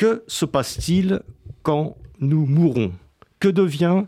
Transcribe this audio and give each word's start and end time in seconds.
Que 0.00 0.24
se 0.28 0.46
passe-t-il 0.46 1.20
quand 1.62 1.98
nous 2.20 2.46
mourons? 2.46 2.94
Que 3.38 3.48
devient 3.48 4.04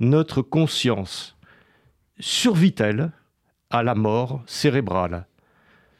notre 0.00 0.42
conscience? 0.42 1.36
Survit-elle 2.18 3.12
à 3.70 3.84
la 3.84 3.94
mort 3.94 4.42
cérébrale? 4.48 5.28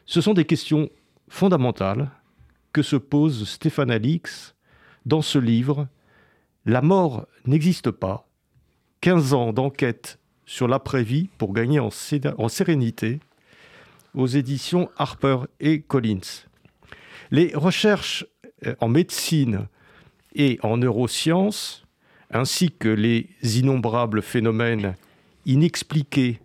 Ce 0.05 0.20
sont 0.20 0.34
des 0.34 0.46
questions 0.46 0.91
fondamentales 1.28 2.10
que 2.72 2.82
se 2.82 2.96
pose 2.96 3.48
Stéphane 3.48 3.92
Alix 3.92 4.56
dans 5.05 5.22
ce 5.22 5.38
livre 5.38 5.86
La 6.64 6.83
mort 6.83 7.28
n'existe 7.44 7.92
pas. 7.92 8.27
15 9.00 9.33
ans 9.33 9.53
d'enquête 9.53 10.19
sur 10.44 10.66
l'après-vie 10.66 11.28
pour 11.38 11.53
gagner 11.53 11.78
en, 11.78 11.91
sérénité 12.48 13.20
aux 14.12 14.27
éditions 14.27 14.91
Harper 14.97 15.36
et 15.60 15.83
Collins. 15.83 16.48
Les 17.31 17.53
recherches 17.55 18.25
en 18.81 18.89
médecine 18.89 19.69
et 20.35 20.59
en 20.62 20.77
neurosciences, 20.77 21.85
ainsi 22.31 22.71
que 22.71 22.89
les 22.89 23.29
innombrables 23.43 24.23
phénomènes 24.23 24.95
inexpliqués 25.45 26.41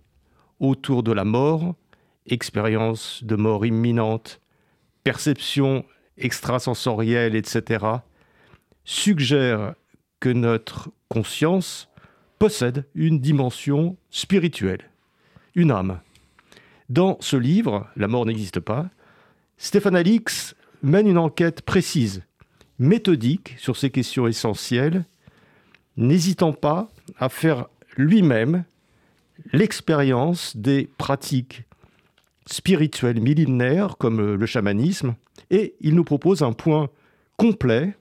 autour 0.60 1.04
de 1.04 1.12
la 1.12 1.26
mort, 1.26 1.76
expérience 2.28 3.24
de 3.24 3.36
mort 3.36 3.66
imminente, 3.66 4.40
perception 5.04 5.86
extrasensorielle, 6.18 7.36
etc., 7.36 7.86
suggère 8.84 9.76
que 10.20 10.30
notre 10.30 10.90
conscience 11.10 11.90
possède 12.40 12.86
une 12.96 13.20
dimension 13.20 13.98
spirituelle, 14.10 14.90
une 15.56 15.72
âme. 15.72 16.00
Dans 16.90 17.18
ce 17.22 17.38
livre, 17.38 17.88
La 17.96 18.08
mort 18.08 18.26
n'existe 18.26 18.60
pas, 18.60 18.90
Stéphane 19.58 19.96
Alix 19.96 20.56
mène 20.84 21.08
une 21.08 21.18
enquête 21.18 21.62
précise, 21.62 22.24
méthodique 22.80 23.56
sur 23.58 23.78
ces 23.78 23.90
questions 23.90 24.28
essentielles, 24.28 25.06
n'hésitant 25.98 26.54
pas 26.54 26.90
à 27.20 27.30
faire 27.30 27.68
lui-même 27.98 28.64
l'expérience 29.54 30.56
des 30.56 30.90
pratiques 30.98 31.64
spirituelles 32.48 33.22
millénaires 33.22 33.98
comme 33.98 34.36
le 34.36 34.46
chamanisme, 34.46 35.16
et 35.50 35.76
il 35.80 35.96
nous 35.96 36.04
propose 36.04 36.44
un 36.44 36.54
point 36.54 36.90
complet 37.38 37.96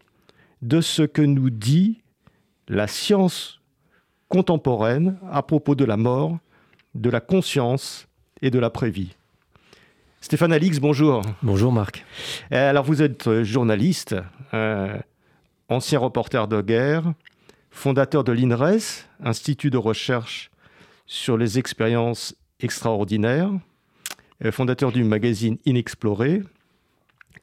de 0.62 0.80
ce 0.80 1.02
que 1.02 1.22
nous 1.22 1.50
dit 1.50 2.02
la 2.68 2.86
science 2.86 3.60
contemporaine 4.28 5.18
à 5.30 5.42
propos 5.42 5.74
de 5.74 5.84
la 5.84 5.96
mort, 5.96 6.38
de 6.94 7.10
la 7.10 7.20
conscience 7.20 8.06
et 8.42 8.50
de 8.50 8.58
l'après-vie. 8.58 9.14
Stéphane 10.22 10.52
Alix, 10.52 10.80
bonjour. 10.80 11.22
Bonjour 11.42 11.72
Marc. 11.72 12.04
Euh, 12.52 12.68
alors 12.68 12.84
vous 12.84 13.00
êtes 13.00 13.26
euh, 13.26 13.42
journaliste, 13.42 14.14
euh, 14.52 14.94
ancien 15.70 15.98
reporter 15.98 16.46
de 16.46 16.60
guerre, 16.60 17.14
fondateur 17.70 18.22
de 18.22 18.30
l'INRES, 18.30 19.06
Institut 19.24 19.70
de 19.70 19.78
recherche 19.78 20.50
sur 21.06 21.38
les 21.38 21.58
expériences 21.58 22.34
extraordinaires, 22.60 23.50
fondateur 24.50 24.92
du 24.92 25.04
magazine 25.04 25.56
Inexploré, 25.64 26.42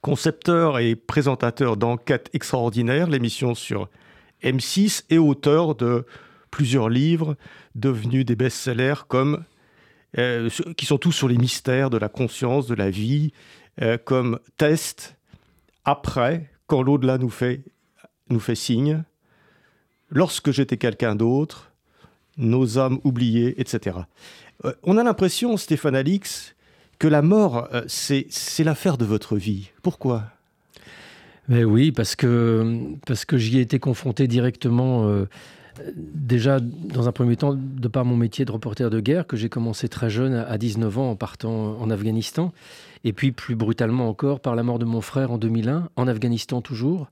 concepteur 0.01 0.77
et 0.77 0.95
présentateur 0.95 1.77
d'Enquête 1.77 2.29
extraordinaire, 2.33 3.07
l'émission 3.07 3.55
sur 3.55 3.89
M6, 4.43 5.03
et 5.09 5.17
auteur 5.17 5.75
de 5.75 6.05
plusieurs 6.51 6.89
livres 6.89 7.35
devenus 7.75 8.25
des 8.25 8.35
best-sellers 8.35 9.05
comme 9.07 9.43
euh, 10.17 10.49
qui 10.77 10.85
sont 10.85 10.97
tous 10.97 11.11
sur 11.11 11.27
les 11.27 11.37
mystères 11.37 11.89
de 11.89 11.97
la 11.97 12.07
conscience, 12.07 12.65
de 12.65 12.75
la 12.75 12.89
vie, 12.89 13.33
euh, 13.81 13.97
comme 13.97 14.39
test 14.55 15.17
après, 15.83 16.49
quand 16.65 16.81
l'au-delà 16.81 17.17
nous 17.17 17.29
fait, 17.29 17.61
nous 18.29 18.39
fait 18.39 18.55
signe, 18.55 19.03
lorsque 20.09 20.51
j'étais 20.51 20.77
quelqu'un 20.77 21.15
d'autre, 21.15 21.71
nos 22.37 22.77
âmes 22.77 22.99
oubliées, 23.03 23.59
etc. 23.59 23.97
Euh, 24.63 24.73
on 24.83 24.97
a 24.97 25.03
l'impression, 25.03 25.57
Stéphane 25.57 25.95
Alix, 25.95 26.55
que 26.99 27.07
la 27.07 27.21
mort, 27.21 27.67
c'est 27.87 28.27
l'affaire 28.63 28.97
de 28.97 29.05
votre 29.05 29.35
vie. 29.35 29.69
Pourquoi? 29.83 30.23
Mais 31.47 31.63
oui, 31.63 31.91
parce 31.91 32.15
que, 32.15 32.87
parce 33.05 33.23
que 33.23 33.37
j'y 33.37 33.59
ai 33.59 33.61
été 33.61 33.77
confronté 33.77 34.27
directement. 34.27 35.25
Déjà, 35.95 36.59
dans 36.59 37.07
un 37.07 37.11
premier 37.11 37.35
temps, 37.35 37.55
de 37.55 37.87
par 37.87 38.05
mon 38.05 38.15
métier 38.15 38.45
de 38.45 38.51
reporter 38.51 38.89
de 38.89 38.99
guerre, 38.99 39.27
que 39.27 39.37
j'ai 39.37 39.49
commencé 39.49 39.89
très 39.89 40.09
jeune, 40.09 40.33
à 40.33 40.57
19 40.57 40.97
ans, 40.97 41.11
en 41.11 41.15
partant 41.15 41.77
en 41.79 41.89
Afghanistan, 41.89 42.53
et 43.03 43.13
puis 43.13 43.31
plus 43.31 43.55
brutalement 43.55 44.09
encore 44.09 44.39
par 44.39 44.55
la 44.55 44.63
mort 44.63 44.79
de 44.79 44.85
mon 44.85 45.01
frère 45.01 45.31
en 45.31 45.37
2001, 45.37 45.89
en 45.95 46.07
Afghanistan 46.07 46.61
toujours, 46.61 47.07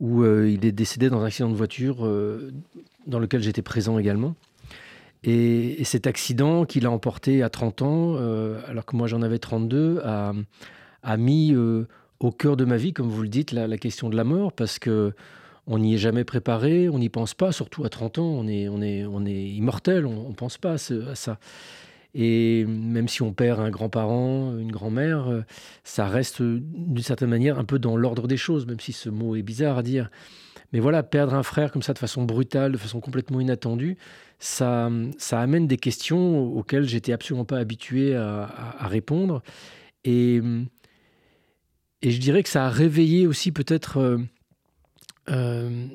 où 0.00 0.22
euh, 0.22 0.50
il 0.50 0.64
est 0.64 0.72
décédé 0.72 1.10
dans 1.10 1.20
un 1.20 1.26
accident 1.26 1.50
de 1.50 1.56
voiture 1.56 2.08
dans 3.06 3.18
lequel 3.18 3.42
j'étais 3.42 3.62
présent 3.62 3.98
également. 3.98 4.34
Et, 5.22 5.84
cet 5.84 6.06
accident 6.06 6.64
qu'il 6.64 6.86
a 6.86 6.90
emporté 6.90 7.42
à 7.42 7.50
30 7.50 7.82
ans, 7.82 8.14
euh, 8.16 8.60
alors 8.68 8.86
que 8.86 8.96
moi 8.96 9.06
j'en 9.06 9.22
avais 9.22 9.38
32, 9.38 10.00
a, 10.04 11.16
mis 11.16 11.52
euh, 11.54 11.86
au 12.20 12.30
cœur 12.30 12.56
de 12.56 12.64
ma 12.64 12.76
vie, 12.76 12.92
comme 12.92 13.08
vous 13.08 13.22
le 13.22 13.28
dites, 13.28 13.52
la, 13.52 13.78
question 13.78 14.08
de 14.08 14.16
la 14.16 14.24
mort, 14.24 14.52
parce 14.52 14.78
que 14.78 15.12
on 15.70 15.78
n'y 15.78 15.94
est 15.94 15.98
jamais 15.98 16.24
préparé, 16.24 16.88
on 16.88 16.98
n'y 16.98 17.08
pense 17.08 17.32
pas, 17.32 17.52
surtout 17.52 17.84
à 17.84 17.88
30 17.88 18.18
ans, 18.18 18.24
on 18.24 18.48
est, 18.48 18.68
on 18.68 18.82
est, 18.82 19.04
on 19.06 19.24
est 19.24 19.50
immortel, 19.50 20.04
on 20.04 20.28
ne 20.28 20.34
pense 20.34 20.58
pas 20.58 20.72
à, 20.72 20.78
ça. 20.78 21.38
Et 22.12 22.64
même 22.66 23.06
si 23.06 23.22
on 23.22 23.32
perd 23.32 23.60
un 23.60 23.70
grand-parent, 23.70 24.58
une 24.58 24.72
grand-mère, 24.72 25.28
euh, 25.28 25.42
ça 25.84 26.08
reste 26.08 26.42
d'une 26.42 27.04
certaine 27.04 27.28
manière 27.30 27.56
un 27.56 27.64
peu 27.64 27.78
dans 27.78 27.96
l'ordre 27.96 28.26
des 28.26 28.36
choses, 28.36 28.66
même 28.66 28.80
si 28.80 28.92
ce 28.92 29.08
mot 29.08 29.36
est 29.36 29.42
bizarre 29.42 29.78
à 29.78 29.84
dire. 29.84 30.10
Mais 30.72 30.80
voilà, 30.80 31.04
perdre 31.04 31.34
un 31.34 31.44
frère 31.44 31.70
comme 31.70 31.82
ça 31.82 31.92
de 31.92 32.00
façon 32.00 32.24
brutale, 32.24 32.72
de 32.72 32.76
façon 32.76 32.98
complètement 32.98 33.38
inattendue, 33.38 33.96
ça, 34.40 34.90
ça 35.18 35.40
amène 35.40 35.68
des 35.68 35.76
questions 35.76 36.52
auxquelles 36.52 36.88
j'étais 36.88 37.12
absolument 37.12 37.44
pas 37.44 37.58
habitué 37.58 38.16
à, 38.16 38.48
répondre. 38.88 39.40
Et, 40.02 40.40
et 42.02 42.10
je 42.10 42.18
dirais 42.18 42.42
que 42.42 42.48
ça 42.48 42.66
a 42.66 42.70
réveillé 42.70 43.28
aussi 43.28 43.52
peut-être 43.52 44.18
euh, 45.30 45.34
euh, 45.34 45.86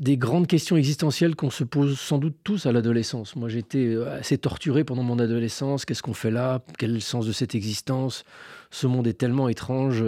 des 0.00 0.16
grandes 0.16 0.46
questions 0.46 0.76
existentielles 0.76 1.36
qu'on 1.36 1.50
se 1.50 1.64
pose 1.64 2.00
sans 2.00 2.18
doute 2.18 2.36
tous 2.42 2.66
à 2.66 2.72
l'adolescence. 2.72 3.36
Moi, 3.36 3.48
j'étais 3.48 3.94
assez 4.10 4.38
torturé 4.38 4.84
pendant 4.84 5.02
mon 5.02 5.18
adolescence. 5.18 5.84
Qu'est-ce 5.84 6.02
qu'on 6.02 6.14
fait 6.14 6.30
là? 6.30 6.62
Quel 6.78 7.00
sens 7.02 7.26
de 7.26 7.32
cette 7.32 7.54
existence? 7.54 8.24
Ce 8.70 8.86
monde 8.86 9.06
est 9.06 9.12
tellement 9.12 9.48
étrange. 9.48 10.02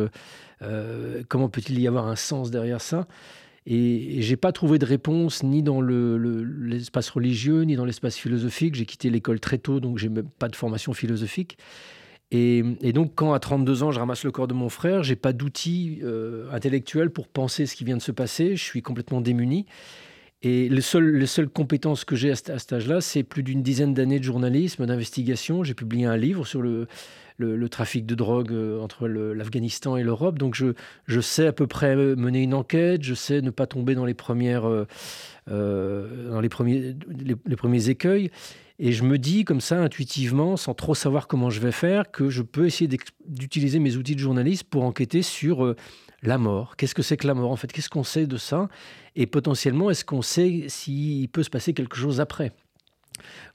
Euh, 0.63 1.23
comment 1.29 1.49
peut-il 1.49 1.79
y 1.79 1.87
avoir 1.87 2.09
un 2.09 2.17
sens 2.17 2.51
derrière 2.51 2.81
ça? 2.81 3.07
Et, 3.67 4.23
j'ai 4.23 4.37
pas 4.37 4.53
trouvé 4.53 4.79
de 4.79 4.87
réponse 4.87 5.43
ni 5.43 5.63
dans 5.63 5.81
l'espace 5.81 7.11
religieux, 7.11 7.63
ni 7.63 7.77
dans 7.77 7.85
l'espace 7.85 8.17
philosophique. 8.17 8.75
J'ai 8.75 8.87
quitté 8.87 9.11
l'école 9.11 9.39
très 9.39 9.59
tôt, 9.59 9.81
donc 9.81 9.99
j'ai 9.99 10.09
même 10.09 10.29
pas 10.39 10.49
de 10.49 10.57
formation 10.57 10.93
philosophique. 10.93 11.59
Et, 12.31 12.93
donc, 12.93 13.13
quand 13.15 13.33
à 13.33 13.39
32 13.39 13.85
ans, 13.85 13.93
je 13.93 14.01
ramasse 14.01 14.25
le 14.25 14.33
corps 14.33 14.49
de 14.49 14.55
mon 14.55 14.69
frère, 14.69 15.05
j'ai 15.05 15.15
pas 15.15 15.33
d'outils 15.33 16.01
euh, 16.03 16.51
intellectuels 16.51 17.11
pour 17.11 17.29
penser 17.29 17.67
ce 17.67 17.77
qui 17.77 17.85
vient 17.85 17.97
de 17.97 18.03
se 18.03 18.11
passer. 18.11 18.57
Je 18.57 18.63
suis 18.63 18.83
complètement 18.83 19.21
démuni. 19.21 19.67
Et 20.45 20.69
les 20.69 20.83
seules, 20.83 21.17
les 21.17 21.27
seules 21.27 21.49
compétences 21.49 22.05
que 22.05 22.17
j'ai 22.17 22.31
à, 22.31 22.37
cet 22.37 22.71
âge-là, 22.71 23.01
c'est 23.01 23.23
plus 23.23 23.43
d'une 23.43 23.63
dizaine 23.63 23.95
d'années 23.95 24.19
de 24.19 24.25
journalisme, 24.25 24.85
d'investigation. 24.85 25.65
J'ai 25.65 25.73
publié 25.73 26.05
un 26.05 26.19
livre 26.19 26.45
sur 26.45 26.61
le, 26.61 26.87
trafic 27.71 28.05
de 28.05 28.15
drogue 28.15 28.53
euh, 28.53 28.79
entre 28.79 29.09
l'Afghanistan 29.09 29.97
et 29.97 30.03
l'Europe. 30.03 30.39
Donc 30.39 30.55
je, 30.55 30.75
je, 31.07 31.21
sais 31.21 31.47
à 31.47 31.53
peu 31.55 31.67
près 31.67 31.97
mener 31.97 32.43
une 32.43 32.53
enquête, 32.53 33.03
je 33.03 33.15
sais 33.15 33.41
ne 33.41 33.49
pas 33.49 33.67
tomber 33.67 33.95
dans 33.95 34.05
les, 34.05 34.13
premières, 34.13 34.69
euh, 34.69 34.87
euh, 35.51 36.29
dans 36.31 36.43
les, 36.43 36.51
premiers, 36.51 36.95
les, 37.09 37.57
premiers 37.57 37.89
écueils. 37.89 38.31
Et 38.79 38.93
je 38.93 39.05
me 39.05 39.19
dis 39.19 39.45
comme 39.45 39.61
ça 39.61 39.81
intuitivement, 39.81 40.57
sans 40.57 40.75
trop 40.75 40.95
savoir 40.95 41.29
comment 41.29 41.51
je 41.51 41.61
vais 41.61 41.73
faire, 41.73 42.11
que 42.11 42.29
je 42.29 42.43
peux 42.43 42.67
essayer 42.67 42.91
d'utiliser 43.27 43.79
mes 43.79 43.97
outils 43.97 44.15
de 44.15 44.21
journaliste 44.21 44.65
pour 44.65 44.83
enquêter 44.83 45.23
sur 45.23 45.75
la 46.23 46.39
mort. 46.39 46.77
Qu'est-ce 46.77 46.95
que 46.95 47.03
c'est 47.03 47.17
que 47.17 47.27
la 47.27 47.35
mort 47.35 47.51
en 47.51 47.57
fait? 47.57 47.71
Qu'est-ce 47.73 47.89
qu'on 47.89 48.05
sait 48.05 48.27
de 48.27 48.37
ça? 48.37 48.69
Et 49.15 49.27
potentiellement, 49.27 49.91
est-ce 49.91 50.05
qu'on 50.05 50.23
sait 50.23 50.65
s'il 50.69 51.29
peut 51.29 51.43
se 51.43 51.51
passer 51.51 51.73
quelque 51.73 51.97
chose 51.97 52.21
après? 52.21 52.53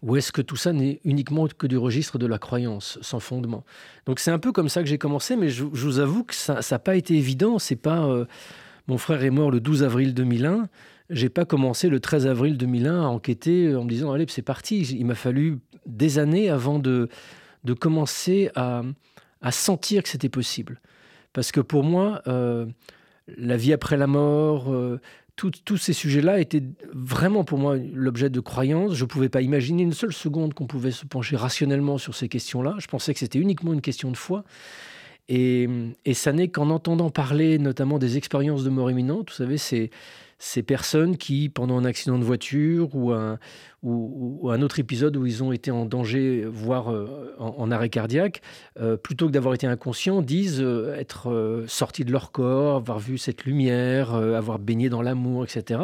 Ou 0.03 0.15
est-ce 0.15 0.31
que 0.31 0.41
tout 0.41 0.55
ça 0.55 0.71
n'est 0.71 1.01
uniquement 1.03 1.47
que 1.47 1.67
du 1.67 1.77
registre 1.77 2.17
de 2.17 2.25
la 2.25 2.37
croyance, 2.37 2.97
sans 3.01 3.19
fondement? 3.19 3.65
Donc 4.05 4.19
c'est 4.19 4.31
un 4.31 4.39
peu 4.39 4.51
comme 4.51 4.69
ça 4.69 4.81
que 4.81 4.87
j'ai 4.87 4.97
commencé, 4.97 5.35
mais 5.35 5.49
je, 5.49 5.63
vous 5.63 5.99
avoue 5.99 6.23
que 6.23 6.33
ça 6.35 6.61
n'a 6.69 6.79
pas 6.79 6.95
été 6.95 7.15
évident. 7.15 7.59
C'est 7.59 7.75
pas 7.75 8.05
euh, 8.05 8.25
mon 8.87 8.97
frère 8.97 9.23
est 9.23 9.29
mort 9.29 9.51
le 9.51 9.59
12 9.59 9.83
avril 9.83 10.13
2001. 10.13 10.69
J'ai 11.09 11.29
pas 11.29 11.45
commencé 11.45 11.89
le 11.89 11.99
13 11.99 12.27
avril 12.27 12.57
2001 12.57 13.01
à 13.01 13.07
enquêter 13.07 13.75
en 13.75 13.83
me 13.83 13.89
disant 13.89 14.11
allez 14.11 14.25
c'est 14.29 14.41
parti. 14.41 14.81
Il 14.81 15.05
m'a 15.05 15.15
fallu 15.15 15.59
des 15.85 16.19
années 16.19 16.49
avant 16.49 16.77
de, 16.77 17.09
de 17.63 17.73
commencer 17.73 18.51
à, 18.55 18.83
à 19.41 19.51
sentir 19.51 20.03
que 20.03 20.09
c'était 20.09 20.29
possible. 20.29 20.79
Parce 21.33 21.51
que 21.51 21.61
pour 21.61 21.83
moi, 21.83 22.21
euh, 22.27 22.65
la 23.37 23.57
vie 23.57 23.73
après 23.73 23.97
la 23.97 24.07
mort, 24.07 24.71
euh, 24.71 24.99
tous 25.35 25.77
ces 25.77 25.93
sujets-là 25.93 26.41
étaient 26.41 26.63
vraiment 26.93 27.45
pour 27.45 27.57
moi 27.57 27.77
l'objet 27.93 28.29
de 28.29 28.39
croyances. 28.41 28.93
Je 28.93 29.03
ne 29.03 29.07
pouvais 29.07 29.29
pas 29.29 29.41
imaginer 29.41 29.83
une 29.83 29.93
seule 29.93 30.11
seconde 30.11 30.53
qu'on 30.53 30.67
pouvait 30.67 30.91
se 30.91 31.05
pencher 31.05 31.37
rationnellement 31.37 31.97
sur 31.97 32.13
ces 32.13 32.27
questions-là. 32.27 32.75
Je 32.79 32.87
pensais 32.87 33.13
que 33.13 33.19
c'était 33.19 33.39
uniquement 33.39 33.73
une 33.73 33.81
question 33.81 34.11
de 34.11 34.17
foi. 34.17 34.43
Et, 35.29 35.69
et 36.05 36.13
ça 36.13 36.33
n'est 36.33 36.49
qu'en 36.49 36.69
entendant 36.71 37.09
parler 37.09 37.57
notamment 37.57 37.99
des 37.99 38.17
expériences 38.17 38.63
de 38.63 38.69
mort 38.69 38.91
imminente, 38.91 39.29
vous 39.29 39.35
savez, 39.35 39.57
c'est 39.57 39.91
ces 40.41 40.63
personnes 40.63 41.17
qui, 41.17 41.49
pendant 41.49 41.77
un 41.77 41.83
accident 41.83 42.17
de 42.17 42.23
voiture 42.23 42.95
ou 42.95 43.11
un, 43.11 43.37
autre 44.61 44.79
épisode 44.79 45.17
où 45.17 45.25
ils 45.25 45.43
ont 45.43 45.51
été 45.51 45.69
en 45.69 45.85
danger, 45.85 46.45
voire 46.45 46.91
euh, 46.91 47.35
en, 47.37 47.69
arrêt 47.71 47.89
cardiaque, 47.89 48.41
euh, 48.79 48.95
plutôt 48.95 49.27
que 49.27 49.33
d'avoir 49.33 49.53
été 49.53 49.67
inconscients, 49.67 50.21
disent 50.21 50.61
euh, 50.61 50.95
être 50.95 51.65
sortis 51.67 52.05
de 52.05 52.13
leur 52.13 52.31
corps, 52.31 52.77
avoir 52.77 52.99
vu 52.99 53.17
cette 53.17 53.43
lumière, 53.43 54.15
avoir 54.15 54.59
baigné 54.59 54.87
dans 54.87 55.01
l'amour, 55.01 55.43
etc. 55.43 55.81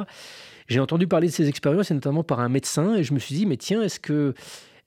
J'ai 0.67 0.79
entendu 0.79 1.05
parler 1.05 1.27
de 1.27 1.33
ces 1.33 1.49
expériences, 1.49 1.91
et 1.91 1.93
notamment 1.93 2.23
par 2.23 2.39
un 2.39 2.49
médecin, 2.49 2.95
et 2.95 3.03
je 3.03 3.13
me 3.13 3.19
suis 3.19 3.35
dit, 3.35 3.45
mais 3.45 3.57
tiens, 3.57 3.81
est-ce 3.81 3.99
que, 3.99 4.33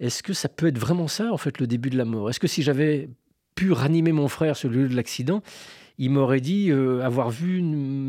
est-ce 0.00 0.22
que 0.22 0.32
ça 0.32 0.48
peut 0.48 0.66
être 0.66 0.78
vraiment 0.78 1.08
ça, 1.08 1.30
en 1.30 1.36
fait, 1.36 1.60
le 1.60 1.66
début 1.66 1.90
de 1.90 1.98
la 1.98 2.06
mort? 2.06 2.30
Est-ce 2.30 2.40
que 2.40 2.48
si 2.48 2.62
j'avais 2.62 3.10
pu 3.54 3.72
ranimer 3.72 4.12
mon 4.12 4.28
frère 4.28 4.56
sur 4.56 4.70
le 4.70 4.84
lieu 4.84 4.88
de 4.88 4.96
l'accident, 4.96 5.42
il 5.98 6.10
m'aurait 6.10 6.40
dit 6.40 6.70
euh, 6.70 7.02
avoir 7.02 7.30
vu 7.30 7.62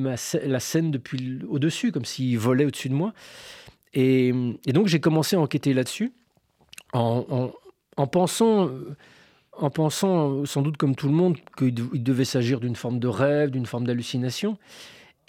la 0.04 0.60
scène 0.60 0.92
depuis 0.92 1.40
au-dessus, 1.48 1.92
comme 1.92 2.06
s'il 2.06 2.38
volait 2.38 2.66
au-dessus 2.66 2.90
de 2.90 2.94
moi. 2.94 3.14
Et, 3.94 4.32
donc 4.68 4.88
j'ai 4.88 5.00
commencé 5.00 5.36
à 5.36 5.40
enquêter 5.40 5.74
là-dessus, 5.74 6.12
en, 6.94 7.52
pensant, 8.12 8.70
en 9.54 9.70
pensant 9.70 10.46
sans 10.46 10.62
doute 10.62 10.78
comme 10.78 10.96
tout 10.96 11.08
le 11.08 11.14
monde 11.14 11.38
qu'il 11.58 12.04
devait 12.04 12.26
s'agir 12.26 12.60
d'une 12.60 12.76
forme 12.76 13.00
de 13.00 13.08
rêve, 13.08 13.50
d'une 13.50 13.66
forme 13.66 13.86
d'hallucination. 13.86 14.58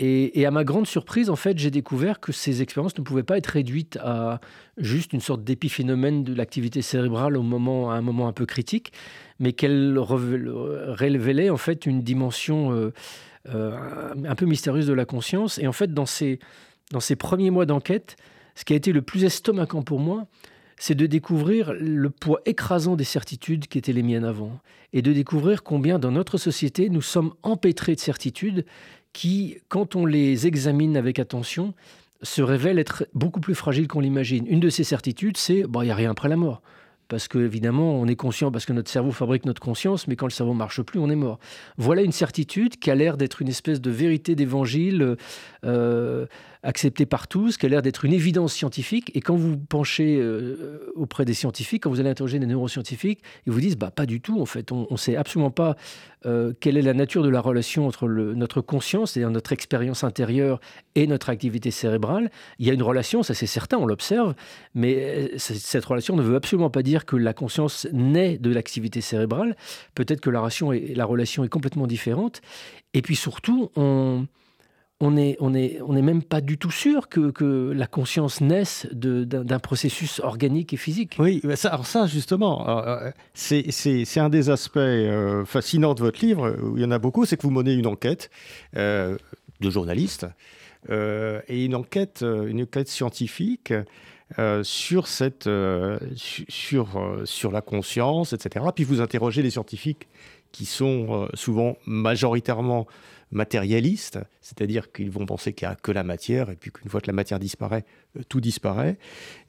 Et, 0.03 0.47
à 0.47 0.51
ma 0.51 0.65
grande 0.65 0.87
surprise, 0.87 1.29
en 1.29 1.37
fait, 1.37 1.59
j'ai 1.59 1.71
découvert 1.71 2.21
que 2.21 2.33
ces 2.33 2.63
expériences 2.63 2.97
ne 2.97 3.05
pouvaient 3.05 3.23
pas 3.23 3.37
être 3.37 3.49
réduites 3.49 3.99
à 4.03 4.41
juste 4.79 5.13
une 5.13 5.21
sorte 5.21 5.45
d'épiphénomène 5.45 6.25
de 6.25 6.33
l'activité 6.33 6.81
cérébrale 6.81 7.37
au 7.37 7.43
moment, 7.43 7.91
à 7.91 7.97
un 7.97 8.01
moment 8.01 8.27
un 8.27 8.33
peu 8.33 8.47
critique, 8.47 8.95
mais 9.41 9.53
qu'elles 9.53 9.99
révélaient 9.99 11.51
en 11.51 11.59
fait 11.59 11.85
une 11.85 12.01
dimension 12.01 12.73
euh, 12.73 12.95
euh, 13.55 14.15
un 14.25 14.35
peu 14.35 14.47
mystérieuse 14.47 14.87
de 14.87 14.95
la 14.95 15.05
conscience. 15.05 15.59
Et 15.59 15.67
en 15.67 15.73
fait, 15.73 15.93
dans 15.93 16.07
ces, 16.07 16.39
dans 16.93 17.01
ces 17.01 17.15
premiers 17.15 17.51
mois 17.51 17.67
d'enquête, 17.67 18.17
ce 18.55 18.65
qui 18.65 18.73
a 18.73 18.77
été 18.77 18.93
le 18.93 19.03
plus 19.03 19.25
estomacant 19.25 19.83
pour 19.83 20.01
moi, 20.01 20.29
c'est 20.79 20.95
de 20.95 21.05
découvrir 21.05 21.75
le 21.79 22.09
poids 22.09 22.41
écrasant 22.47 22.97
des 22.97 23.05
certitudes 23.05 23.67
qui 23.67 23.77
étaient 23.77 23.93
les 23.93 24.03
miennes 24.03 24.25
avant, 24.25 24.61
et 24.95 25.03
de 25.03 25.13
découvrir 25.13 25.63
combien 25.63 25.99
dans 25.99 26.11
notre 26.11 26.39
société 26.39 26.89
nous 26.89 27.03
sommes 27.03 27.35
empêtrés 27.43 27.95
de 27.95 28.01
certitudes 28.01 28.65
qui, 29.13 29.59
quand 29.69 29.97
on 29.97 30.07
les 30.07 30.47
examine 30.47 30.97
avec 30.97 31.19
attention, 31.19 31.75
se 32.23 32.43
révèlent 32.43 32.79
être 32.79 33.07
beaucoup 33.15 33.41
plus 33.41 33.55
fragiles 33.55 33.89
qu'on 33.89 34.01
l'imagine. 34.01 34.47
Une 34.47 34.61
de 34.61 34.69
ces 34.69 34.85
certitudes, 34.85 35.37
c'est 35.37 35.63
bon, 35.65 35.83
il 35.83 35.87
n'y 35.87 35.91
a 35.91 35.95
rien 35.95 36.11
après 36.11 36.29
la 36.29 36.37
mort. 36.37 36.63
Parce 37.09 37.27
qu'évidemment, 37.27 37.95
on 37.95 38.07
est 38.07 38.15
conscient, 38.15 38.53
parce 38.53 38.65
que 38.65 38.73
notre 38.73 38.89
cerveau 38.89 39.11
fabrique 39.11 39.45
notre 39.45 39.61
conscience, 39.61 40.07
mais 40.07 40.15
quand 40.15 40.27
le 40.27 40.31
cerveau 40.31 40.55
marche 40.55 40.81
plus, 40.83 41.01
on 41.01 41.11
est 41.11 41.17
mort. 41.17 41.41
Voilà 41.77 42.03
une 42.03 42.13
certitude 42.13 42.79
qui 42.79 42.89
a 42.89 42.95
l'air 42.95 43.17
d'être 43.17 43.43
une 43.43 43.49
espèce 43.49 43.81
de 43.81 43.91
vérité 43.91 44.37
d'évangile 44.37 45.17
euh, 45.65 46.27
accepté 46.63 47.07
par 47.07 47.27
tous, 47.27 47.57
qui 47.57 47.67
a 47.67 47.69
l'air 47.69 47.83
d'être 47.83 48.05
une 48.05 48.13
évidence 48.13 48.53
scientifique. 48.53 49.11
Et 49.15 49.21
quand 49.21 49.35
vous 49.35 49.57
penchez 49.57 50.19
euh, 50.21 50.93
auprès 50.95 51.25
des 51.25 51.35
scientifiques, 51.35 51.85
quand 51.85 51.91
vous 51.91 52.01
allez 52.01 52.11
interroger 52.11 52.39
des 52.39 52.47
neuroscientifiques, 52.47 53.23
ils 53.47 53.53
vous 53.53 53.61
disent 53.61 53.77
bah, 53.77 53.91
pas 53.91 54.07
du 54.07 54.21
tout, 54.21 54.41
en 54.41 54.47
fait. 54.47 54.73
On 54.73 54.87
ne 54.91 54.97
sait 54.97 55.17
absolument 55.17 55.51
pas 55.51 55.77
euh, 56.27 56.53
quelle 56.61 56.77
est 56.77 56.83
la 56.83 56.93
nature 56.93 57.23
de 57.23 57.31
la 57.31 57.41
relation 57.41 57.87
entre 57.87 58.07
notre 58.09 58.61
conscience, 58.61 59.13
c'est-à-dire 59.13 59.31
notre 59.31 59.53
expérience 59.53 60.05
intérieure, 60.05 60.61
et 60.95 61.07
notre 61.07 61.31
activité 61.31 61.71
cérébrale. 61.71 62.31
Il 62.59 62.67
y 62.67 62.71
a 62.71 62.75
une 62.75 62.83
relation, 62.83 63.23
ça 63.23 63.33
c'est 63.33 63.47
certain, 63.47 63.79
on 63.79 63.87
l'observe, 63.87 64.35
mais 64.75 65.29
euh, 65.35 65.39
cette 65.39 65.85
relation 65.85 66.17
ne 66.17 66.23
veut 66.23 66.37
absolument 66.37 66.71
pas 66.71 66.83
dire 66.83 67.07
que 67.07 67.17
la 67.17 67.33
conscience 67.33 67.87
naît 67.93 68.39
de 68.39 68.53
l'activité 68.53 69.01
cérébrale. 69.01 69.57
Peut-être 69.95 70.21
que 70.21 70.31
la 70.31 70.41
relation 71.05 71.45
est 71.45 71.49
complètement 71.49 71.87
différente. 71.87 72.43
Et 72.93 73.03
puis 73.03 73.17
surtout, 73.17 73.71
on 73.77 74.27
on 75.01 75.13
n'est 75.13 75.37
on 75.41 75.55
est, 75.55 75.81
on 75.83 75.97
est 75.97 76.03
même 76.03 76.23
pas 76.23 76.41
du 76.41 76.59
tout 76.59 76.71
sûr 76.71 77.09
que, 77.09 77.31
que 77.31 77.73
la 77.75 77.87
conscience 77.87 78.41
naisse 78.41 78.87
d'un 78.93 79.59
processus 79.59 80.21
organique 80.21 80.75
et 80.75 80.77
physique. 80.77 81.17
Oui, 81.19 81.41
ça, 81.55 81.71
alors 81.71 81.87
ça 81.87 82.07
justement, 82.07 82.69
euh, 82.87 83.11
c'est 83.33 84.19
un 84.19 84.29
des 84.29 84.51
aspects 84.51 84.77
euh, 84.77 85.45
fascinants 85.47 85.95
de 85.95 86.01
votre 86.01 86.25
livre, 86.25 86.55
où 86.63 86.77
il 86.77 86.83
y 86.83 86.87
en 86.87 86.91
a 86.91 86.99
beaucoup, 86.99 87.25
c'est 87.25 87.39
que 87.39 87.43
vous 87.43 87.51
menez 87.51 87.73
une 87.73 87.87
enquête 87.87 88.31
euh, 88.77 89.17
de 89.61 89.71
journaliste, 89.71 90.27
et 90.89 91.65
une 91.67 91.75
enquête, 91.75 92.23
une 92.23 92.63
enquête 92.63 92.89
scientifique 92.89 93.75
sur, 94.63 95.07
cette, 95.09 95.47
sur, 96.17 97.21
sur 97.25 97.53
la 97.53 97.61
conscience, 97.61 98.33
etc. 98.33 98.65
Puis 98.75 98.85
vous 98.85 99.03
interrogez 99.03 99.43
les 99.43 99.51
scientifiques 99.51 100.09
qui 100.53 100.67
sont 100.67 101.29
souvent 101.35 101.77
majoritairement 101.87 102.87
matérialistes, 103.33 104.19
c'est-à-dire 104.41 104.91
qu'ils 104.93 105.11
vont 105.11 105.27
penser 105.27 105.53
qu'il 105.53 105.69
n'y 105.69 105.73
a 105.73 105.77
que 105.77 105.93
la 105.93 106.03
matière, 106.03 106.51
et 106.51 106.57
puis 106.57 106.71
qu'une 106.71 106.91
fois 106.91 107.01
que 107.01 107.07
la 107.07 107.13
matière 107.13 107.39
disparaît, 107.39 107.85
euh, 108.19 108.23
tout 108.29 108.41
disparaît. 108.41 108.99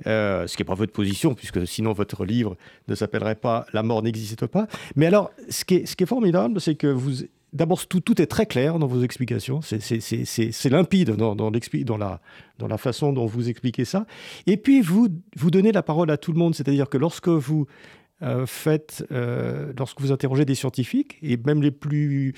Euh, 0.07 0.45
ce 0.47 0.55
qui 0.55 0.61
n'est 0.61 0.67
pas 0.67 0.75
votre 0.75 0.93
position, 0.93 1.33
puisque 1.33 1.65
sinon 1.67 1.93
votre 1.93 2.25
livre 2.25 2.55
ne 2.87 2.95
s'appellerait 2.95 3.35
pas 3.35 3.65
La 3.73 3.83
mort 3.83 4.03
n'existe 4.03 4.45
pas. 4.45 4.67
Mais 4.95 5.07
alors, 5.07 5.31
ce 5.49 5.65
qui 5.65 5.75
est, 5.75 6.05
formidable, 6.05 6.59
c'est 6.61 6.75
que 6.75 6.87
vous... 6.87 7.25
D'abord, 7.53 7.85
tout, 7.85 8.21
est 8.21 8.27
très 8.27 8.45
clair 8.45 8.79
dans 8.79 8.87
vos 8.87 9.03
explications, 9.03 9.59
c'est 9.61 10.69
limpide 10.69 11.17
dans, 11.17 11.49
la, 11.97 12.77
façon 12.77 13.11
dont 13.11 13.25
vous 13.25 13.49
expliquez 13.49 13.83
ça. 13.83 14.05
Et 14.47 14.55
puis, 14.55 14.79
vous 14.79 15.09
donnez 15.35 15.73
la 15.73 15.83
parole 15.83 16.11
à 16.11 16.17
tout 16.17 16.31
le 16.31 16.39
monde, 16.39 16.55
c'est-à-dire 16.55 16.87
que 16.87 16.97
lorsque 16.97 17.27
vous 17.27 17.67
euh, 18.23 18.45
faites, 18.45 19.05
lorsque 19.77 20.01
vous 20.01 20.11
interrogez 20.11 20.45
des 20.45 20.55
scientifiques, 20.55 21.17
et 21.21 21.37
même 21.37 21.61
les 21.61 21.71
plus 21.71 22.33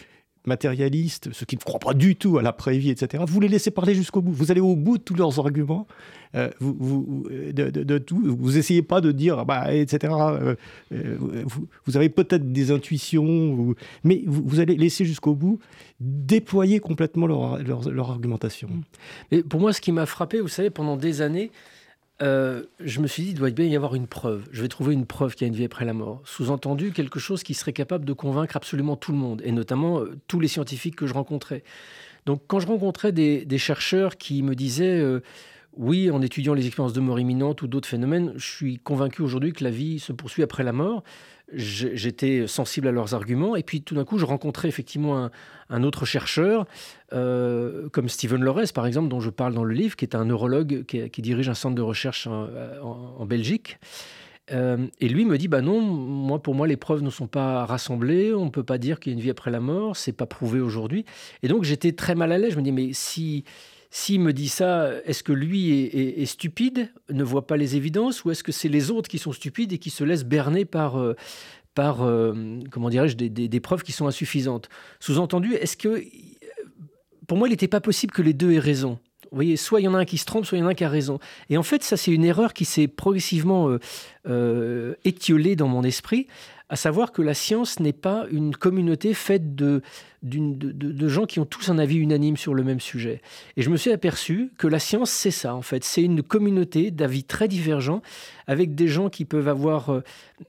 matérialistes, 0.46 1.32
ceux 1.32 1.46
qui 1.46 1.56
ne 1.56 1.62
croient 1.62 1.80
pas 1.80 1.94
du 1.94 2.16
tout 2.16 2.38
à 2.38 2.42
l'après-vie, 2.42 2.90
etc., 2.90 3.24
vous 3.26 3.40
les 3.40 3.48
laissez 3.48 3.72
parler 3.72 3.96
jusqu'au 3.96 4.22
bout. 4.22 4.32
Vous 4.32 4.52
allez 4.52 4.62
au 4.62 4.76
bout 4.76 4.98
de 4.98 5.04
tous 5.04 5.16
leurs 5.16 5.40
arguments. 5.40 5.88
Euh, 6.36 6.50
vous, 6.60 6.76
vous, 6.80 7.28
de, 7.30 7.98
tout. 8.00 8.22
Vous 8.24 8.58
essayez 8.58 8.82
pas 8.82 9.02
de 9.02 9.12
dire, 9.12 9.46
bah, 9.46 9.74
etc. 9.74 10.14
Euh, 10.14 10.56
euh, 10.92 11.18
vous, 11.86 11.96
avez 11.96 12.10
peut-être 12.10 12.52
des 12.52 12.72
intuitions, 12.72 13.76
mais 14.04 14.24
vous, 14.26 14.60
allez 14.60 14.76
laisser 14.76 15.06
jusqu'au 15.06 15.36
bout 15.36 15.60
déployer 16.00 16.80
complètement 16.80 17.28
leur, 17.28 17.60
leur, 17.60 17.90
leur 17.90 18.10
argumentation. 18.10 18.70
Mais 19.32 19.44
pour 19.44 19.60
moi, 19.60 19.72
ce 19.72 19.80
qui 19.80 19.92
m'a 19.92 20.06
frappé, 20.06 20.42
vous 20.42 20.48
savez, 20.48 20.70
pendant 20.70 20.98
des 20.98 21.22
années, 21.22 21.52
euh, 22.22 22.64
je 22.80 23.00
me 23.00 23.08
suis 23.08 23.24
dit, 23.24 23.30
il 23.30 23.36
doit 23.36 23.50
bien 23.50 23.66
y 23.66 23.76
avoir 23.76 23.96
une 23.96 24.08
preuve. 24.08 24.48
Je 24.52 24.62
vais 24.62 24.68
trouver 24.68 24.94
une 24.94 25.06
preuve 25.06 25.36
qu'il 25.36 25.46
y 25.46 25.50
a 25.50 25.52
une 25.52 25.58
vie 25.58 25.66
après 25.66 25.86
la 25.86 25.94
mort. 25.94 26.22
Sous-entendu, 26.26 26.92
quelque 26.92 27.20
chose 27.20 27.44
qui 27.44 27.54
serait 27.54 27.74
capable 27.74 28.06
de 28.06 28.14
convaincre 28.14 28.56
absolument 28.56 28.96
tout 28.96 29.12
le 29.12 29.18
monde, 29.18 29.42
et 29.44 29.52
notamment 29.52 30.00
euh, 30.00 30.18
tous 30.28 30.40
les 30.40 30.48
scientifiques 30.48 30.96
que 30.96 31.08
je 31.08 31.14
rencontrais. 31.14 31.64
Donc 32.26 32.44
quand 32.48 32.60
je 32.60 32.68
rencontrais 32.68 33.12
des, 33.12 33.58
chercheurs 33.58 34.18
qui 34.18 34.44
me 34.44 34.56
disaient, 34.56 35.00
euh, 35.00 35.22
oui, 35.76 36.12
en 36.12 36.22
étudiant 36.22 36.54
les 36.54 36.66
expériences 36.68 36.94
de 36.94 37.02
mort 37.02 37.20
imminente 37.20 37.62
ou 37.64 37.68
d'autres 37.68 37.90
phénomènes, 37.90 38.34
je 38.36 38.46
suis 38.46 38.78
convaincu 38.78 39.22
aujourd'hui 39.22 39.52
que 39.52 39.64
la 39.64 39.72
vie 39.72 40.00
se 40.00 40.14
poursuit 40.14 40.44
après 40.44 40.64
la 40.64 40.72
mort, 40.72 41.04
j'étais 41.56 42.48
sensible 42.48 42.88
à 42.88 42.92
leurs 42.92 43.14
arguments. 43.14 43.56
Et 43.56 43.64
puis 43.64 43.82
tout 43.82 43.96
d'un 43.96 44.06
coup, 44.06 44.18
je 44.18 44.26
rencontrais 44.26 44.68
effectivement 44.68 45.30
un, 45.70 45.84
autre 45.84 46.06
chercheur, 46.06 46.66
euh, 47.14 47.90
comme 47.90 48.10
Stephen 48.10 48.44
Lores, 48.44 48.74
par 48.74 48.86
exemple, 48.86 49.10
dont 49.10 49.20
je 49.20 49.30
parle 49.30 49.54
dans 49.54 49.64
le 49.64 49.74
livre, 49.74 49.96
qui 49.96 50.06
est 50.06 50.16
un 50.16 50.26
neurologue 50.26 50.84
qui, 50.86 51.22
dirige 51.22 51.50
un 51.50 51.54
centre 51.54 51.76
de 51.76 51.82
recherche 51.82 52.28
en, 52.28 53.26
Belgique. 53.26 53.78
Euh, 54.52 54.88
et 55.00 55.08
lui 55.08 55.24
me 55.24 55.38
dit 55.38 55.48
bah 55.48 55.62
non, 55.62 55.80
moi 55.80 56.44
pour 56.44 56.54
moi 56.54 56.68
les 56.68 56.76
preuves 56.76 57.02
ne 57.02 57.10
sont 57.10 57.28
pas 57.28 57.66
rassemblées, 57.66 58.34
on 58.34 58.44
ne 58.46 58.50
peut 58.50 58.64
pas 58.64 58.78
dire 58.78 59.00
qu'il 59.00 59.14
y 59.14 59.16
a 59.16 59.18
une 59.18 59.24
vie 59.24 59.30
après 59.30 59.52
la 59.52 59.62
mort, 59.62 59.96
c'est 59.96 60.12
pas 60.12 60.26
prouvé 60.26 60.60
aujourd'hui. 60.60 61.06
Et 61.44 61.48
donc 61.48 61.64
j'étais 61.64 61.94
très 61.94 62.14
mal 62.14 62.34
à 62.34 62.38
l'aise. 62.38 62.52
Je 62.52 62.58
me 62.58 62.62
dis 62.62 62.74
mais 62.74 62.92
si 62.92 63.46
s'il 63.96 64.22
me 64.22 64.34
dit 64.34 64.50
ça, 64.50 64.90
est-ce 65.06 65.22
que 65.22 65.32
lui 65.32 65.70
est, 65.72 66.26
stupide, 66.26 66.92
ne 67.12 67.24
voit 67.24 67.46
pas 67.46 67.58
les 67.58 67.76
évidences, 67.76 68.26
ou 68.26 68.32
est-ce 68.32 68.44
que 68.44 68.52
c'est 68.52 68.68
les 68.68 68.90
autres 68.90 69.08
qui 69.08 69.20
sont 69.20 69.32
stupides 69.32 69.72
et 69.72 69.78
qui 69.78 69.92
se 69.92 70.04
laissent 70.04 70.26
berner 70.26 70.66
par, 70.66 71.00
euh, 71.00 71.14
par 71.76 72.02
euh, 72.02 72.34
comment 72.72 72.90
dirais-je, 72.90 73.16
des, 73.16 73.60
preuves 73.60 73.84
qui 73.84 73.92
sont 73.92 74.08
insuffisantes? 74.08 74.68
Sous-entendu, 75.00 75.54
est-ce 75.54 75.78
que, 75.78 76.04
pour 77.28 77.38
moi, 77.38 77.48
il 77.48 77.52
n'était 77.52 77.68
pas 77.68 77.82
possible 77.82 78.12
que 78.12 78.24
les 78.24 78.34
deux 78.34 78.54
aient 78.54 78.60
raison 78.60 78.98
Vous 79.30 79.36
voyez, 79.38 79.58
soit 79.58 79.80
il 79.80 79.84
y 79.84 79.88
en 79.88 79.94
a 79.94 80.00
un 80.00 80.06
qui 80.06 80.18
se 80.18 80.26
trompe, 80.26 80.48
soit 80.48 80.58
il 80.58 80.62
y 80.62 80.64
en 80.64 80.68
a 80.68 80.72
un 80.72 80.74
qui 80.74 80.86
a 80.86 80.90
raison. 80.90 81.20
Et 81.52 81.58
en 81.58 81.64
fait, 81.64 81.84
ça, 81.84 81.96
c'est 81.96 82.12
une 82.12 82.26
erreur 82.26 82.56
qui 82.56 82.66
s'est 82.66 82.88
progressivement 82.88 83.70
euh, 83.70 83.80
euh, 84.28 84.96
étiolée 85.04 85.56
dans 85.56 85.68
mon 85.68 85.84
esprit, 85.84 86.26
à 86.68 86.76
savoir 86.76 87.12
que 87.12 87.22
la 87.22 87.36
science 87.36 87.80
n'est 87.80 87.94
pas 87.94 88.26
une 88.32 88.56
communauté 88.56 89.14
faite 89.14 89.54
de, 89.54 89.84
de, 90.24 91.08
gens 91.08 91.26
qui 91.26 91.40
ont 91.40 91.46
tous 91.46 91.70
un 91.70 91.78
avis 91.78 91.98
unanime 91.98 92.38
sur 92.38 92.54
le 92.54 92.64
même 92.64 92.80
sujet. 92.80 93.22
Et 93.58 93.62
je 93.62 93.70
me 93.70 93.78
suis 93.78 93.92
aperçu 93.92 94.52
que 94.58 94.68
la 94.68 94.80
science, 94.80 95.12
c'est 95.12 95.32
ça, 95.32 95.54
en 95.54 95.62
fait. 95.62 95.84
C'est 95.84 96.04
une 96.04 96.24
communauté 96.24 96.92
d'avis 96.92 97.26
très 97.26 97.48
divergents, 97.48 98.02
avec 98.48 98.74
des 98.74 98.88
gens 98.88 99.10
qui 99.10 99.26
peuvent 99.26 99.48
avoir 99.48 99.90
euh, 99.90 100.02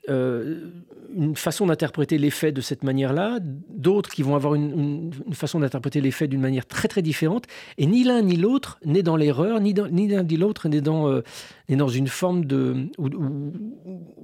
euh, 0.08 0.70
une 1.16 1.36
façon 1.36 1.66
d'interpréter 1.66 2.18
les 2.18 2.30
faits 2.30 2.54
de 2.54 2.60
cette 2.60 2.84
manière-là, 2.84 3.38
d'autres 3.42 4.10
qui 4.10 4.22
vont 4.22 4.36
avoir 4.36 4.54
une, 4.54 5.10
façon 5.32 5.60
d'interpréter 5.60 6.00
les 6.00 6.10
faits 6.10 6.30
d'une 6.30 6.40
manière 6.40 6.66
très 6.66 6.88
très 6.88 7.02
différente, 7.02 7.44
et 7.78 7.86
ni 7.86 8.04
l'un 8.04 8.22
ni 8.22 8.36
l'autre 8.36 8.78
n'est 8.84 9.02
dans 9.02 9.16
l'erreur, 9.16 9.60
ni, 9.60 9.74
ni 9.90 10.08
l'un 10.08 10.22
ni 10.22 10.36
l'autre 10.36 10.68
n'est 10.68 10.80
dans, 10.80 11.08
euh, 11.08 11.22
dans 11.68 11.88
une 11.88 12.08
forme 12.08 12.44
de... 12.44 12.88
Ou, 12.98 13.08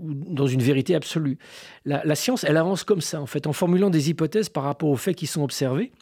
dans 0.03 0.47
une 0.47 0.63
vérité 0.63 0.95
absolue. 0.95 1.39
La, 1.85 2.03
la 2.05 2.15
science, 2.15 2.45
elle 2.45 2.57
avance 2.57 2.85
comme 2.85 3.01
ça, 3.01 3.21
en 3.21 3.27
fait, 3.27 3.47
en 3.47 3.53
formulant 3.53 3.91
des 3.91 4.11
hypothèses 4.11 4.49
par 4.49 4.63
rapport 4.63 4.89
aux 4.89 4.97
faits 4.97 5.17
qui 5.17 5.27
sont 5.27 5.40
observés. 5.45 5.93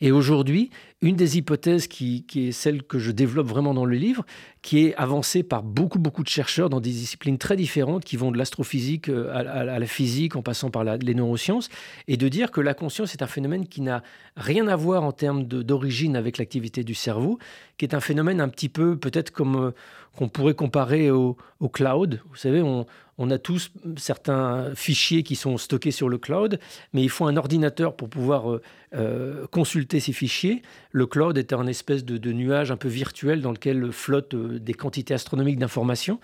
Et 0.00 0.12
aujourd'hui, 0.12 0.70
une 1.00 1.16
des 1.16 1.38
hypothèses 1.38 1.86
qui, 1.86 2.24
est 2.34 2.52
celle 2.52 2.82
que 2.82 2.98
je 2.98 3.12
développe 3.12 3.46
vraiment 3.46 3.74
dans 3.74 3.84
le 3.84 3.96
livre, 3.96 4.24
qui 4.62 4.84
est 4.84 4.94
avancée 4.96 5.42
par 5.42 5.62
beaucoup, 5.62 5.98
beaucoup 5.98 6.22
de 6.22 6.28
chercheurs 6.28 6.68
dans 6.68 6.80
des 6.80 6.90
disciplines 6.90 7.38
très 7.38 7.56
différentes, 7.56 8.04
qui 8.04 8.16
vont 8.16 8.32
de 8.32 8.38
l'astrophysique 8.38 9.08
euh, 9.08 9.30
à, 9.32 9.78
la 9.78 9.86
physique, 9.86 10.36
en 10.36 10.42
passant 10.42 10.70
par 10.70 10.84
les 10.84 11.14
neurosciences, 11.14 11.68
et 12.08 12.16
de 12.16 12.28
dire 12.28 12.50
que 12.50 12.60
la 12.60 12.74
conscience 12.74 13.14
est 13.14 13.22
un 13.22 13.26
phénomène 13.26 13.66
qui 13.66 13.80
n'a 13.80 14.02
rien 14.36 14.66
à 14.66 14.76
voir 14.76 15.04
en 15.04 15.12
termes 15.12 15.44
d'origine 15.44 16.16
avec 16.16 16.38
l'activité 16.38 16.82
du 16.82 16.94
cerveau, 16.94 17.38
qui 17.76 17.84
est 17.84 17.94
un 17.94 18.00
phénomène 18.00 18.40
un 18.40 18.48
petit 18.48 18.68
peu 18.68 18.96
peut-être 18.96 19.30
comme 19.30 19.56
euh, 19.56 19.70
qu'on 20.16 20.28
pourrait 20.28 20.54
comparer 20.54 21.10
au, 21.12 21.36
cloud. 21.72 22.20
Vous 22.28 22.36
savez, 22.36 22.60
on, 22.60 22.86
on, 23.18 23.30
a 23.30 23.38
tous 23.38 23.70
certains 23.96 24.74
fichiers 24.74 25.22
qui 25.22 25.36
sont 25.36 25.58
stockés 25.58 25.90
sur 25.90 26.08
le 26.08 26.18
cloud, 26.18 26.58
mais 26.92 27.02
il 27.02 27.10
faut 27.10 27.26
un 27.26 27.36
ordinateur 27.36 27.96
pour 27.96 28.08
pouvoir 28.08 28.60
euh, 28.94 29.46
consulter 29.50 30.00
ces 30.00 30.12
fichiers. 30.12 30.62
Le 30.92 31.06
cloud 31.06 31.36
est 31.36 31.52
un 31.52 31.66
espèce 31.66 32.04
de, 32.04 32.32
nuage 32.32 32.70
un 32.70 32.76
peu 32.76 32.88
virtuel 32.88 33.42
dans 33.42 33.52
lequel 33.52 33.92
flottent 33.92 34.34
euh, 34.34 34.58
des 34.58 34.74
quantités 34.74 35.14
astronomiques 35.14 35.58
d'informations. 35.58 36.20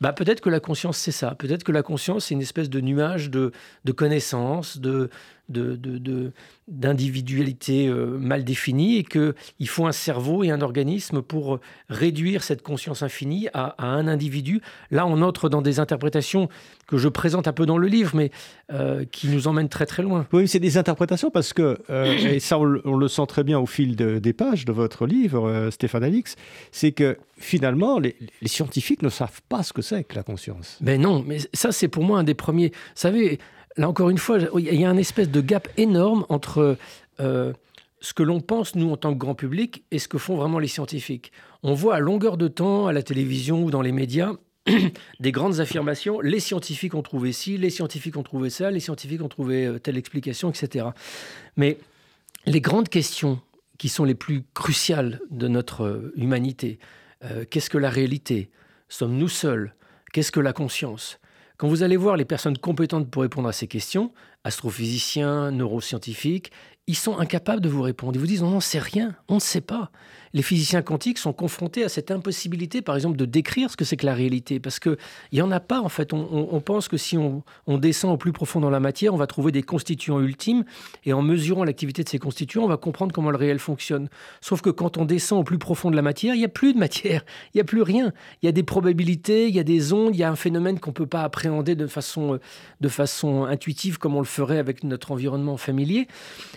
Bah, 0.00 0.12
peut-être 0.14 0.40
que 0.40 0.48
la 0.48 0.60
conscience, 0.60 0.96
c'est 0.96 1.12
ça. 1.12 1.34
Peut-être 1.34 1.62
que 1.62 1.72
la 1.72 1.82
conscience, 1.82 2.26
c'est 2.26 2.34
une 2.34 2.40
espèce 2.40 2.70
de 2.70 2.80
nuage 2.80 3.28
de, 3.28 3.52
de 3.84 3.92
connaissances, 3.92 4.78
de, 4.78 5.10
d'individualité 6.68 7.88
euh, 7.88 8.16
mal 8.18 8.44
définie 8.44 8.98
et 8.98 9.04
qu'il 9.04 9.68
faut 9.68 9.86
un 9.86 9.92
cerveau 9.92 10.44
et 10.44 10.50
un 10.50 10.60
organisme 10.60 11.22
pour 11.22 11.58
réduire 11.88 12.42
cette 12.42 12.62
conscience 12.62 13.02
infinie 13.02 13.48
à, 13.52 13.74
un 13.84 14.06
individu. 14.06 14.60
Là, 14.90 15.06
on 15.06 15.22
entre 15.22 15.48
dans 15.48 15.60
des 15.60 15.80
interprétations 15.80 16.48
que 16.86 16.96
je 16.96 17.08
présente 17.08 17.48
un 17.48 17.52
peu 17.52 17.66
dans 17.66 17.78
le 17.78 17.88
livre, 17.88 18.12
mais 18.14 18.30
euh, 18.72 19.04
qui 19.10 19.28
nous 19.28 19.48
emmènent 19.48 19.68
très 19.68 19.86
très 19.86 20.02
loin. 20.02 20.26
Oui, 20.32 20.46
c'est 20.48 20.60
des 20.60 20.78
interprétations 20.78 21.30
parce 21.30 21.52
que, 21.52 21.78
euh, 21.90 22.16
et 22.16 22.40
ça 22.40 22.58
on, 22.58 22.96
le 22.96 23.08
sent 23.08 23.26
très 23.26 23.44
bien 23.44 23.58
au 23.58 23.66
fil 23.66 23.96
des 23.96 24.32
pages 24.32 24.64
de 24.64 24.72
votre 24.72 25.06
livre, 25.06 25.68
Stéphane 25.70 26.04
Alix, 26.04 26.36
c'est 26.70 26.92
que 26.92 27.18
finalement, 27.40 27.98
les, 27.98 28.16
scientifiques 28.46 29.02
ne 29.02 29.08
savent 29.08 29.40
pas 29.48 29.62
ce 29.62 29.72
que 29.72 29.82
c'est 29.82 30.04
que 30.04 30.14
la 30.14 30.22
conscience. 30.22 30.78
Mais 30.80 30.98
non, 30.98 31.24
mais 31.26 31.38
ça 31.52 31.72
c'est 31.72 31.88
pour 31.88 32.04
moi 32.04 32.18
un 32.18 32.24
des 32.24 32.34
premiers. 32.34 32.68
Vous 32.68 32.76
savez, 32.94 33.38
là 33.76 33.88
encore 33.88 34.10
une 34.10 34.18
fois, 34.18 34.38
il 34.58 34.80
y 34.80 34.84
a 34.84 34.90
un 34.90 34.96
espèce 34.96 35.30
de 35.30 35.40
gap 35.40 35.68
énorme 35.76 36.26
entre 36.28 36.76
euh, 37.20 37.52
ce 38.00 38.14
que 38.14 38.22
l'on 38.22 38.40
pense, 38.40 38.74
nous, 38.74 38.90
en 38.90 38.96
tant 38.96 39.12
que 39.12 39.18
grand 39.18 39.34
public, 39.34 39.84
et 39.90 39.98
ce 39.98 40.08
que 40.08 40.18
font 40.18 40.36
vraiment 40.36 40.58
les 40.58 40.68
scientifiques. 40.68 41.32
On 41.62 41.74
voit 41.74 41.96
à 41.96 41.98
longueur 42.00 42.36
de 42.36 42.48
temps, 42.48 42.86
à 42.86 42.92
la 42.92 43.02
télévision 43.02 43.62
ou 43.62 43.70
dans 43.70 43.82
les 43.82 43.92
médias, 43.92 44.32
des 45.20 45.32
grandes 45.32 45.60
affirmations. 45.60 46.20
Les 46.20 46.40
scientifiques 46.40 46.94
ont 46.94 47.02
trouvé 47.02 47.32
ci, 47.32 47.58
les 47.58 47.70
scientifiques 47.70 48.16
ont 48.16 48.22
trouvé 48.22 48.50
ça, 48.50 48.70
les 48.70 48.80
scientifiques 48.80 49.22
ont 49.22 49.28
trouvé 49.28 49.66
euh, 49.66 49.78
telle 49.78 49.98
explication, 49.98 50.50
etc. 50.50 50.86
Mais 51.56 51.78
les 52.46 52.60
grandes 52.60 52.88
questions 52.88 53.40
qui 53.78 53.88
sont 53.88 54.04
les 54.04 54.14
plus 54.14 54.44
cruciales 54.54 55.20
de 55.30 55.48
notre 55.48 56.12
euh, 57.24 57.44
qu'est-ce 57.48 57.70
que 57.70 57.78
la 57.78 57.90
réalité? 57.90 58.50
Sommes-nous 58.88 59.28
seuls? 59.28 59.74
Qu'est-ce 60.12 60.32
que 60.32 60.40
la 60.40 60.52
conscience? 60.52 61.18
Quand 61.56 61.68
vous 61.68 61.82
allez 61.82 61.96
voir 61.96 62.16
les 62.16 62.24
personnes 62.24 62.56
compétentes 62.56 63.10
pour 63.10 63.22
répondre 63.22 63.48
à 63.48 63.52
ces 63.52 63.66
questions, 63.66 64.12
astrophysiciens, 64.44 65.50
neuroscientifiques, 65.50 66.50
ils 66.86 66.96
sont 66.96 67.18
incapables 67.18 67.60
de 67.60 67.68
vous 67.68 67.82
répondre. 67.82 68.16
Ils 68.16 68.20
vous 68.20 68.26
disent 68.26 68.42
on 68.42 68.50
n'en 68.50 68.60
sait 68.60 68.78
rien, 68.78 69.14
on 69.28 69.34
ne 69.34 69.40
sait 69.40 69.60
pas 69.60 69.90
les 70.32 70.42
physiciens 70.42 70.82
quantiques 70.82 71.18
sont 71.18 71.32
confrontés 71.32 71.84
à 71.84 71.88
cette 71.88 72.10
impossibilité, 72.10 72.82
par 72.82 72.94
exemple, 72.94 73.16
de 73.16 73.24
décrire 73.24 73.70
ce 73.70 73.76
que 73.76 73.84
c'est 73.84 73.96
que 73.96 74.06
la 74.06 74.14
réalité. 74.14 74.60
Parce 74.60 74.78
qu'il 74.78 74.96
n'y 75.32 75.42
en 75.42 75.50
a 75.50 75.60
pas, 75.60 75.80
en 75.80 75.88
fait. 75.88 76.12
On, 76.12 76.60
pense 76.60 76.88
que 76.88 76.96
si 76.96 77.16
on, 77.18 77.42
descend 77.78 78.12
au 78.12 78.16
plus 78.16 78.32
profond 78.32 78.60
dans 78.60 78.70
la 78.70 78.80
matière, 78.80 79.12
on 79.12 79.16
va 79.16 79.26
trouver 79.26 79.50
des 79.50 79.62
constituants 79.62 80.20
ultimes. 80.20 80.64
Et 81.04 81.12
en 81.12 81.22
mesurant 81.22 81.64
l'activité 81.64 82.04
de 82.04 82.08
ces 82.08 82.18
constituants, 82.18 82.64
on 82.64 82.68
va 82.68 82.76
comprendre 82.76 83.12
comment 83.12 83.30
le 83.30 83.36
réel 83.36 83.58
fonctionne. 83.58 84.08
Sauf 84.40 84.60
que 84.60 84.70
quand 84.70 84.98
on 84.98 85.04
descend 85.04 85.40
au 85.40 85.44
plus 85.44 85.58
profond 85.58 85.90
de 85.90 85.96
la 85.96 86.02
matière, 86.02 86.34
il 86.34 86.38
n'y 86.38 86.44
a 86.44 86.48
plus 86.48 86.74
de 86.74 86.78
matière. 86.78 87.24
Il 87.52 87.56
n'y 87.56 87.60
a 87.62 87.64
plus 87.64 87.82
rien. 87.82 88.12
Il 88.42 88.46
y 88.46 88.48
a 88.48 88.52
des 88.52 88.62
probabilités, 88.62 89.48
il 89.48 89.54
y 89.54 89.60
a 89.60 89.64
des 89.64 89.92
ondes, 89.92 90.14
il 90.14 90.18
y 90.20 90.24
a 90.24 90.30
un 90.30 90.36
phénomène 90.36 90.78
qu'on 90.78 90.90
ne 90.90 90.94
peut 90.94 91.06
pas 91.06 91.22
appréhender 91.22 91.74
de 91.74 91.86
façon, 91.86 92.38
de 92.80 92.88
façon 92.88 93.44
intuitive 93.44 93.98
comme 93.98 94.14
on 94.14 94.20
le 94.20 94.26
ferait 94.26 94.58
avec 94.58 94.84
notre 94.84 95.10
environnement 95.10 95.56
familier. 95.56 96.06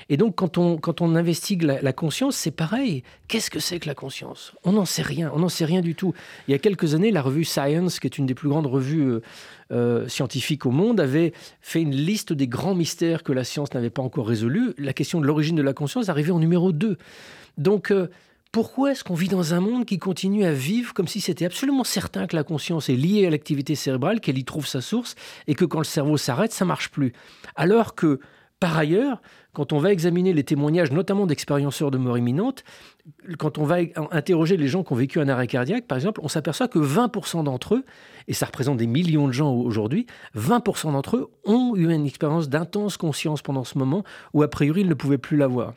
Et 0.10 0.18
donc, 0.18 0.36
quand 0.36 0.58
on, 0.58 0.78
quand 0.78 1.02
on 1.02 1.16
investigue 1.16 1.64
la, 1.64 1.82
la 1.82 1.94
conscience, 1.94 2.36
c'est 2.36 2.52
pareil. 2.52 3.04
Qu'est-ce 3.28 3.50
que 3.50 3.63
c'est 3.64 3.80
que 3.80 3.88
la 3.88 3.96
conscience 3.96 4.54
On 4.64 4.74
n'en 4.74 4.86
sait 4.86 5.02
rien, 5.02 5.32
on 5.34 5.40
n'en 5.40 5.50
sait 5.50 5.66
rien 5.66 5.82
du 5.82 5.96
tout. 5.96 6.14
Il 6.48 6.52
y 6.52 6.54
a 6.54 6.60
quelques 6.60 6.94
années, 6.94 7.12
la 7.12 7.22
revue 7.22 7.46
Science, 7.46 8.00
qui 8.00 8.08
est 8.08 8.18
une 8.18 8.26
des 8.26 8.36
plus 8.36 8.50
grandes 8.50 8.68
revues 8.68 9.04
euh, 9.04 9.22
euh, 9.72 10.08
scientifiques 10.08 10.66
au 10.66 10.72
monde, 10.72 11.00
avait 11.00 11.34
fait 11.62 11.82
une 11.82 11.96
liste 11.96 12.34
des 12.34 12.48
grands 12.48 12.76
mystères 12.76 13.24
que 13.24 13.32
la 13.32 13.44
science 13.44 13.74
n'avait 13.74 13.90
pas 13.90 14.02
encore 14.02 14.28
résolus. 14.28 14.74
La 14.78 14.94
question 14.94 15.22
de 15.22 15.26
l'origine 15.26 15.56
de 15.56 15.62
la 15.62 15.74
conscience 15.74 16.10
arrivait 16.10 16.32
en 16.32 16.40
numéro 16.40 16.72
2. 16.72 16.98
Donc, 17.58 17.92
euh, 17.92 18.10
pourquoi 18.52 18.92
est-ce 18.92 19.04
qu'on 19.04 19.16
vit 19.16 19.30
dans 19.30 19.54
un 19.54 19.62
monde 19.62 19.86
qui 19.86 19.98
continue 19.98 20.46
à 20.46 20.54
vivre 20.54 20.94
comme 20.94 21.08
si 21.08 21.22
c'était 21.22 21.46
absolument 21.46 21.84
certain 21.84 22.28
que 22.28 22.36
la 22.36 22.44
conscience 22.44 22.90
est 22.90 22.96
liée 22.96 23.26
à 23.26 23.30
l'activité 23.30 23.74
cérébrale, 23.74 24.20
qu'elle 24.20 24.38
y 24.38 24.44
trouve 24.44 24.68
sa 24.68 24.82
source, 24.82 25.16
et 25.48 25.56
que 25.56 25.66
quand 25.66 25.80
le 25.80 25.86
cerveau 25.86 26.18
s'arrête, 26.18 26.52
ça 26.52 26.66
marche 26.66 26.90
plus? 26.90 27.14
Alors 27.56 27.96
que, 27.96 28.20
par 28.60 28.78
ailleurs, 28.78 29.22
quand 29.52 29.74
on 29.74 29.78
va 29.78 29.92
examiner 29.92 30.34
les 30.34 30.44
témoignages, 30.44 30.92
notamment 30.92 31.28
d'expérienceurs 31.28 31.92
de 31.92 31.98
mort 31.98 32.18
imminente, 32.18 32.64
quand 33.38 33.58
on 33.58 33.66
va 33.66 33.78
interroger 34.12 34.56
les 34.56 34.68
gens 34.68 34.84
qui 34.84 34.94
ont 34.94 34.96
vécu 34.96 35.20
un 35.20 35.28
arrêt 35.28 35.48
cardiaque, 35.48 35.86
par 35.86 35.98
exemple, 35.98 36.22
on 36.24 36.28
s'aperçoit 36.28 36.68
que 36.68 36.80
20% 36.80 37.44
d'entre 37.44 37.76
eux, 37.76 37.86
et 38.28 38.34
ça 38.34 38.46
représente 38.46 38.78
des 38.78 38.88
millions 38.88 39.28
de 39.28 39.34
gens 39.34 39.54
aujourd'hui, 39.54 40.06
20% 40.38 40.94
d'entre 40.94 41.18
eux 41.18 41.32
ont 41.46 41.76
eu 41.76 41.92
une 41.92 42.06
expérience 42.06 42.48
d'intense 42.50 42.96
conscience 42.98 43.42
pendant 43.42 43.64
ce 43.64 43.78
moment 43.78 44.04
où, 44.34 44.44
a 44.44 44.48
priori, 44.48 44.82
ils 44.82 44.90
ne 44.90 44.94
pouvaient 44.94 45.18
plus 45.18 45.38
l'avoir. 45.38 45.74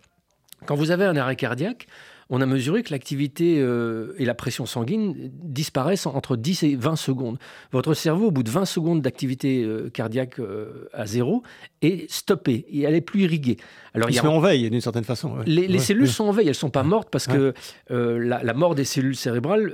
Quand 0.65 0.77
vous 0.77 0.91
avez 0.91 1.05
un 1.05 1.17
arrêt 1.17 1.37
cardiaque, 1.37 1.87
on 2.29 2.41
a 2.41 2.47
mesuré 2.47 2.83
que 2.83 2.91
l'activité 2.91 3.59
euh, 3.59 4.15
et 4.19 4.25
la 4.25 4.35
pression 4.35 4.67
sanguine 4.67 5.31
disparaissent 5.33 6.07
entre 6.07 6.37
10 6.37 6.65
et 6.65 6.77
20 6.77 6.97
secondes. 6.97 7.39
Votre 7.71 7.95
cerveau, 7.95 8.27
au 8.27 8.31
bout 8.31 8.43
de 8.43 8.51
20 8.51 8.65
secondes 8.65 9.01
d'activité 9.01 9.63
euh, 9.63 9.91
cardiaque 9.91 10.41
euh, 10.41 10.89
à 10.93 11.07
zéro, 11.07 11.43
est 11.83 12.11
stoppé 12.11 12.67
et 12.69 12.83
elle 12.83 12.95
est 12.95 13.01
plus 13.01 13.23
irriguée. 13.23 13.59
Alors, 13.95 14.11
il, 14.11 14.17
se 14.17 14.23
met 14.23 14.29
en 14.29 14.41
veille 14.41 14.69
d'une 14.69 14.81
certaine 14.81 15.05
façon. 15.05 15.37
Les, 15.47 15.79
cellules 15.79 16.09
sont 16.09 16.25
en 16.25 16.33
veille, 16.33 16.47
elles 16.47 16.51
ne 16.51 16.55
sont 16.55 16.71
pas 16.71 16.83
mortes 16.83 17.09
parce 17.11 17.27
que 17.27 17.55
la, 17.89 18.43
la, 18.43 18.55
mort 18.55 18.75
des 18.75 18.85
cellules 18.85 19.17
cérébrales 19.17 19.73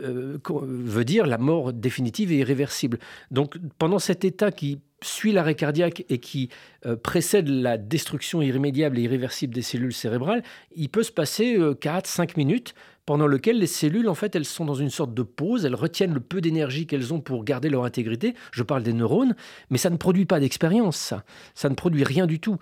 veut 0.49 1.05
dire 1.05 1.27
la 1.27 1.39
mort 1.39 1.73
définitive 1.73 2.31
et 2.33 2.37
irréversible. 2.37 2.99
Donc 3.31 3.57
pendant 3.79 3.99
cet 3.99 4.25
état 4.25 4.53
qui 4.53 4.79
suit 5.03 5.33
l'arrêt 5.33 5.55
cardiaque 5.55 6.05
et 6.09 6.19
qui 6.19 6.49
euh, 6.87 6.97
précède 6.97 7.49
la 7.49 7.79
destruction 7.79 8.43
irrémédiable 8.43 8.99
et 8.99 9.03
irréversible 9.03 9.55
des 9.55 9.63
cellules 9.63 9.93
cérébrales, 9.93 10.43
il 10.75 10.89
peut 10.89 11.03
se 11.03 11.13
passer 11.13 11.57
4-5 11.57 12.23
euh, 12.23 12.27
minutes 12.37 12.75
pendant 13.05 13.27
lequel 13.27 13.59
les 13.59 13.67
cellules, 13.67 14.09
en 14.09 14.15
fait, 14.15 14.37
elles 14.37 14.45
sont 14.45 14.65
dans 14.65 14.75
une 14.75 14.91
sorte 14.91 15.13
de 15.13 15.23
pause, 15.23 15.65
elles 15.65 15.75
retiennent 15.75 16.15
le 16.15 16.21
peu 16.21 16.41
d'énergie 16.41 16.87
qu'elles 16.87 17.13
ont 17.13 17.21
pour 17.21 17.45
garder 17.45 17.69
leur 17.69 17.85
intégrité. 17.85 18.35
Je 18.53 18.63
parle 18.63 18.83
des 18.83 18.93
neurones, 18.93 19.35
mais 19.71 19.79
ça 19.79 19.91
ne 19.91 19.97
produit 19.97 20.25
pas 20.25 20.39
d'expérience, 20.39 20.97
ça. 20.97 21.69
Ne 21.69 21.75
produit 21.75 22.05
rien 22.05 22.27
du 22.27 22.39
tout. 22.39 22.59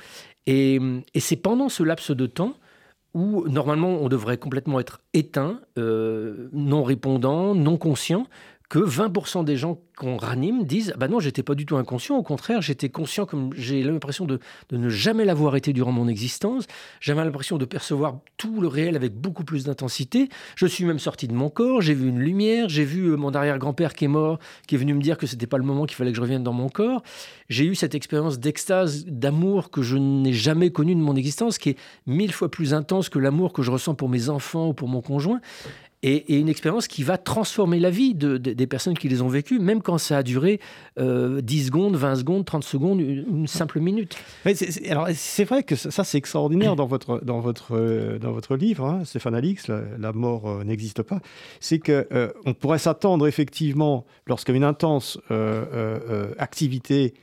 Et, 0.47 0.79
c'est 1.19 1.37
pendant 1.37 1.69
ce 1.69 1.83
laps 1.83 2.11
de 2.11 2.27
temps 2.27 2.55
où 3.13 3.47
normalement 3.49 3.99
on 4.01 4.09
devrait 4.09 4.39
complètement 4.39 4.79
être 4.79 5.01
éteint, 5.15 5.61
euh, 5.79 6.49
non 6.53 6.85
répondant, 6.85 7.55
non 7.55 7.77
conscient, 7.77 8.27
que 8.71 8.79
20% 8.79 9.45
des 9.45 9.57
gens 9.57 9.81
qu'on 9.97 10.17
ranime 10.17 10.65
disent 10.65 10.95
bah 10.97 11.09
non, 11.09 11.19
j'étais 11.19 11.43
pas 11.43 11.57
du 11.57 11.67
tout 11.67 11.77
inconscient, 11.77 12.17
au 12.17 12.23
contraire, 12.23 12.63
j'étais 12.63 12.89
conscient 12.89 13.27
comme 13.27 13.51
j'ai 13.55 13.83
l'impression 13.83 14.27
de, 14.27 14.39
ne 14.71 14.89
jamais 14.89 15.25
l'avoir 15.25 15.57
été 15.57 15.73
durant 15.73 15.91
mon 15.91 16.07
existence, 16.07 16.67
j'avais 17.01 17.25
l'impression 17.25 17.59
de 17.59 17.65
percevoir 17.65 18.21
tout 18.37 18.61
le 18.61 18.69
réel 18.69 18.95
avec 18.95 19.13
beaucoup 19.13 19.43
plus 19.43 19.65
d'intensité. 19.65 20.29
Je 20.55 20.67
suis 20.67 20.85
même 20.85 21.01
sorti 21.01 21.27
de 21.27 21.35
mon 21.35 21.51
corps, 21.51 21.83
j'ai 21.83 21.95
vu 21.95 22.09
une 22.09 22.21
lumière, 22.21 22.69
j'ai 22.69 22.85
vu 22.85 23.07
euh, 23.07 23.17
mon 23.17 23.35
arrière-grand-père 23.35 23.93
qui 23.93 24.05
est 24.05 24.09
mort, 24.09 24.39
qui 24.69 24.77
est 24.77 24.79
venu 24.79 24.95
me 24.95 25.03
dire 25.03 25.19
que 25.19 25.27
c'était 25.27 25.49
pas 25.49 25.59
le 25.59 25.65
moment 25.65 25.85
qu'il 25.85 25.97
fallait 25.97 26.13
que 26.13 26.17
je 26.17 26.23
revienne 26.23 26.45
dans 26.45 26.53
mon 26.53 26.69
corps. 26.69 27.03
J'ai 27.49 27.65
eu 27.65 27.75
cette 27.75 27.97
expérience 27.97 28.39
d'extase, 28.39 29.05
d'amour 29.05 29.71
que 29.71 29.83
je 29.83 29.97
n'ai 29.97 30.33
jamais 30.33 30.71
connue 30.71 30.95
de 30.95 31.01
mon 31.01 31.17
existence, 31.17 31.59
qui 31.59 31.71
est 31.71 31.77
mille 32.07 32.33
fois 32.33 32.49
plus 32.49 32.73
intense 32.73 33.09
que 33.09 33.19
l'amour 33.19 33.53
que 33.53 33.63
je 33.63 33.73
ressens 33.73 33.97
pour 33.97 34.09
mes 34.09 34.29
enfants 34.29 34.69
ou 34.69 34.75
pour 34.75 34.87
mon 34.87 35.03
conjoint. 35.03 35.41
Et, 36.03 36.39
une 36.39 36.49
expérience 36.49 36.89
qui 36.89 37.03
va 37.03 37.19
transformer 37.19 37.79
la 37.79 37.91
vie 37.91 38.15
de, 38.15 38.37
des 38.39 38.67
personnes 38.67 38.97
qui 38.97 39.09
les 39.09 39.23
ont 39.23 39.29
vécues, 39.29 39.59
même 39.59 39.83
quand 39.83 39.99
ça 39.99 40.19
a 40.19 40.23
duré 40.23 40.61
10 40.97 41.03
euh, 41.03 41.41
secondes, 41.43 41.97
20 41.97 42.17
secondes, 42.17 42.45
30 42.45 42.65
secondes, 42.65 43.01
une, 43.01 43.47
simple 43.47 43.81
minute. 43.81 44.17
alors 44.89 45.09
c'est 45.15 45.45
vrai 45.45 45.63
que 45.63 45.75
ça 45.77 46.05
c'est 46.05 46.19
extraordinaire 46.19 46.77
dans 46.77 46.87
votre, 46.87 47.23
dans 47.25 47.41
votre, 47.41 47.77
euh, 47.77 48.19
dans 48.19 48.33
votre 48.33 48.57
livre, 48.57 48.85
hein, 48.85 49.05
Stéphane 49.05 49.35
Alix, 49.35 49.69
la, 49.69 50.13
mort 50.13 50.49
euh, 50.49 50.65
n'existe 50.65 51.03
pas. 51.03 51.21
C'est 51.61 51.79
qu'on 51.79 52.05
on 52.45 52.55
pourrait 52.55 52.79
s'attendre 52.79 53.27
effectivement, 53.27 54.05
lorsqu'une 54.27 54.65
intense 54.65 55.19
activité 56.39 57.15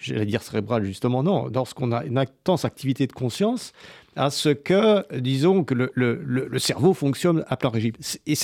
j'allais 0.00 0.26
dire 0.26 0.42
cérébrale 0.42 0.84
justement, 0.84 1.22
non, 1.22 1.48
lorsqu'on 1.52 1.92
a 1.92 2.04
une 2.04 2.18
intense 2.18 2.64
activité 2.64 3.06
de 3.06 3.12
conscience, 3.12 3.72
à 4.16 4.30
ce 4.30 4.48
que, 4.48 5.04
disons, 5.18 5.64
que 5.64 5.74
le, 5.74 5.90
le, 5.94 6.20
le 6.24 6.58
cerveau 6.58 6.94
fonctionne 6.94 7.44
à 7.48 7.56
plein 7.56 7.70
régime. 7.70 7.92
Et 8.26 8.34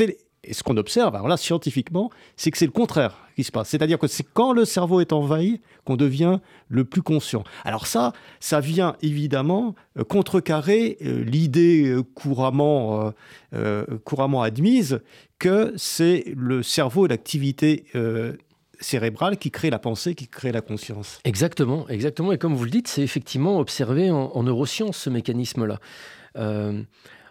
et 0.47 0.55
ce 0.55 0.62
qu'on 0.62 0.76
observe, 0.76 1.14
alors 1.14 1.28
là, 1.28 1.37
scientifiquement, 1.37 2.11
c'est 2.37 2.50
que 2.50 2.59
c'est 2.59 2.66
le 2.66 2.73
contraire 2.73 3.19
qui 3.35 3.45
se 3.45 3.50
passe. 3.50 3.69
C'est-à-dire 3.69 3.99
que 3.99 4.07
c'est 4.07 4.23
quand 4.23 4.52
le 4.52 4.64
cerveau 4.64 5.00
est 5.00 5.12
envahi 5.12 5.61
qu'on 5.85 5.97
devient 5.97 6.38
le 6.69 6.85
plus 6.85 7.02
conscient. 7.02 7.43
Alors 7.64 7.87
ça, 7.87 8.12
ça 8.40 8.61
vient 8.61 8.97
évidemment 9.02 9.75
euh, 9.99 10.05
contrecarrer 10.05 10.99
euh, 11.02 11.25
l'idée 11.25 11.88
euh, 11.88 12.02
couramment, 12.02 13.12
couramment 14.05 14.43
admise 14.43 15.00
que 15.38 15.73
c'est 15.76 16.25
le 16.37 16.62
cerveau 16.62 17.07
et 17.07 17.09
l'activité 17.09 17.85
cérébrale 18.80 19.38
qui 19.38 19.50
crée 19.50 19.71
la 19.71 19.78
pensée, 19.78 20.14
qui 20.14 20.28
crée 20.28 20.52
la 20.52 20.61
conscience. 20.61 21.21
Exactement, 21.25 21.88
exactement. 21.88 22.33
Et 22.33 22.38
comme 22.38 22.54
vous 22.54 22.64
le 22.64 22.71
dites, 22.71 22.88
c'est 22.88 23.02
effectivement 23.02 23.59
observé 23.59 24.11
en, 24.11 24.42
neurosciences, 24.42 24.97
ce 24.99 25.11
mécanisme-là. 25.11 25.78
Euh, 26.37 26.83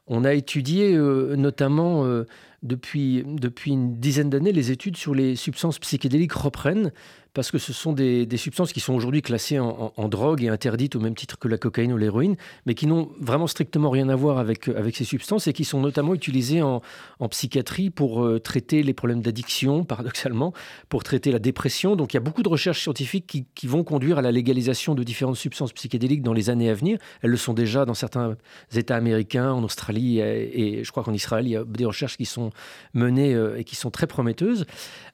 on 0.07 0.23
a 0.23 0.33
étudié 0.33 0.93
euh, 0.93 1.35
notamment 1.35 2.05
euh, 2.05 2.25
depuis, 2.63 3.23
depuis 3.25 3.71
une 3.71 3.95
dizaine 3.99 4.29
d'années 4.29 4.51
les 4.51 4.71
études 4.71 4.97
sur 4.97 5.15
les 5.15 5.35
substances 5.35 5.79
psychédéliques 5.79 6.33
reprennent 6.33 6.91
parce 7.35 7.51
que 7.51 7.57
ce 7.57 7.73
sont 7.73 7.91
des, 7.91 8.25
substances 8.37 8.71
qui 8.71 8.79
sont 8.79 8.93
aujourd'hui 8.93 9.21
classées 9.21 9.59
en, 9.59 10.07
drogue 10.07 10.41
et 10.43 10.47
interdites 10.47 10.95
au 10.95 11.01
même 11.01 11.15
titre 11.15 11.37
que 11.37 11.47
la 11.47 11.57
cocaïne 11.57 11.91
ou 11.91 11.97
l'héroïne, 11.97 12.37
mais 12.65 12.75
qui 12.75 12.87
n'ont 12.87 13.11
vraiment 13.19 13.45
strictement 13.45 13.89
rien 13.89 14.07
à 14.07 14.15
voir 14.15 14.39
avec, 14.39 14.69
ces 14.95 15.03
substances 15.03 15.45
et 15.47 15.53
qui 15.53 15.65
sont 15.65 15.81
notamment 15.81 16.15
utilisées 16.15 16.61
en, 16.61 16.81
psychiatrie 17.29 17.89
pour 17.89 18.23
euh, 18.23 18.39
traiter 18.39 18.83
les 18.83 18.93
problèmes 18.93 19.21
d'addiction, 19.21 19.83
paradoxalement, 19.83 20.53
pour 20.87 21.03
traiter 21.03 21.31
la 21.31 21.39
dépression. 21.39 21.97
Donc 21.97 22.13
il 22.13 22.17
y 22.17 22.17
a 22.17 22.21
beaucoup 22.21 22.41
de 22.41 22.49
recherches 22.49 22.81
scientifiques 22.81 23.45
qui, 23.53 23.67
vont 23.67 23.83
conduire 23.83 24.19
à 24.19 24.21
la 24.21 24.31
légalisation 24.31 24.95
de 24.95 25.03
différentes 25.03 25.35
substances 25.35 25.73
psychédéliques 25.73 26.21
dans 26.21 26.33
les 26.33 26.49
années 26.49 26.69
à 26.69 26.73
venir. 26.73 26.99
Elles 27.21 27.31
le 27.31 27.37
sont 27.37 27.53
déjà 27.53 27.83
dans 27.83 27.95
certains 27.95 28.37
États 28.73 28.95
américains, 28.95 29.51
en 29.51 29.63
Australie 29.63 30.19
et, 30.19 30.83
je 30.83 30.91
crois 30.91 31.03
qu'en 31.03 31.13
Israël, 31.13 31.45
il 31.45 31.51
y 31.51 31.57
a 31.57 31.65
des 31.65 31.85
recherches 31.85 32.15
qui 32.15 32.25
sont 32.25 32.51
menées 32.93 33.33
euh, 33.33 33.57
et 33.57 33.65
qui 33.65 33.75
sont 33.75 33.91
très 33.91 34.07
prometteuses. 34.07 34.65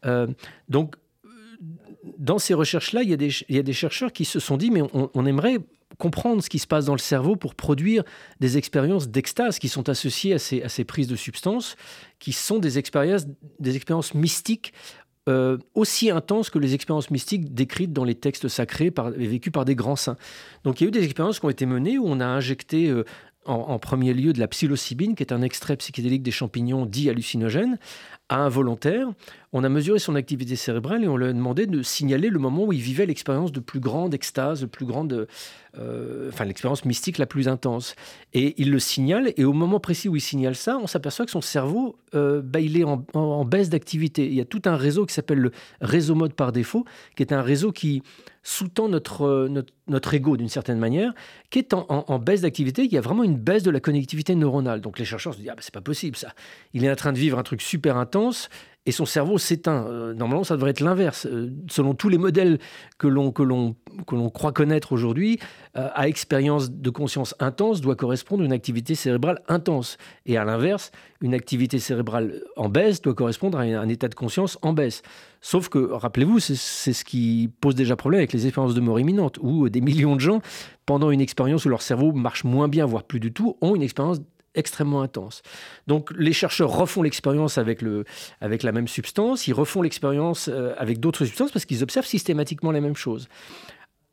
Euh, 0.06 0.28
donc 0.70 0.96
dans 2.18 2.40
ces 2.40 2.54
recherches-là, 2.54 3.04
il, 3.04 3.10
y 3.10 3.58
a 3.58 3.64
des 3.64 3.74
chercheurs 3.74 4.12
qui 4.12 4.26
se 4.26 4.40
sont 4.40 4.58
dit, 4.58 4.72
mais 4.72 4.82
on, 4.94 5.26
aimerait 5.26 5.60
comprendre 5.98 6.44
ce 6.44 6.50
qui 6.50 6.60
se 6.60 6.68
passe 6.68 6.86
dans 6.86 6.96
le 6.96 7.00
cerveau 7.00 7.36
pour 7.36 7.54
produire 7.54 8.04
des 8.40 8.58
expériences 8.58 9.10
d'extase 9.10 9.60
qui 9.60 9.70
sont 9.70 9.90
associées 9.90 10.34
à 10.34 10.40
ces, 10.40 10.84
prises 10.84 11.08
de 11.08 11.16
substances, 11.16 11.76
qui 12.20 12.34
sont 12.34 12.60
des 12.60 12.78
expériences, 12.78 13.28
des 13.60 13.76
expériences 13.76 14.14
mystiques 14.14 14.74
euh, 15.30 15.60
aussi 15.76 16.10
intenses 16.10 16.50
que 16.50 16.58
les 16.58 16.74
expériences 16.74 17.12
mystiques 17.12 17.54
décrites 17.54 17.94
dans 17.94 18.04
les 18.04 18.16
textes 18.16 18.48
sacrés 18.48 18.92
et 19.18 19.28
vécues 19.28 19.52
par 19.52 19.66
des 19.66 19.76
grands 19.76 19.96
saints. 19.96 20.18
Donc 20.64 20.82
il 20.82 20.86
y 20.86 20.88
a 20.88 20.90
eu 20.90 20.92
des 20.92 21.04
expériences 21.04 21.40
qui 21.40 21.46
ont 21.46 21.52
été 21.52 21.68
menées 21.68 22.00
où 22.00 22.08
on 22.08 22.20
a 22.20 22.26
injecté 22.26 22.88
euh, 22.90 23.04
en, 23.46 23.80
premier 23.80 24.14
lieu 24.14 24.34
de 24.34 24.40
la 24.40 24.48
psilocybine, 24.48 25.16
qui 25.16 25.24
est 25.24 25.34
un 25.34 25.42
extrait 25.42 25.78
psychédélique 25.78 26.24
des 26.24 26.32
champignons 26.32 26.86
dits 26.86 27.10
hallucinogènes, 27.10 27.80
à 28.30 28.38
un 28.38 28.50
volontaire. 28.50 29.08
On 29.54 29.66
a 29.66 29.70
mesuré 29.70 30.00
son 30.00 30.16
activité 30.16 30.56
cérébrale 30.56 31.04
et 31.04 31.10
on 31.10 31.18
lui 31.18 31.26
a 31.26 31.34
demandé 31.34 31.68
de 31.68 31.82
signaler 31.84 32.30
le 32.30 32.40
moment 32.40 32.66
où 32.66 32.74
il 32.74 32.80
vivait 32.80 33.06
l'expérience 33.06 33.52
de 33.52 33.60
plus 33.60 33.82
grande 33.82 34.14
extase, 34.14 34.66
plus 34.66 34.86
grande, 34.86 35.28
euh, 35.78 36.30
enfin 36.30 36.46
l'expérience 36.46 36.86
mystique 36.86 37.18
la 37.18 37.26
plus 37.26 37.50
intense. 37.50 37.96
Et 38.34 38.56
il 38.62 38.72
le 38.72 38.80
signale, 38.80 39.34
et 39.36 39.44
au 39.44 39.52
moment 39.52 39.82
précis 39.82 40.08
où 40.08 40.16
il 40.16 40.22
signale 40.22 40.56
ça, 40.56 40.78
on 40.82 40.88
s'aperçoit 40.88 41.26
que 41.26 41.32
son 41.32 41.42
cerveau, 41.42 41.98
euh, 42.16 42.42
bah, 42.42 42.62
il 42.62 42.80
est 42.80 42.86
en, 42.86 43.46
baisse 43.46 43.70
d'activité. 43.70 44.26
Il 44.26 44.34
y 44.34 44.42
a 44.42 44.46
tout 44.46 44.62
un 44.66 44.78
réseau 44.78 45.06
qui 45.06 45.14
s'appelle 45.14 45.40
le 45.40 45.52
réseau 45.82 46.16
mode 46.16 46.34
par 46.34 46.54
défaut, 46.54 46.86
qui 47.18 47.24
est 47.24 47.34
un 47.34 47.42
réseau 47.42 47.74
qui 47.74 48.04
sous-tend 48.44 48.90
notre, 48.90 49.50
notre, 49.88 50.14
ego 50.14 50.36
d'une 50.36 50.50
certaine 50.50 50.80
manière, 50.80 51.14
qui 51.52 51.60
est 51.60 51.74
en, 51.74 52.20
baisse 52.20 52.42
d'activité. 52.42 52.84
Il 52.84 52.92
y 52.92 52.98
a 52.98 53.02
vraiment 53.02 53.24
une 53.24 53.38
baisse 53.38 53.64
de 53.64 53.70
la 53.70 53.80
connectivité 53.80 54.34
neuronale. 54.36 54.82
Donc 54.82 54.98
les 54.98 55.06
chercheurs 55.06 55.34
se 55.34 55.40
disent, 55.40 55.50
ah 55.50 55.56
bah, 55.56 55.62
c'est 55.62 55.74
pas 55.74 55.82
possible 55.82 56.16
ça. 56.16 56.34
Il 56.74 56.84
est 56.84 56.92
en 56.92 56.96
train 56.96 57.14
de 57.14 57.20
vivre 57.20 57.38
un 57.38 57.44
truc 57.44 57.62
super 57.62 57.98
intense, 57.98 58.50
et 58.86 58.92
son 58.92 59.06
cerveau 59.06 59.38
s'éteint. 59.38 59.86
Euh, 59.88 60.14
normalement, 60.14 60.44
ça 60.44 60.56
devrait 60.56 60.72
être 60.72 60.80
l'inverse. 60.80 61.28
Euh, 61.28 61.52
selon 61.70 61.94
tous 61.94 62.10
les 62.10 62.18
modèles 62.18 62.58
que 62.98 63.08
l'on 63.08 63.32
que 63.32 63.44
l'on 63.44 63.76
que 64.08 64.16
l'on 64.16 64.30
croit 64.30 64.52
connaître 64.52 64.92
aujourd'hui, 64.92 65.40
euh, 65.78 65.90
à 65.94 66.08
expérience 66.08 66.72
de 66.72 66.90
conscience 66.90 67.36
intense 67.40 67.82
doit 67.82 67.96
correspondre 67.96 68.44
une 68.44 68.54
activité 68.54 68.96
cérébrale 68.96 69.40
intense. 69.48 69.98
Et 70.26 70.38
à 70.38 70.46
l'inverse, 70.46 70.92
une 71.22 71.36
activité 71.36 71.78
cérébrale 71.78 72.42
en 72.56 72.70
baisse 72.70 73.02
doit 73.02 73.14
correspondre 73.14 73.60
à 73.60 73.62
un, 73.62 73.88
état 73.88 74.08
de 74.08 74.16
conscience 74.16 74.58
en 74.64 74.74
baisse. 74.74 75.04
Sauf 75.42 75.70
que, 75.70 75.80
rappelez-vous, 75.92 76.40
c'est 76.40 76.56
ce 76.56 77.04
qui 77.04 77.50
pose 77.62 77.76
déjà 77.76 77.96
problème 77.96 78.20
avec 78.20 78.34
les 78.34 78.46
expériences 78.46 78.76
de 78.76 78.82
mort 78.82 79.00
imminente, 79.00 79.38
où 79.42 79.70
des 79.70 79.82
millions 79.82 80.16
de 80.16 80.22
gens, 80.22 80.42
pendant 80.86 81.12
une 81.12 81.22
expérience 81.22 81.66
où 81.66 81.70
leur 81.70 81.82
cerveau 81.82 82.12
marche 82.14 82.44
moins 82.44 82.68
bien, 82.68 82.86
voire 82.86 83.04
plus 83.04 83.20
du 83.20 83.34
tout, 83.34 83.58
ont 83.62 83.76
une 83.76 83.82
expérience 83.82 84.20
extrêmement 84.56 85.02
intense. 85.02 85.42
Donc 85.88 86.12
les 86.18 86.34
chercheurs 86.34 86.72
refont 86.72 87.02
l'expérience 87.02 87.58
avec, 87.58 87.82
le, 87.82 88.06
avec 88.40 88.64
la 88.64 88.72
même 88.72 88.88
substance, 88.88 89.48
ils 89.48 89.54
refont 89.54 89.82
l'expérience 89.82 90.50
euh, 90.50 90.74
avec 90.78 91.00
d'autres 91.00 91.26
substances 91.26 91.52
parce 91.52 91.66
qu'ils 91.66 91.84
observent 91.84 92.06
systématiquement 92.06 92.72
les 92.72 92.82
mêmes 92.82 92.96
choses. 92.96 93.28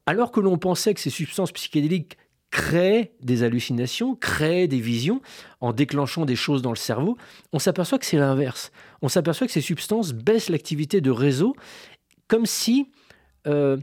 Alors 0.06 0.30
que 0.30 0.40
l'on 0.40 0.58
pensait 0.58 0.94
que 0.94 1.00
ces 1.00 1.10
substances 1.10 1.52
psychédéliques 1.52 2.16
créent 2.50 3.12
des 3.20 3.42
hallucinations, 3.42 4.14
créent 4.14 4.68
des 4.68 4.80
visions 4.80 5.20
en 5.60 5.72
déclenchant 5.72 6.24
des 6.24 6.36
choses 6.36 6.62
dans 6.62 6.70
le 6.70 6.76
cerveau, 6.76 7.18
on 7.52 7.58
s'aperçoit 7.58 7.98
que 7.98 8.06
c'est 8.06 8.16
l'inverse. 8.16 8.72
On 9.02 9.08
s'aperçoit 9.08 9.46
que 9.46 9.52
ces 9.52 9.60
substances 9.60 10.12
baissent 10.12 10.48
l'activité 10.48 11.00
de 11.00 11.10
réseau 11.10 11.54
comme 12.26 12.46
si... 12.46 12.90
Euh, 13.46 13.76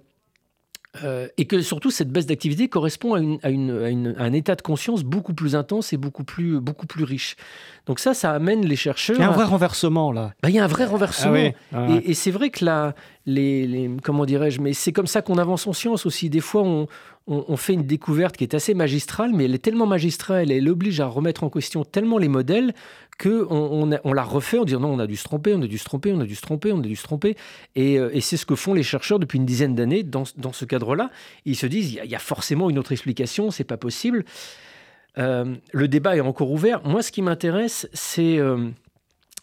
euh, 1.04 1.28
et 1.38 1.46
que 1.46 1.62
surtout 1.62 1.92
cette 1.92 2.10
baisse 2.10 2.26
d'activité 2.26 2.68
correspond 2.68 3.16
à, 3.16 3.48
un 3.48 4.34
état 4.34 4.56
de 4.56 4.62
conscience 4.62 5.04
beaucoup 5.04 5.34
plus 5.34 5.56
intense 5.56 5.94
et 5.94 5.98
beaucoup 5.98 6.24
plus, 6.24 6.60
beaucoup 6.60 6.88
plus 6.88 7.04
riche. 7.04 7.36
Donc 7.86 8.00
ça, 8.00 8.14
ça 8.14 8.32
amène 8.32 8.66
les 8.66 8.76
chercheurs. 8.76 9.18
Il 9.18 9.22
y 9.22 9.24
a 9.24 9.30
un 9.30 9.34
vrai 9.34 9.46
renversement 9.46 10.12
là. 10.12 10.34
Bah, 10.42 10.50
il 10.50 10.56
y 10.56 10.60
a 10.60 10.64
un 10.64 10.68
vrai 10.68 10.86
renversement. 10.86 11.52
Ah 11.74 11.88
et, 12.04 12.14
c'est 12.14 12.32
vrai 12.32 12.50
que 12.50 12.64
là, 12.66 12.96
les, 13.26 13.90
comment 14.04 14.26
dirais-je, 14.26 14.62
mais 14.62 14.74
c'est 14.74 14.92
comme 14.92 15.08
ça 15.08 15.22
qu'on 15.22 15.38
avance 15.38 15.68
en 15.68 15.74
science 15.74 16.06
aussi. 16.06 16.30
Des 16.30 16.42
fois, 16.42 16.64
on, 16.64 16.88
on, 17.28 17.58
fait 17.58 17.74
une 17.74 17.88
découverte 17.88 18.38
qui 18.38 18.44
est 18.44 18.54
assez 18.54 18.76
magistrale, 18.76 19.32
mais 19.34 19.46
elle 19.46 19.56
est 19.56 19.64
tellement 19.64 19.88
magistrale, 19.88 20.52
elle 20.52 20.70
oblige 20.70 21.00
à 21.00 21.08
remettre 21.08 21.44
en 21.44 21.50
question 21.50 21.84
tellement 21.84 22.20
les 22.20 22.28
modèles 22.28 22.74
qu'on 23.20 23.90
on, 24.04 24.14
la 24.14 24.24
refait 24.24 24.60
en 24.60 24.64
disant 24.64 24.82
non, 24.82 24.94
on 24.94 25.00
a 25.00 25.08
dû 25.08 25.16
se 25.16 25.24
tromper, 25.24 25.54
on 25.56 25.62
a 25.62 25.68
dû 25.68 25.80
se 25.80 25.86
tromper, 25.86 26.12
on 26.12 26.20
a 26.20 26.26
dû 26.26 26.36
se 26.36 26.42
tromper, 26.42 26.72
on 26.72 26.80
a 26.80 26.84
dû 26.84 26.96
se 26.96 27.04
tromper. 27.04 27.36
Et, 27.76 27.98
euh, 27.98 28.20
c'est 28.20 28.38
ce 28.38 28.46
que 28.46 28.54
font 28.54 28.76
les 28.76 28.84
chercheurs 28.84 29.18
depuis 29.18 29.40
une 29.40 29.46
dizaine 29.46 29.74
d'années 29.74 30.04
dans, 30.04 30.26
ce 30.26 30.66
cadre-là. 30.66 31.10
Ils 31.46 31.56
se 31.56 31.66
disent 31.66 32.00
il 32.04 32.10
y, 32.10 32.16
a 32.16 32.20
forcément 32.20 32.70
une 32.70 32.78
autre 32.78 32.92
explication, 32.92 33.50
c'est 33.50 33.64
pas 33.64 33.78
possible. 33.78 34.24
Euh, 35.18 35.56
le 35.72 35.88
débat 35.88 36.16
est 36.16 36.22
encore 36.22 36.52
ouvert. 36.52 36.86
Moi, 36.86 37.02
ce 37.02 37.12
qui 37.12 37.24
m'intéresse, 37.24 37.90
c'est 37.94 38.38
euh, 38.38 38.70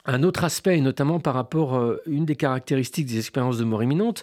un 0.04 0.22
autre 0.22 0.44
aspect, 0.44 0.80
notamment 0.80 1.18
par 1.18 1.34
rapport 1.34 1.74
à 1.74 1.94
une 2.06 2.26
des 2.26 2.36
caractéristiques 2.36 3.06
des 3.06 3.18
expériences 3.18 3.58
de 3.58 3.64
mort 3.64 3.82
imminente 3.82 4.22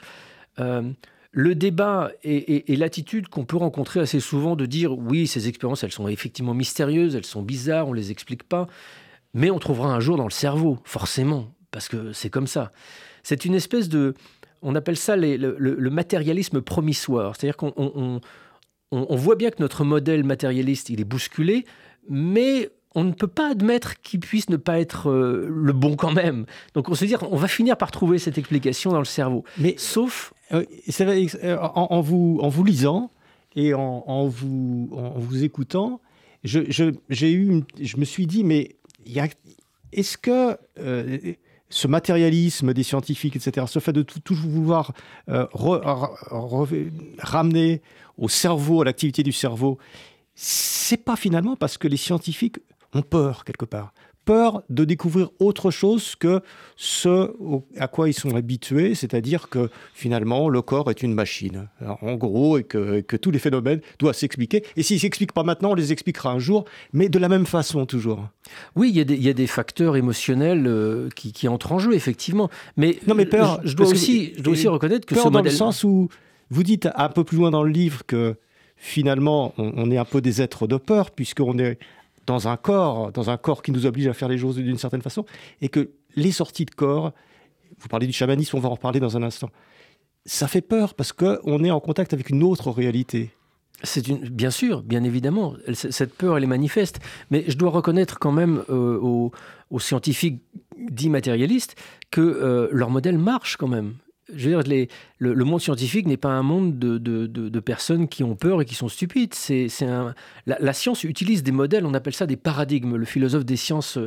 le 1.32 1.54
débat 1.56 2.12
et, 2.24 2.76
l'attitude 2.76 3.28
qu'on 3.28 3.46
peut 3.46 3.58
rencontrer 3.58 4.00
assez 4.00 4.20
souvent 4.20 4.56
de 4.56 4.65
dire 4.65 4.98
oui, 4.98 5.28
ces 5.28 5.48
expériences, 5.48 5.84
elles 5.84 5.92
sont 5.92 6.08
effectivement 6.08 6.54
mystérieuses, 6.54 7.15
elles 7.15 7.26
sont 7.26 7.44
bizarres, 7.44 7.88
on 7.88 7.92
ne 7.92 7.98
les 7.98 8.12
explique 8.12 8.44
pas, 8.44 8.68
mais 9.34 9.52
on 9.52 9.60
trouvera 9.60 9.94
un 9.94 10.00
jour 10.00 10.18
dans 10.18 10.24
le 10.24 10.32
cerveau, 10.32 10.80
forcément, 10.86 11.54
parce 11.72 11.88
que 11.88 12.13
c'est 12.13 12.30
comme 12.30 12.48
ça. 12.48 12.72
C'est 13.24 13.46
une 13.46 13.54
espèce 13.54 13.89
de... 13.89 14.15
On 14.62 14.76
appelle 14.76 14.98
ça 14.98 15.15
le, 15.15 15.89
matérialisme 15.89 16.62
promissoire, 16.62 17.36
c'est-à-dire 17.36 17.58
qu'on 17.58 18.20
on, 18.92 19.15
voit 19.15 19.36
bien 19.36 19.52
que 19.52 19.62
notre 19.62 19.84
modèle 19.84 20.24
matérialiste, 20.24 20.89
il 20.89 21.00
est 21.00 21.06
bousculé, 21.06 21.65
mais 22.10 22.70
on 22.95 23.04
ne 23.04 23.12
peut 23.12 23.28
pas 23.28 23.52
admettre 23.52 24.02
qu'il 24.02 24.19
puisse 24.19 24.49
ne 24.49 24.58
pas 24.58 24.80
être 24.80 25.10
euh, 25.10 25.47
le 25.49 25.73
bon 25.73 25.95
quand 25.95 26.12
même. 26.12 26.45
Donc 26.73 26.89
on 26.89 26.95
se 26.95 27.06
dit, 27.06 27.15
on 27.30 27.36
va 27.36 27.47
finir 27.47 27.78
par 27.78 27.91
trouver 27.91 28.17
cette 28.17 28.38
explication 28.38 28.91
dans 28.91 28.99
le 28.99 29.06
cerveau. 29.06 29.43
Mais 29.58 29.75
sauf... 29.78 30.34
Euh, 30.52 30.65
euh, 31.02 31.58
en, 31.62 32.02
vous, 32.02 32.39
en 32.41 32.49
vous 32.49 32.63
lisant 32.63 33.12
et 33.56 33.75
en, 33.75 34.25
vous, 34.25 34.89
en 34.93 35.19
vous 35.19 35.43
écoutant, 35.43 36.02
je, 36.43 36.62
eu 37.25 37.63
je 37.80 37.97
me 37.97 38.06
suis 38.06 38.25
dit, 38.25 38.43
mais 38.43 38.75
est-ce 39.93 40.17
que 40.17 40.58
ce 41.69 41.88
matérialisme 41.88 42.73
des 42.73 42.82
scientifiques, 42.82 43.36
etc., 43.36 43.67
ce 43.69 43.78
fait 43.78 43.93
de 43.93 44.02
toujours 44.02 44.49
vouloir 44.49 44.93
ramener 47.19 47.84
au 48.17 48.28
cerveau, 48.28 48.82
à 48.82 48.86
l'activité 48.86 49.21
du 49.21 49.32
cerveau, 49.32 49.78
c'est 50.34 51.04
pas 51.04 51.15
finalement 51.15 51.56
parce 51.56 51.78
que 51.78 51.88
les 51.88 51.97
scientifiques 51.97 52.58
ont 52.93 53.02
peur 53.02 53.45
quelque 53.45 53.65
part. 53.65 53.93
peur 54.25 54.62
de 54.69 54.86
découvrir 54.86 55.30
autre 55.39 55.71
chose 55.71 56.15
que 56.15 56.41
ce 56.75 57.32
à 57.80 57.88
quoi 57.88 58.10
ils 58.10 58.13
sont 58.13 58.36
habitués, 58.36 58.93
c'est-à-dire 58.93 59.49
que 59.49 59.69
finalement 59.95 60.49
le 60.49 60.62
corps 60.62 60.91
est 60.91 61.02
une 61.02 61.15
machine, 61.15 61.67
en 61.82 62.13
gros, 62.13 62.60
et 62.60 62.63
que, 62.63 63.02
que 63.02 63.17
tous 63.17 63.32
les 63.32 63.39
phénomènes 63.39 63.82
doivent 63.97 64.15
s'expliquer. 64.15 64.63
Et 64.75 64.84
s'ils 64.84 64.97
ne 64.97 65.02
s'expliquent 65.02 65.34
pas 65.34 65.41
maintenant, 65.41 65.71
on 65.71 65.73
les 65.73 65.91
expliquera 65.91 66.32
un 66.32 66.38
jour, 66.38 66.65
mais 66.93 67.10
de 67.10 67.17
la 67.17 67.28
même 67.28 67.47
façon 67.47 67.88
toujours. 67.88 68.28
Oui, 68.75 68.89
il 68.89 68.97
y, 68.97 69.02
a 69.02 69.04
des, 69.04 69.15
il 69.15 69.23
y 69.23 69.30
a 69.30 69.34
des 69.34 69.47
facteurs 69.47 69.95
émotionnels 69.95 70.67
euh, 70.67 71.10
qui, 71.15 71.32
qui, 71.32 71.47
entrent 71.47 71.71
en 71.71 71.80
jeu, 71.80 71.93
effectivement. 71.93 72.52
Mais, 72.78 72.99
non, 73.08 73.15
mais 73.15 73.25
peur, 73.25 73.60
je, 73.63 73.75
dois 73.75 73.88
aussi, 73.88 74.34
je 74.38 74.43
dois 74.43 74.54
aussi 74.54 74.67
reconnaître 74.67 75.08
que 75.08 75.15
peur 75.15 75.23
ce 75.23 75.30
dans 75.30 75.39
modèle... 75.39 75.52
le 75.52 75.58
sens 75.58 75.84
où 75.84 76.10
vous 76.52 76.63
dites 76.63 76.88
un 76.95 77.10
peu 77.10 77.23
plus 77.23 77.38
loin 77.38 77.49
dans 77.49 77.63
le 77.63 77.71
livre 77.71 78.06
que 78.06 78.36
finalement, 78.78 79.56
on, 79.58 79.73
on 79.75 79.89
est 79.89 79.97
un 79.97 80.06
peu 80.06 80.21
des 80.21 80.39
êtres 80.41 80.67
de 80.67 80.78
peur, 80.78 81.10
puisqu'on 81.10 81.58
est 81.58 81.80
dans 82.30 82.48
un 82.48 82.58
corps, 82.58 83.12
dans 83.12 83.32
un 83.32 83.38
corps 83.38 83.63
qui 83.63 83.72
nous 83.72 83.88
oblige 83.88 84.08
à 84.08 84.13
faire 84.13 84.28
les 84.28 84.38
choses 84.38 84.58
d'une 84.58 84.78
certaine 84.78 85.02
façon, 85.02 85.26
et 85.62 85.70
que 85.70 85.89
les 86.15 86.32
sorties 86.32 86.65
de 86.65 86.72
corps, 86.72 87.12
vous 87.80 87.88
parlez 87.88 88.06
du 88.06 88.13
chamanisme, 88.13 88.56
on 88.56 88.60
va 88.60 88.70
en 88.70 88.74
reparler 88.74 89.00
dans 89.00 89.18
un 89.18 89.24
instant, 89.24 89.50
ça 90.26 90.48
fait 90.48 90.62
peur 90.62 90.94
parce 90.94 91.12
qu'on 91.12 91.63
est 91.63 91.72
en 91.72 91.80
contact 91.80 92.13
avec 92.13 92.30
une 92.30 92.44
autre 92.44 92.70
réalité. 92.70 93.32
C'est 93.82 94.08
une, 94.08 94.18
bien 94.30 94.52
sûr, 94.52 94.84
bien 94.84 95.04
évidemment, 95.04 95.56
cette 95.74 96.13
peur 96.13 96.38
elle 96.38 96.44
est 96.44 96.48
manifeste, 96.48 97.00
mais 97.32 97.46
je 97.48 97.58
dois 97.58 97.72
reconnaître 97.72 98.20
quand 98.20 98.32
même 98.32 98.63
euh, 98.70 99.00
aux, 99.00 99.80
scientifiques 99.80 100.44
dits 100.78 101.10
matérialistes 101.10 101.76
que 102.12 102.22
euh, 102.22 102.68
leur 102.72 102.92
modèle 102.92 103.18
marche 103.18 103.58
quand 103.58 103.68
même 103.68 103.96
je 104.36 104.50
veux 104.50 104.63
dire, 104.63 104.88
le, 105.18 105.44
monde 105.44 105.62
scientifique 105.62 106.08
n'est 106.08 106.18
pas 106.18 106.30
un 106.30 106.44
monde 106.44 106.78
de, 106.78 106.98
de, 106.98 107.60
personnes 107.60 108.08
qui 108.08 108.24
ont 108.24 108.36
peur 108.36 108.62
et 108.62 108.65
qui 108.65 108.76
sont 108.76 108.88
stupides. 108.88 109.34
C'est, 109.34 109.68
la, 109.82 110.58
la, 110.60 110.74
science 110.74 111.04
utilise 111.04 111.44
des 111.44 111.52
modèles, 111.52 111.86
on 111.86 111.94
appelle 111.94 112.13
ça 112.13 112.26
des 112.26 112.38
paradigmes. 112.38 112.96
Le 112.96 113.06
philosophe 113.06 113.46
des 113.46 113.58
sciences, 113.58 113.98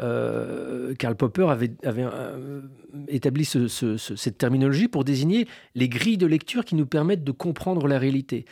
euh, 0.00 0.94
Karl 0.98 1.16
Popper, 1.16 1.48
avait, 1.48 1.72
euh, 1.84 2.60
établi 3.08 3.44
ce, 3.44 3.68
ce, 3.68 3.96
cette 3.96 4.38
terminologie 4.38 4.88
pour 4.88 5.04
désigner 5.04 5.46
les 5.74 5.88
grilles 5.88 6.18
de 6.18 6.26
lecture 6.26 6.64
qui 6.64 6.74
nous 6.74 6.86
permettent 6.86 7.24
de 7.24 7.32
comprendre 7.32 7.86
la 7.88 7.98
réalité. 7.98 8.44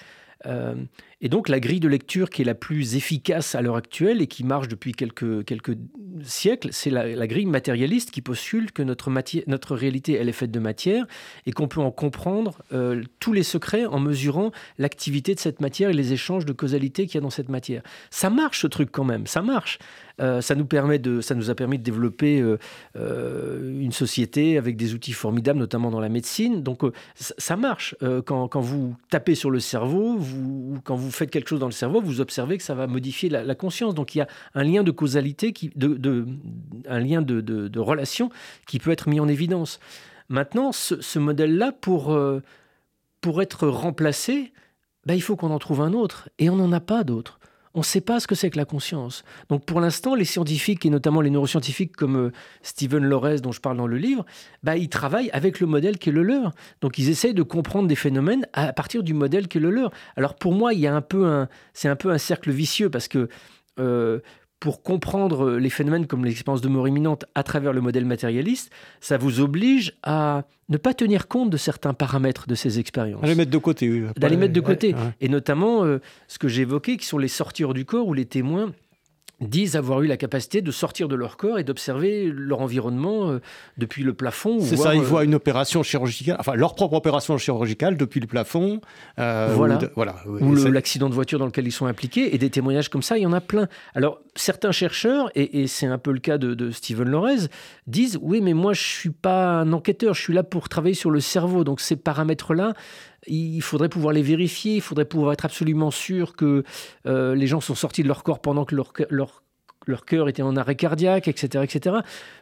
Euh, 0.46 0.74
et 1.22 1.28
donc 1.28 1.48
la 1.48 1.60
grille 1.60 1.80
de 1.80 1.88
lecture 1.88 2.30
qui 2.30 2.42
est 2.42 2.46
la 2.46 2.54
plus 2.54 2.96
efficace 2.96 3.54
à 3.54 3.60
l'heure 3.60 3.76
actuelle 3.76 4.22
et 4.22 4.26
qui 4.26 4.42
marche 4.42 4.68
depuis 4.68 4.92
quelques, 4.92 5.76
siècles, 6.22 6.70
c'est 6.72 6.90
la, 6.90 7.26
grille 7.26 7.46
matérialiste 7.46 8.10
qui 8.10 8.22
postule 8.22 8.72
que 8.72 8.82
notre, 8.82 9.74
réalité 9.74 10.14
elle 10.14 10.28
est 10.28 10.32
faite 10.32 10.50
de 10.50 10.58
matière 10.58 11.06
et 11.46 11.52
qu'on 11.52 11.68
peut 11.68 11.80
en 11.80 11.90
comprendre 11.90 12.62
euh, 12.72 13.02
tous 13.20 13.32
les 13.32 13.42
secrets 13.42 13.86
en 13.86 14.00
mesurant 14.00 14.50
l'activité 14.78 15.34
de 15.34 15.40
cette 15.40 15.60
matière 15.60 15.90
et 15.90 15.92
les 15.92 16.12
échanges 16.12 16.44
de 16.44 16.52
causalité 16.52 17.06
qu'il 17.06 17.16
y 17.16 17.18
a 17.18 17.20
dans 17.20 17.30
cette 17.30 17.48
matière. 17.48 17.82
Ça 18.10 18.30
marche 18.30 18.60
ce 18.60 18.66
truc 18.66 18.90
quand 18.90 19.04
même, 19.04 19.26
ça 19.26 19.42
marche. 19.42 19.78
Euh, 20.20 20.42
ça, 20.42 20.54
nous 20.54 20.66
permet 20.66 20.98
de, 20.98 21.22
ça 21.22 21.34
nous 21.34 21.48
a 21.48 21.54
permis 21.54 21.78
de 21.78 21.82
développer 21.82 22.42
euh, 22.96 23.80
une 23.80 23.92
société 23.92 24.58
avec 24.58 24.76
des 24.76 24.92
outils 24.92 25.14
formidables, 25.14 25.58
notamment 25.58 25.90
dans 25.90 26.00
la 26.00 26.10
médecine. 26.10 26.62
Donc 26.62 26.82
ça 27.14 27.56
marche. 27.56 27.94
Quand, 28.26 28.60
vous 28.60 28.94
tapez 29.08 29.34
sur 29.34 29.50
le 29.50 29.60
cerveau, 29.60 30.18
quand 30.84 30.96
vous 30.96 31.09
faites 31.10 31.30
quelque 31.30 31.48
chose 31.48 31.60
dans 31.60 31.66
le 31.66 31.72
cerveau, 31.72 32.00
vous 32.00 32.20
observez 32.20 32.56
que 32.56 32.62
ça 32.62 32.74
va 32.74 32.86
modifier 32.86 33.28
la, 33.28 33.54
conscience. 33.54 33.94
Donc 33.94 34.14
il 34.14 34.18
y 34.18 34.20
a 34.20 34.28
un 34.54 34.64
lien 34.64 34.82
de 34.82 34.90
causalité, 34.90 35.52
qui, 35.52 35.70
de, 35.74 36.26
un 36.88 37.00
lien 37.00 37.22
de, 37.22 37.78
relation 37.78 38.30
qui 38.66 38.78
peut 38.78 38.90
être 38.90 39.08
mis 39.08 39.20
en 39.20 39.28
évidence. 39.28 39.80
Maintenant, 40.28 40.70
ce, 40.72 41.18
modèle-là, 41.18 41.72
pour, 41.72 42.12
euh, 42.12 42.40
pour 43.20 43.42
être 43.42 43.66
remplacé, 43.66 44.52
ben, 45.06 45.14
il 45.14 45.22
faut 45.22 45.34
qu'on 45.34 45.50
en 45.50 45.58
trouve 45.58 45.80
un 45.80 45.92
autre. 45.92 46.28
Et 46.38 46.50
on 46.50 46.56
n'en 46.56 46.70
a 46.72 46.80
pas 46.80 47.02
d'autre 47.02 47.39
on 47.74 47.80
ne 47.80 47.84
sait 47.84 48.00
pas 48.00 48.18
ce 48.18 48.26
que 48.26 48.34
c'est 48.34 48.50
que 48.50 48.56
la 48.56 48.64
conscience. 48.64 49.24
Donc 49.48 49.64
pour 49.64 49.80
l'instant, 49.80 50.14
les 50.14 50.24
scientifiques, 50.24 50.84
et 50.84 50.90
notamment 50.90 51.20
les 51.20 51.30
neuroscientifiques 51.30 51.96
comme 51.96 52.16
euh, 52.16 52.32
Stephen 52.62 53.04
Lorez, 53.04 53.40
dont 53.40 53.52
je 53.52 53.60
parle 53.60 53.76
dans 53.76 53.86
le 53.86 53.96
livre, 53.96 54.26
bah, 54.62 54.76
ils 54.76 54.88
travaillent 54.88 55.30
avec 55.30 55.60
le 55.60 55.66
modèle 55.66 55.98
qui 55.98 56.08
est 56.08 56.12
le 56.12 56.22
leur. 56.22 56.52
Donc 56.80 56.98
ils 56.98 57.08
essayent 57.10 57.34
de 57.34 57.42
comprendre 57.42 57.86
des 57.86 57.94
phénomènes 57.94 58.46
à 58.52 58.72
partir 58.72 59.02
du 59.02 59.14
modèle 59.14 59.46
qui 59.46 59.58
est 59.58 59.60
le 59.60 59.70
leur. 59.70 59.92
Alors 60.16 60.34
pour 60.34 60.52
moi, 60.52 60.74
il 60.74 60.80
y 60.80 60.86
a 60.86 60.94
un 60.94 61.02
peu 61.02 61.26
un, 61.26 61.48
c'est 61.72 61.88
un 61.88 61.96
peu 61.96 62.10
un 62.10 62.18
cercle 62.18 62.50
vicieux 62.50 62.90
parce 62.90 63.06
que 63.06 63.28
euh, 63.78 64.18
pour 64.60 64.82
comprendre 64.82 65.52
les 65.52 65.70
phénomènes 65.70 66.06
comme 66.06 66.24
l'expérience 66.24 66.60
de 66.60 66.68
mort 66.68 66.86
imminente 66.86 67.24
à 67.34 67.42
travers 67.42 67.72
le 67.72 67.80
modèle 67.80 68.04
matérialiste, 68.04 68.70
ça 69.00 69.16
vous 69.16 69.40
oblige 69.40 69.94
à 70.02 70.44
ne 70.68 70.76
pas 70.76 70.92
tenir 70.92 71.28
compte 71.28 71.48
de 71.48 71.56
certains 71.56 71.94
paramètres 71.94 72.46
de 72.46 72.54
ces 72.54 72.78
expériences. 72.78 73.22
D'aller 73.22 73.34
mettre 73.34 73.50
de 73.50 73.58
côté. 73.58 73.90
Oui. 73.90 74.04
D'aller 74.16 74.36
mettre 74.36 74.52
de 74.52 74.60
côté. 74.60 74.94
Ouais, 74.94 75.00
ouais. 75.00 75.12
Et 75.22 75.28
notamment, 75.30 75.84
euh, 75.84 75.98
ce 76.28 76.38
que 76.38 76.46
j'ai 76.46 76.62
évoqué, 76.62 76.98
qui 76.98 77.06
sont 77.06 77.18
les 77.18 77.28
sorties 77.28 77.64
hors 77.64 77.74
du 77.74 77.86
corps, 77.86 78.06
où 78.06 78.12
les 78.12 78.26
témoins 78.26 78.72
disent 79.40 79.76
avoir 79.76 80.02
eu 80.02 80.06
la 80.06 80.16
capacité 80.16 80.62
de 80.62 80.70
sortir 80.70 81.08
de 81.08 81.14
leur 81.14 81.36
corps 81.36 81.58
et 81.58 81.64
d'observer 81.64 82.30
leur 82.32 82.60
environnement 82.60 83.30
euh, 83.30 83.40
depuis 83.78 84.02
le 84.02 84.12
plafond. 84.12 84.60
C'est 84.60 84.76
ça, 84.76 84.94
ils 84.94 85.00
euh... 85.00 85.04
voient 85.04 85.24
une 85.24 85.34
opération 85.34 85.82
chirurgicale, 85.82 86.36
enfin 86.38 86.54
leur 86.54 86.74
propre 86.74 86.94
opération 86.94 87.36
chirurgicale 87.38 87.96
depuis 87.96 88.20
le 88.20 88.26
plafond. 88.26 88.80
Euh, 89.18 89.52
voilà. 89.54 89.76
Ou, 89.76 89.78
de, 89.78 89.90
voilà. 89.94 90.16
ou 90.26 90.54
l'accident 90.66 91.08
de 91.08 91.14
voiture 91.14 91.38
dans 91.38 91.46
lequel 91.46 91.66
ils 91.66 91.72
sont 91.72 91.86
impliqués. 91.86 92.34
Et 92.34 92.38
des 92.38 92.50
témoignages 92.50 92.88
comme 92.88 93.02
ça, 93.02 93.18
il 93.18 93.22
y 93.22 93.26
en 93.26 93.32
a 93.32 93.40
plein. 93.40 93.68
Alors, 93.94 94.20
certains 94.34 94.72
chercheurs, 94.72 95.30
et, 95.34 95.62
et 95.62 95.66
c'est 95.66 95.86
un 95.86 95.98
peu 95.98 96.12
le 96.12 96.20
cas 96.20 96.38
de, 96.38 96.54
de 96.54 96.70
Steven 96.70 97.08
Lorez, 97.08 97.48
disent 97.86 98.18
Oui, 98.20 98.40
mais 98.40 98.52
moi, 98.52 98.72
je 98.72 98.80
ne 98.80 98.84
suis 98.84 99.10
pas 99.10 99.60
un 99.60 99.72
enquêteur, 99.72 100.14
je 100.14 100.22
suis 100.22 100.34
là 100.34 100.42
pour 100.42 100.68
travailler 100.68 100.94
sur 100.94 101.10
le 101.10 101.20
cerveau. 101.20 101.64
Donc, 101.64 101.80
ces 101.80 101.96
paramètres-là, 101.96 102.74
il 103.26 103.60
faudrait 103.60 103.88
pouvoir 103.88 104.12
les 104.12 104.22
vérifier, 104.22 104.76
il 104.76 104.80
faudrait 104.80 105.04
pouvoir 105.04 105.32
être 105.32 105.44
absolument 105.44 105.90
sûr 105.90 106.36
que 106.36 106.64
euh, 107.06 107.34
les 107.34 107.46
gens 107.46 107.60
sont 107.60 107.74
sortis 107.74 108.02
de 108.02 108.08
leur 108.08 108.22
corps 108.22 108.40
pendant 108.40 108.64
que 108.64 108.74
leur, 108.74 108.92
leur, 109.10 109.42
leur 109.86 110.04
cœur 110.04 110.28
était 110.28 110.42
en 110.42 110.56
arrêt 110.56 110.76
cardiaque, 110.76 111.28
etc. 111.28 111.64
etc. 111.64 111.96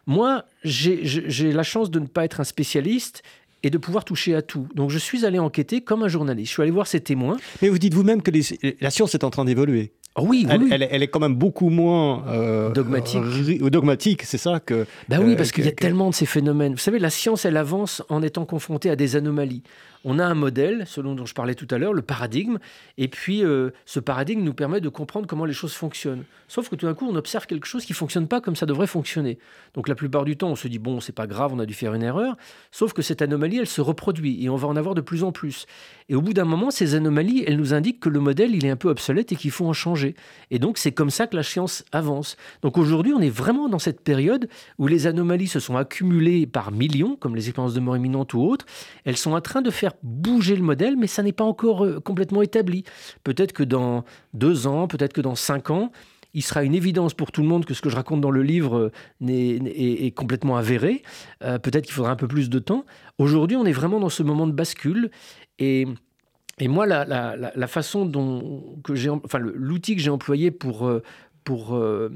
Moi, 0.07 0.45
j'ai 0.65 1.53
la 1.53 1.63
chance 1.63 1.91
de 1.91 2.01
ne 2.01 2.07
pas 2.07 2.25
être 2.25 2.41
un 2.41 2.45
spécialiste 2.45 3.23
et 3.63 3.71
de 3.71 3.79
pouvoir 3.79 4.05
toucher 4.05 4.35
à 4.35 4.43
tout. 4.43 4.69
Donc 4.75 4.91
je 4.91 4.99
suis 4.99 5.25
allé 5.25 5.39
enquêter 5.39 5.81
comme 5.81 6.03
un 6.03 6.09
journaliste. 6.09 6.49
Je 6.49 6.53
suis 6.55 6.63
allé 6.63 6.71
voir 6.71 6.87
ces 6.87 7.01
témoins. 7.01 7.37
Mais 7.61 7.69
vous 7.69 7.79
dites 7.79 7.95
vous-même 7.95 8.23
que 8.23 8.31
les, 8.31 8.43
la 8.81 8.91
science 8.91 9.15
est 9.15 9.25
en 9.25 9.31
train 9.31 9.45
d'évoluer. 9.45 9.93
Oh 10.19 10.23
oui, 10.27 10.45
oui, 10.45 10.47
elle, 10.51 10.63
oui. 10.63 10.69
Elle, 10.73 10.89
elle, 10.91 11.03
est 11.03 11.09
quand 11.09 11.21
même 11.21 11.37
beaucoup 11.37 11.69
moins 11.69 12.27
euh, 12.27 12.71
dogmatique. 12.71 13.21
Euh, 13.23 13.71
dogmatique, 13.71 14.23
c'est 14.25 14.39
ça 14.39 14.59
que. 14.59 14.87
Ben 15.09 15.21
oui, 15.23 15.37
parce 15.37 15.53
qu'il 15.53 15.65
y 15.65 15.69
a 15.69 15.71
que... 15.71 15.77
tellement 15.77 16.11
de 16.11 16.15
ces 16.15 16.27
phénomènes. 16.27 16.73
Vous 16.73 16.79
savez, 16.79 16.99
la 16.99 17.11
science, 17.11 17.45
elle 17.45 17.57
avance 17.57 18.03
en 18.09 18.23
étant 18.23 18.45
confrontée 18.45 18.91
à 18.91 18.97
des 18.97 19.15
anomalies. 19.15 19.63
On 20.05 20.19
a 20.19 20.25
un 20.25 20.35
modèle, 20.35 20.87
selon 20.87 21.15
dont 21.15 21.27
je 21.27 21.35
parlais 21.35 21.55
tout 21.55 21.67
à 21.71 21.79
l'heure, 21.79 21.93
le 21.93 22.03
paradigme, 22.03 22.59
et 22.97 23.09
puis 23.09 23.45
euh, 23.45 23.71
ce 23.85 24.01
paradigme 24.01 24.43
nous 24.43 24.55
permet 24.55 24.81
de 24.81 24.89
comprendre 24.89 25.27
comment 25.27 25.45
les 25.45 25.53
choses 25.53 25.75
fonctionnent. 25.75 26.25
Sauf 26.47 26.69
que 26.69 26.77
tout 26.77 26.87
d'un 26.87 26.95
coup, 26.95 27.07
on 27.09 27.17
observe 27.17 27.47
quelque 27.47 27.67
chose 27.67 27.85
qui 27.85 27.93
fonctionne 27.93 28.27
pas 28.27 28.41
comme 28.41 28.57
ça 28.57 28.65
devrait 28.65 28.87
fonctionner. 28.87 29.39
Donc 29.75 29.89
la 29.89 29.95
plupart 29.95 30.25
du 30.25 30.37
temps, 30.37 30.49
on 30.49 30.57
se 30.57 30.69
dit 30.69 30.79
bon, 30.79 31.01
c'est 31.01 31.13
pas 31.13 31.27
grave, 31.27 31.53
on 31.53 31.59
a 31.59 31.67
dû 31.67 31.75
faire 31.75 31.95
une 31.95 32.03
erreur. 32.03 32.37
Sauf 32.71 32.93
que 32.93 33.03
cette 33.03 33.23
anomalie, 33.23 33.59
elle 33.59 33.67
se 33.67 33.81
reproduit 33.81 34.43
et 34.45 34.49
on 34.49 34.57
va 34.57 34.69
en 34.69 34.77
avoir 34.77 34.95
de 34.95 35.01
plus 35.01 35.25
en 35.25 35.33
plus. 35.33 35.67
Et 36.09 36.15
au 36.15 36.23
bout 36.23 36.33
d'un 36.33 36.45
moment, 36.45 36.71
ces 36.71 36.95
anomalies, 36.95 37.45
elles 37.47 37.59
nous 37.59 37.75
indiquent 37.75 38.01
que 38.01 38.09
le 38.09 38.21
modèle, 38.21 38.55
il 38.55 38.65
est 38.65 38.71
un 38.71 38.77
peu 38.77 38.89
obsolète 38.89 39.33
et 39.33 39.37
qu'il 39.37 39.51
faut 39.51 39.67
en 39.67 39.75
changer. 39.75 40.15
Et 40.51 40.59
donc 40.59 40.79
c'est 40.79 40.93
comme 40.93 41.11
ça 41.11 41.27
que 41.27 41.37
la 41.37 41.43
science 41.43 41.85
avance. 41.93 42.37
Donc 42.63 42.79
aujourd'hui, 42.79 43.13
on 43.13 43.21
est 43.21 43.29
vraiment 43.29 43.69
dans 43.69 43.79
cette 43.79 44.01
période 44.01 44.49
où 44.79 44.87
les 44.87 45.07
anomalies 45.07 45.49
se 45.49 45.61
sont 45.61 45.77
accumulées 45.77 46.47
par 46.47 46.73
millions, 46.73 47.17
comme 47.17 47.37
les 47.37 47.49
expériences 47.49 47.75
de 47.75 47.81
mort 47.81 47.97
imminente 47.97 48.33
ou 48.33 48.41
autres. 48.41 48.65
Elles 49.05 49.17
sont 49.17 49.33
en 49.33 49.41
train 49.41 49.61
de 49.61 49.71
faire 49.71 49.88
bouger 50.03 50.57
le 50.57 50.63
modèle, 50.63 50.97
mais 50.97 51.07
ça 51.07 51.23
n'est 51.23 51.33
pas 51.33 51.45
encore 51.45 51.85
euh, 51.85 52.01
complètement 52.01 52.43
établi. 52.43 52.85
Peut-être 53.25 53.53
que 53.53 53.63
dans 53.63 54.05
deux 54.35 54.67
ans, 54.67 54.89
peut-être 54.89 55.13
que 55.13 55.21
dans 55.21 55.35
cinq 55.35 55.71
ans, 55.71 55.91
il 56.35 56.43
sera 56.43 56.63
une 56.63 56.75
évidence 56.75 57.15
pour 57.15 57.33
tout 57.33 57.43
le 57.43 57.49
monde 57.49 57.65
que 57.65 57.75
ce 57.75 57.83
que 57.83 57.89
je 57.89 57.97
raconte 57.97 58.21
dans 58.21 58.31
le 58.31 58.43
livre 58.43 58.93
est, 59.27 60.07
est, 60.07 60.11
complètement 60.13 60.57
avéré. 60.57 61.03
Euh, 61.43 61.59
peut-être 61.59 61.85
qu'il 61.85 61.95
faudra 61.95 62.11
un 62.13 62.17
peu 62.17 62.29
plus 62.29 62.51
de 62.51 62.59
temps. 62.59 62.85
Aujourd'hui, 63.19 63.57
on 63.57 63.65
est 63.65 63.73
vraiment 63.73 63.99
dans 63.99 64.09
ce 64.09 64.23
moment 64.23 64.47
de 64.47 64.53
bascule. 64.53 65.11
Et, 65.59 65.87
et 66.59 66.69
moi, 66.69 66.87
la, 66.87 67.05
la, 67.05 67.67
façon 67.67 68.05
dont 68.05 68.79
que 68.85 68.95
j'ai, 68.95 69.09
enfin, 69.09 69.39
l'outil 69.39 69.97
que 69.97 70.03
j'ai 70.03 70.11
employé 70.11 70.51
pour, 70.51 70.87
euh, 70.87 71.03
pour 71.45 71.75
euh, 71.75 72.11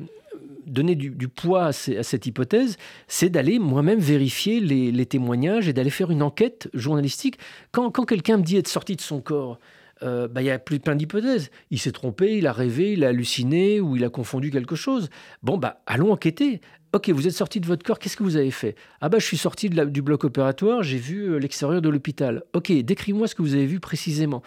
donner 0.66 0.94
du, 0.94 1.28
poids 1.28 1.66
à, 1.66 1.72
cette 1.72 2.26
hypothèse, 2.26 2.76
c'est 3.08 3.30
d'aller 3.30 3.58
moi-même 3.58 3.98
vérifier 3.98 4.60
les, 4.60 5.06
témoignages 5.06 5.68
et 5.68 5.72
d'aller 5.72 5.90
faire 5.90 6.10
une 6.10 6.22
enquête 6.22 6.68
journalistique. 6.74 7.38
Quand, 7.70 7.90
quelqu'un 8.04 8.38
me 8.38 8.42
dit 8.42 8.56
être 8.56 8.68
sorti 8.68 8.96
de 8.96 9.00
son 9.00 9.20
corps, 9.20 9.58
euh, 10.02 10.28
bah, 10.28 10.42
il 10.42 10.46
y 10.46 10.50
a 10.50 10.58
plus 10.58 10.80
plein 10.80 10.94
d'hypothèses. 10.94 11.50
Il 11.70 11.78
s'est 11.78 11.92
trompé, 11.92 12.36
il 12.36 12.46
a 12.46 12.52
rêvé, 12.52 12.92
il 12.92 13.04
a 13.04 13.08
halluciné 13.08 13.80
ou 13.80 13.96
il 13.96 14.04
a 14.04 14.08
confondu 14.08 14.50
quelque 14.50 14.74
chose. 14.74 15.10
Bon, 15.42 15.58
bah, 15.58 15.82
allons 15.86 16.12
enquêter. 16.12 16.60
Ok, 16.94 17.08
vous 17.08 17.26
êtes 17.26 17.32
sorti 17.32 17.58
de 17.58 17.66
votre 17.66 17.82
corps, 17.82 17.98
qu'est-ce 17.98 18.18
que 18.18 18.22
vous 18.22 18.36
avez 18.36 18.50
fait? 18.50 18.74
Ah 19.00 19.08
bah 19.08 19.18
je 19.18 19.24
suis 19.24 19.38
sorti 19.38 19.70
du 19.70 20.02
bloc 20.02 20.24
opératoire, 20.24 20.82
j'ai 20.82 20.98
vu 20.98 21.40
l'extérieur 21.40 21.80
de 21.80 21.88
l'hôpital. 21.88 22.42
Ok, 22.52 22.70
décris-moi 22.70 23.26
ce 23.28 23.34
que 23.34 23.40
vous 23.40 23.54
avez 23.54 23.64
vu 23.64 23.80
précisément. 23.80 24.42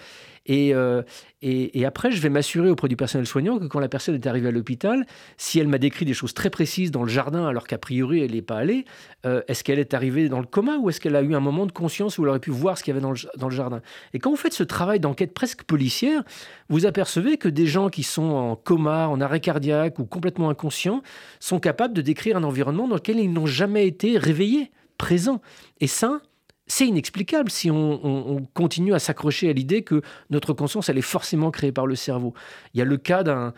Et, 0.46 0.74
euh, 0.76 1.02
et, 1.42 1.86
après, 1.86 2.12
je 2.12 2.22
vais 2.22 2.30
m'assurer 2.30 2.70
auprès 2.70 2.88
du 2.88 2.96
personnel 2.96 3.26
soignant 3.26 3.60
que 3.60 3.66
quand 3.66 3.80
la 3.80 3.88
personne 3.88 4.16
est 4.16 4.28
arrivée 4.28 4.48
à 4.48 4.52
l'hôpital, 4.52 5.06
si 5.38 5.60
elle 5.60 5.68
m'a 5.68 5.78
décrit 5.78 6.06
des 6.06 6.14
choses 6.14 6.34
très 6.34 6.50
précises 6.50 6.92
dans 6.92 7.04
le 7.04 7.10
jardin, 7.10 7.48
alors 7.48 7.68
qu'a 7.68 7.78
priori 7.78 8.22
elle 8.22 8.32
n'est 8.32 8.42
pas 8.42 8.58
allée, 8.58 8.86
euh, 9.26 9.42
est-ce 9.48 9.64
qu'elle 9.64 9.80
est 9.80 9.94
arrivée 9.94 10.30
dans 10.30 10.40
le 10.40 10.46
coma 10.46 10.78
ou 10.78 10.90
est-ce 10.90 11.00
qu'elle 11.00 11.16
a 11.16 11.22
eu 11.22 11.36
un 11.36 11.40
moment 11.40 11.66
de 11.66 11.72
conscience 11.72 12.18
où 12.18 12.24
elle 12.24 12.30
aurait 12.30 12.40
pu 12.40 12.52
voir 12.52 12.78
ce 12.78 12.84
qu'il 12.84 12.92
y 12.92 12.98
avait 12.98 13.02
dans 13.02 13.12
le, 13.12 13.18
dans 13.38 13.50
le 13.50 13.56
jardin? 13.56 13.82
Et 14.14 14.20
quand 14.20 14.30
vous 14.30 14.38
faites 14.38 14.54
ce 14.54 14.64
travail 14.64 15.00
d'enquête 15.00 15.34
presque 15.34 15.64
policière, 15.64 16.24
vous 16.70 16.86
apercevez 16.86 17.38
que 17.38 17.50
des 17.50 17.68
gens 17.68 17.90
qui 17.90 18.04
sont 18.04 18.32
en 18.32 18.56
coma, 18.56 19.08
en 19.08 19.22
arrêt 19.22 19.40
cardiaque 19.40 20.00
ou 20.00 20.06
complètement 20.06 20.50
inconscients 20.50 21.02
sont 21.40 21.60
capables 21.60 21.94
de 21.94 22.02
décrire 22.02 22.38
un 22.38 22.44
environnement 22.44 22.88
dans 22.88 22.96
lequel 22.96 23.20
ils 23.20 23.32
n'ont 23.32 23.46
jamais 23.46 23.88
été 23.88 24.18
réveillés, 24.18 24.72
présents. 24.98 25.42
Et 25.80 25.88
ça, 25.88 26.22
c'est 26.68 26.88
inexplicable 26.88 27.52
si 27.52 27.70
on, 27.70 28.48
continue 28.54 28.94
à 28.94 29.00
s'accrocher 29.00 29.50
à 29.50 29.54
l'idée 29.54 29.84
que 29.84 30.02
notre 30.30 30.54
conscience, 30.54 30.90
elle 30.90 30.98
est 30.98 31.02
forcément 31.02 31.52
créée 31.52 31.72
par 31.72 31.86
le 31.86 31.96
cerveau. 31.96 32.34
Il 32.74 32.80
y 32.80 32.82
a 32.82 32.86
le 32.86 32.98
cas 32.98 33.24
d'un, 33.24 33.54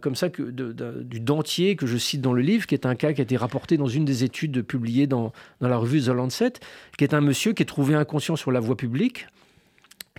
comme 0.00 0.14
ça, 0.14 0.28
du 0.28 1.20
dentier 1.20 1.74
que 1.76 1.86
je 1.86 1.96
cite 1.96 2.20
dans 2.20 2.32
le 2.32 2.42
livre, 2.42 2.66
qui 2.66 2.74
est 2.74 2.86
un 2.86 2.94
cas 2.94 3.12
qui 3.12 3.20
a 3.20 3.24
été 3.24 3.36
rapporté 3.36 3.76
dans 3.76 3.88
une 3.88 4.04
des 4.04 4.22
études 4.22 4.62
publiées 4.62 5.06
dans, 5.06 5.32
dans 5.60 5.68
la 5.68 5.76
revue 5.76 6.02
The 6.02 6.08
Lancet, 6.08 6.52
qui 6.96 7.04
est 7.04 7.14
un 7.14 7.20
monsieur 7.20 7.52
qui 7.52 7.62
est 7.62 7.66
trouvé 7.66 7.94
inconscient 7.94 8.36
sur 8.36 8.52
la 8.52 8.60
voie 8.60 8.76
publique 8.76 9.26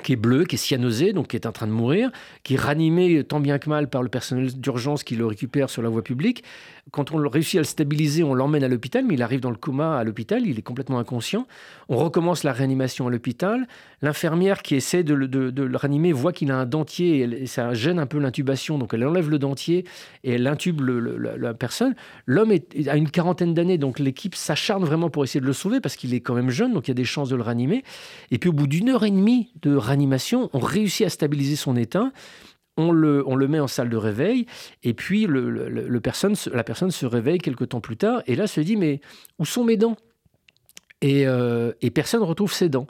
qui 0.03 0.13
est 0.13 0.17
bleu, 0.17 0.45
qui 0.45 0.55
est 0.55 0.59
cyanosé, 0.59 1.13
donc 1.13 1.27
qui 1.27 1.35
est 1.35 1.45
en 1.45 1.51
train 1.51 1.67
de 1.67 1.71
mourir, 1.71 2.11
qui 2.43 2.55
est 2.55 2.59
ranimé 2.59 3.23
tant 3.23 3.39
bien 3.39 3.59
que 3.59 3.69
mal 3.69 3.89
par 3.89 4.03
le 4.03 4.09
personnel 4.09 4.53
d'urgence 4.59 5.03
qui 5.03 5.15
le 5.15 5.25
récupère 5.25 5.69
sur 5.69 5.81
la 5.81 5.89
voie 5.89 6.03
publique. 6.03 6.43
Quand 6.91 7.11
on 7.11 7.17
réussit 7.27 7.55
à 7.55 7.59
le 7.59 7.65
stabiliser, 7.65 8.23
on 8.23 8.33
l'emmène 8.33 8.63
à 8.63 8.69
l'hôpital, 8.69 9.03
mais 9.05 9.15
il 9.15 9.21
arrive 9.21 9.41
dans 9.41 9.49
le 9.49 9.57
coma 9.57 9.97
à 9.97 10.03
l'hôpital, 10.05 10.47
il 10.47 10.57
est 10.57 10.61
complètement 10.61 10.99
inconscient. 10.99 11.45
On 11.89 11.97
recommence 11.97 12.45
la 12.45 12.53
réanimation 12.53 13.07
à 13.07 13.11
l'hôpital. 13.11 13.67
L'infirmière 14.01 14.61
qui 14.61 14.75
essaie 14.75 15.03
de 15.03 15.13
le, 15.13 15.27
de, 15.27 15.63
le 15.63 15.77
ranimer 15.77 16.13
voit 16.13 16.31
qu'il 16.31 16.49
a 16.49 16.57
un 16.57 16.65
dentier 16.65 17.19
et, 17.41 17.45
ça 17.45 17.73
gêne 17.73 17.99
un 17.99 18.05
peu 18.05 18.19
l'intubation, 18.19 18.77
donc 18.77 18.93
elle 18.93 19.05
enlève 19.05 19.29
le 19.29 19.39
dentier 19.39 19.85
et 20.23 20.33
elle 20.33 20.47
intube 20.47 20.81
la, 20.81 21.53
personne. 21.53 21.93
L'homme 22.25 22.53
a 22.87 22.95
une 22.95 23.09
quarantaine 23.09 23.53
d'années, 23.53 23.77
donc 23.77 23.99
l'équipe 23.99 24.35
s'acharne 24.35 24.85
vraiment 24.85 25.09
pour 25.09 25.25
essayer 25.25 25.41
de 25.41 25.45
le 25.45 25.53
sauver 25.53 25.81
parce 25.81 25.97
qu'il 25.97 26.13
est 26.13 26.21
quand 26.21 26.35
même 26.35 26.51
jeune, 26.51 26.73
donc 26.73 26.87
il 26.87 26.91
y 26.91 26.93
a 26.93 26.95
des 26.95 27.05
chances 27.05 27.29
de 27.29 27.35
le 27.35 27.43
ranimer. 27.43 27.83
Et 28.31 28.37
puis 28.37 28.49
au 28.49 28.53
bout 28.53 28.67
d'une 28.67 28.89
heure 28.89 29.03
et 29.03 29.11
demie 29.11 29.51
de 29.61 29.75
on 30.53 30.59
réussit 30.59 31.05
à 31.05 31.09
stabiliser 31.09 31.55
son 31.55 31.75
état. 31.75 32.11
On 32.79 32.91
le, 32.91 33.47
met 33.47 33.59
en 33.59 33.67
salle 33.67 33.89
de 33.89 33.97
réveil, 33.97 34.45
et 34.83 34.93
puis 34.93 35.27
la 35.27 36.63
personne 36.63 36.91
se 36.91 37.05
réveille 37.05 37.39
quelques 37.39 37.69
temps 37.69 37.81
plus 37.81 37.97
tard, 37.97 38.21
et 38.27 38.35
là 38.35 38.45
se 38.45 38.61
dit, 38.61 38.77
mais 38.77 39.01
où 39.39 39.45
sont 39.45 39.63
mes 39.63 39.77
dents? 39.77 39.97
Et, 41.01 41.27
euh, 41.27 41.73
et, 41.81 41.91
personne 41.91 42.21
ne 42.21 42.25
retrouve 42.25 42.53
ses 42.53 42.69
dents. 42.69 42.87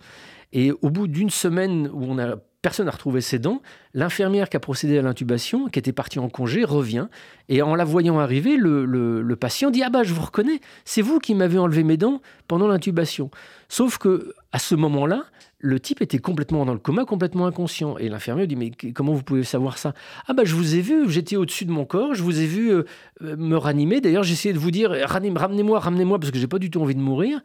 Et 0.54 0.72
au 0.72 0.90
bout 0.90 1.08
d'une 1.08 1.30
semaine 1.30 1.90
où 1.92 2.04
on 2.04 2.20
a 2.20 2.38
personne 2.68 2.88
n'a 2.88 2.92
retrouvé 2.92 3.22
ses 3.22 3.40
dents. 3.40 3.62
L'infirmière 3.94 4.50
qui 4.50 4.58
a 4.58 4.60
procédé 4.60 4.98
à 4.98 5.02
l'intubation, 5.02 5.68
qui 5.70 5.80
était 5.80 5.94
partie 5.94 6.20
en 6.20 6.28
congé, 6.28 6.66
revient. 6.66 7.08
Et 7.48 7.62
en 7.62 7.76
la 7.76 7.86
voyant 7.86 8.20
arriver, 8.20 8.58
le, 8.58 9.36
patient 9.40 9.72
dit 9.72 9.84
Ah 9.84 9.90
bah, 9.90 10.04
je 10.04 10.14
vous 10.14 10.22
reconnais, 10.22 10.60
c'est 10.84 11.02
vous 11.02 11.20
qui 11.20 11.34
m'avez 11.34 11.58
enlevé 11.58 11.86
mes 11.86 11.96
dents 11.96 12.22
pendant 12.50 12.68
l'intubation. 12.68 13.32
Sauf 13.70 14.00
que 14.00 14.34
à 14.52 14.60
ce 14.60 14.76
moment-là, 14.76 15.24
le 15.60 15.80
type 15.80 16.02
était 16.02 16.20
complètement 16.20 16.66
dans 16.66 16.74
le 16.74 16.80
coma, 16.80 17.06
complètement 17.06 17.48
inconscient. 17.48 17.98
Et 18.00 18.10
l'infirmière 18.10 18.48
dit 18.48 18.58
Mais 18.58 18.72
comment 18.94 19.14
vous 19.14 19.24
pouvez 19.24 19.44
savoir 19.44 19.78
ça? 19.78 19.94
Ah, 20.28 20.34
bah, 20.34 20.44
je 20.44 20.54
vous 20.54 20.76
ai 20.76 20.82
vu, 20.82 21.10
j'étais 21.10 21.38
au-dessus 21.38 21.64
de 21.64 21.72
mon 21.72 21.86
corps, 21.86 22.16
je 22.16 22.22
vous 22.22 22.42
ai 22.42 22.46
vu 22.46 22.72
euh, 22.72 22.84
me 23.22 23.56
ranimer. 23.56 24.02
D'ailleurs, 24.02 24.24
j'essayais 24.24 24.54
de 24.54 24.60
vous 24.60 24.72
dire 24.72 24.92
Ramenez-moi, 25.06 25.80
ramenez-moi, 25.80 26.20
parce 26.20 26.32
que 26.32 26.38
j'ai 26.38 26.48
pas 26.48 26.60
du 26.60 26.70
tout 26.70 26.82
envie 26.82 26.96
de 26.96 27.00
mourir. 27.00 27.40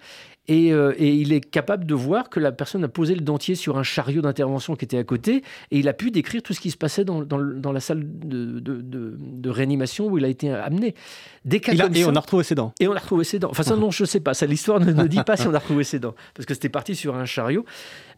Euh, 0.51 0.93
et, 0.97 1.15
il 1.15 1.33
est 1.33 1.41
capable 1.41 1.87
de 1.87 1.95
voir 1.95 2.29
que 2.29 2.41
la 2.41 2.51
personne 2.51 2.83
a 2.83 2.89
posé 2.89 3.15
le 3.15 3.21
dentier 3.21 3.55
sur 3.55 3.79
un 3.79 3.83
chariot 3.83 4.23
d'intervention 4.23 4.75
qui 4.75 4.85
était 4.85 4.99
à 4.99 5.05
côté, 5.05 5.43
et 5.71 5.79
il 5.79 5.89
a 5.89 5.93
pu 5.93 6.11
décrire 6.11 6.43
tout 6.43 6.53
ce 6.53 6.61
qui 6.61 6.71
se 6.71 6.77
passait 6.77 7.05
dans, 7.05 7.23
la 7.73 7.81
salle 7.81 8.03
de, 8.05 9.51
réanimation 9.51 10.09
où 10.09 10.19
il 10.19 10.25
a 10.25 10.29
été 10.29 10.51
amené. 10.51 10.95
Des 11.45 11.61
cas 11.61 11.73
et 11.73 12.05
on 12.05 12.17
a 12.17 12.21
retrouvé 12.21 12.45
ses 12.45 12.55
dents. 12.55 12.73
Et 12.81 12.89
on 12.89 12.95
a 12.95 12.99
retrouvé 12.99 13.25
ses 13.25 13.39
dents. 13.39 13.51
Enfin, 13.51 13.63
ça, 13.63 13.77
non, 13.77 13.91
je 13.91 14.05
sais 14.05 14.21
pas. 14.21 14.35
Ça, 14.35 14.47
l'histoire 14.47 14.81
ne, 14.81 14.93
ne 14.93 15.07
dit 15.07 15.23
pas 15.23 15.37
si 15.37 15.47
on 15.47 15.55
a 15.55 15.59
retrouvé 15.59 15.85
ses 15.85 15.99
dents, 15.99 16.15
parce 16.35 16.47
que 16.47 16.55
c'était 16.55 16.69
parti 16.69 16.97
sur 16.97 17.15
un 17.15 17.25
chariot. 17.25 17.65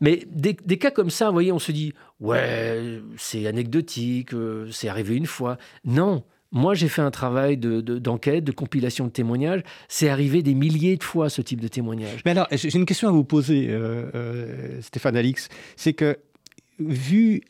Mais 0.01 0.23
des, 0.31 0.55
cas 0.79 0.91
comme 0.91 1.11
ça, 1.11 1.27
vous 1.27 1.33
voyez, 1.33 1.53
on 1.53 1.59
se 1.59 1.73
dit, 1.73 1.93
ouais, 2.21 3.01
c'est 3.17 3.47
anecdotique, 3.47 4.33
euh, 4.35 4.69
c'est 4.71 4.89
arrivé 4.89 5.15
une 5.17 5.27
fois. 5.27 5.59
Non, 5.85 6.25
moi, 6.55 6.75
j'ai 6.75 6.89
fait 6.89 7.03
un 7.03 7.11
travail 7.11 7.57
d'enquête, 7.59 8.45
de, 8.45 8.53
de, 8.53 8.57
compilation 8.57 9.07
de 9.07 9.11
témoignages. 9.11 9.63
C'est 9.89 10.09
arrivé 10.09 10.43
des 10.43 10.55
milliers 10.55 10.97
de 10.97 11.03
fois, 11.03 11.29
ce 11.29 11.43
type 11.43 11.61
de 11.61 11.69
témoignages. 11.69 12.21
Mais 12.25 12.31
alors, 12.31 12.47
j'ai 12.53 12.75
une 12.75 12.87
question 12.87 13.09
à 13.09 13.13
vous 13.13 13.25
poser, 13.25 13.67
euh, 13.69 14.11
euh, 14.15 14.81
Stéphane 14.81 15.17
Alix. 15.17 15.49
C'est 15.75 15.95
que, 15.95 16.17
vu, 16.79 17.43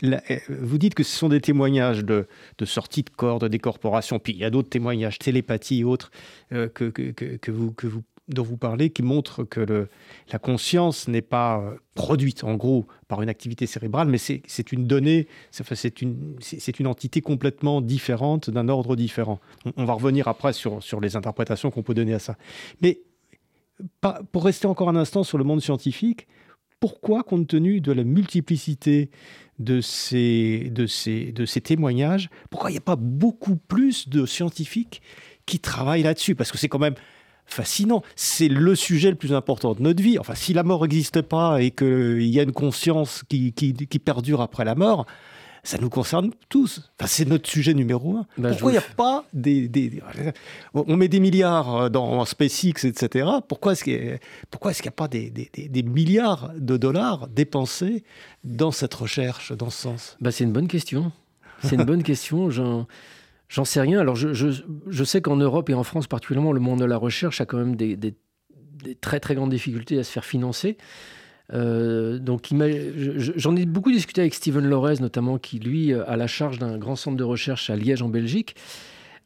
vous 0.49 0.79
dites 0.79 0.95
que 0.95 1.03
ce 1.03 1.17
sont 1.17 1.29
des 1.29 1.43
témoignages 1.43 2.03
de, 2.03 2.27
de 2.57 2.65
sortie 2.65 3.03
de 3.03 3.11
corps, 3.11 3.39
de 3.39 3.49
décorporation, 3.49 4.19
puis 4.19 4.33
il 4.33 4.39
y 4.39 4.45
a 4.45 4.51
d'autres 4.51 4.71
témoignages, 4.71 5.19
télépathie 5.19 5.81
et 5.81 5.85
autres, 5.85 6.11
que, 6.51 6.67
que, 6.67 7.11
que, 7.13 7.51
vous, 7.51 7.73
que 7.73 7.87
vous 7.87 8.03
dont 8.29 8.43
vous 8.43 8.57
parlez 8.57 8.91
qui 8.91 9.03
montre 9.03 9.45
que 9.45 9.89
la 10.33 10.39
conscience 10.39 11.09
n'est 11.09 11.23
pas 11.23 11.59
euh, 11.59 11.77
produite 11.95 12.43
en 12.45 12.55
gros 12.55 12.87
par 13.07 13.21
une 13.23 13.29
activité 13.29 13.67
cérébrale, 13.67 14.09
mais 14.09 14.19
c'est 14.19 14.73
une 14.73 14.87
donnée, 14.87 15.29
c'est 15.51 16.01
une, 16.01 16.37
une 16.79 16.87
entité 16.87 17.21
complètement 17.21 17.81
différente, 17.83 18.49
d'un 18.51 18.69
ordre 18.69 18.97
différent. 18.97 19.41
On, 19.77 19.85
va 19.85 19.93
revenir 19.93 20.29
après 20.29 20.53
sur, 20.53 20.83
sur 20.83 21.01
les 21.01 21.17
interprétations 21.17 21.71
qu'on 21.71 21.83
peut 21.83 21.95
donner 21.95 22.15
à 22.15 22.19
ça. 22.19 22.37
Mais 22.81 23.01
pour 24.33 24.45
rester 24.45 24.67
encore 24.67 24.89
un 24.89 24.97
instant 24.97 25.23
sur 25.23 25.37
le 25.37 25.45
monde 25.45 25.61
scientifique, 25.61 26.27
pourquoi, 26.81 27.23
compte 27.23 27.47
tenu 27.47 27.81
de 27.81 27.93
la 27.93 28.05
multiplicité 28.05 29.11
de 29.59 29.81
ces, 29.81 30.71
de 30.71 30.87
ces, 30.87 31.33
de 31.33 31.47
ces 31.47 31.61
témoignages, 31.61 32.29
pourquoi 32.51 32.71
il 32.71 32.75
n'y 32.75 32.79
a 32.79 32.83
pas 32.83 32.97
beaucoup 32.97 33.57
plus 33.57 34.09
de 34.09 34.27
scientifiques 34.27 35.01
qui 35.47 35.61
travaillent 35.61 36.03
là-dessus? 36.03 36.35
Parce 36.35 36.53
que 36.53 36.59
c'est 36.59 36.69
quand 36.69 36.79
même 36.79 36.95
fascinant. 37.47 38.03
C'est 38.17 38.49
le 38.49 38.75
sujet 38.75 39.11
le 39.11 39.17
plus 39.17 39.33
important 39.33 39.75
de 39.75 39.83
notre 39.83 40.03
vie. 40.03 40.19
Enfin, 40.19 40.35
si 40.35 40.53
la 40.53 40.63
mort 40.63 40.83
n'existe 40.83 41.23
pas 41.23 41.63
et 41.63 41.71
qu'il 41.71 42.27
y 42.27 42.41
a 42.41 42.43
une 42.43 42.53
conscience 42.53 43.23
qui, 43.29 43.53
perdure 44.05 44.41
après 44.41 44.65
la 44.65 44.75
mort, 44.75 45.07
ça 45.63 45.79
nous 45.79 45.89
concerne 45.89 46.31
tous. 46.51 46.91
Enfin, 46.99 47.09
c'est 47.09 47.25
notre 47.27 47.49
sujet 47.49 47.73
numéro 47.73 48.17
un. 48.17 48.27
Ben, 48.37 48.51
Pourquoi 48.51 48.73
il 48.73 48.75
n'y 48.75 48.79
a 48.79 48.95
pas 48.97 49.25
des, 49.33 50.03
On 50.75 50.97
met 50.97 51.09
des 51.09 51.21
milliards 51.21 51.91
dans 51.91 52.25
SpaceX, 52.25 52.85
etc. 52.85 53.29
Pourquoi 53.49 53.73
est-ce 53.73 53.85
qu'il 53.85 53.95
n'y 53.95 54.89
a, 54.89 54.91
pas 54.91 55.09
des, 55.09 55.33
milliards 55.83 56.53
de 56.59 56.77
dollars 56.77 57.29
dépensés 57.29 58.05
dans 58.43 58.73
cette 58.73 58.95
recherche, 58.95 59.53
dans 59.53 59.71
ce 59.71 59.83
sens? 59.83 60.17
Ben, 60.21 60.31
C'est 60.31 60.45
une 60.45 60.53
bonne 60.53 60.69
question. 60.69 61.13
C'est 61.63 61.77
une 61.77 61.85
bonne 61.85 62.03
question. 62.13 62.51
J'en 62.51 62.87
sais 63.49 63.81
rien. 63.81 64.01
Alors, 64.01 64.17
je, 64.17 65.05
sais 65.05 65.21
qu'en 65.21 65.37
Europe 65.37 65.71
et 65.71 65.75
en 65.75 65.85
France 65.85 66.07
particulièrement, 66.07 66.53
le 66.53 66.61
monde 66.61 66.81
de 66.81 66.85
la 66.85 66.97
recherche 66.97 67.41
a 67.41 67.47
quand 67.47 67.59
même 67.59 67.77
des, 67.77 68.15
très 69.01 69.21
très 69.21 69.35
grandes 69.35 69.51
difficultés 69.51 69.99
à 69.99 70.05
se 70.05 70.11
faire 70.11 70.25
financer. 70.25 70.77
Euh, 71.53 72.19
donc, 72.19 72.49
j'en 73.37 73.57
ai 73.57 73.67
beaucoup 73.67 73.93
discuté 73.93 74.23
avec 74.23 74.35
Steven 74.35 74.67
Lorez, 74.67 74.97
notamment, 75.01 75.39
qui 75.39 75.59
lui 75.59 75.93
a 75.93 76.17
la 76.17 76.27
charge 76.27 76.59
d'un 76.59 76.79
grand 76.79 76.97
centre 76.97 77.17
de 77.17 77.25
recherche 77.25 77.71
à 77.71 77.77
Liège, 77.77 78.03
en 78.03 78.09
Belgique, 78.09 78.57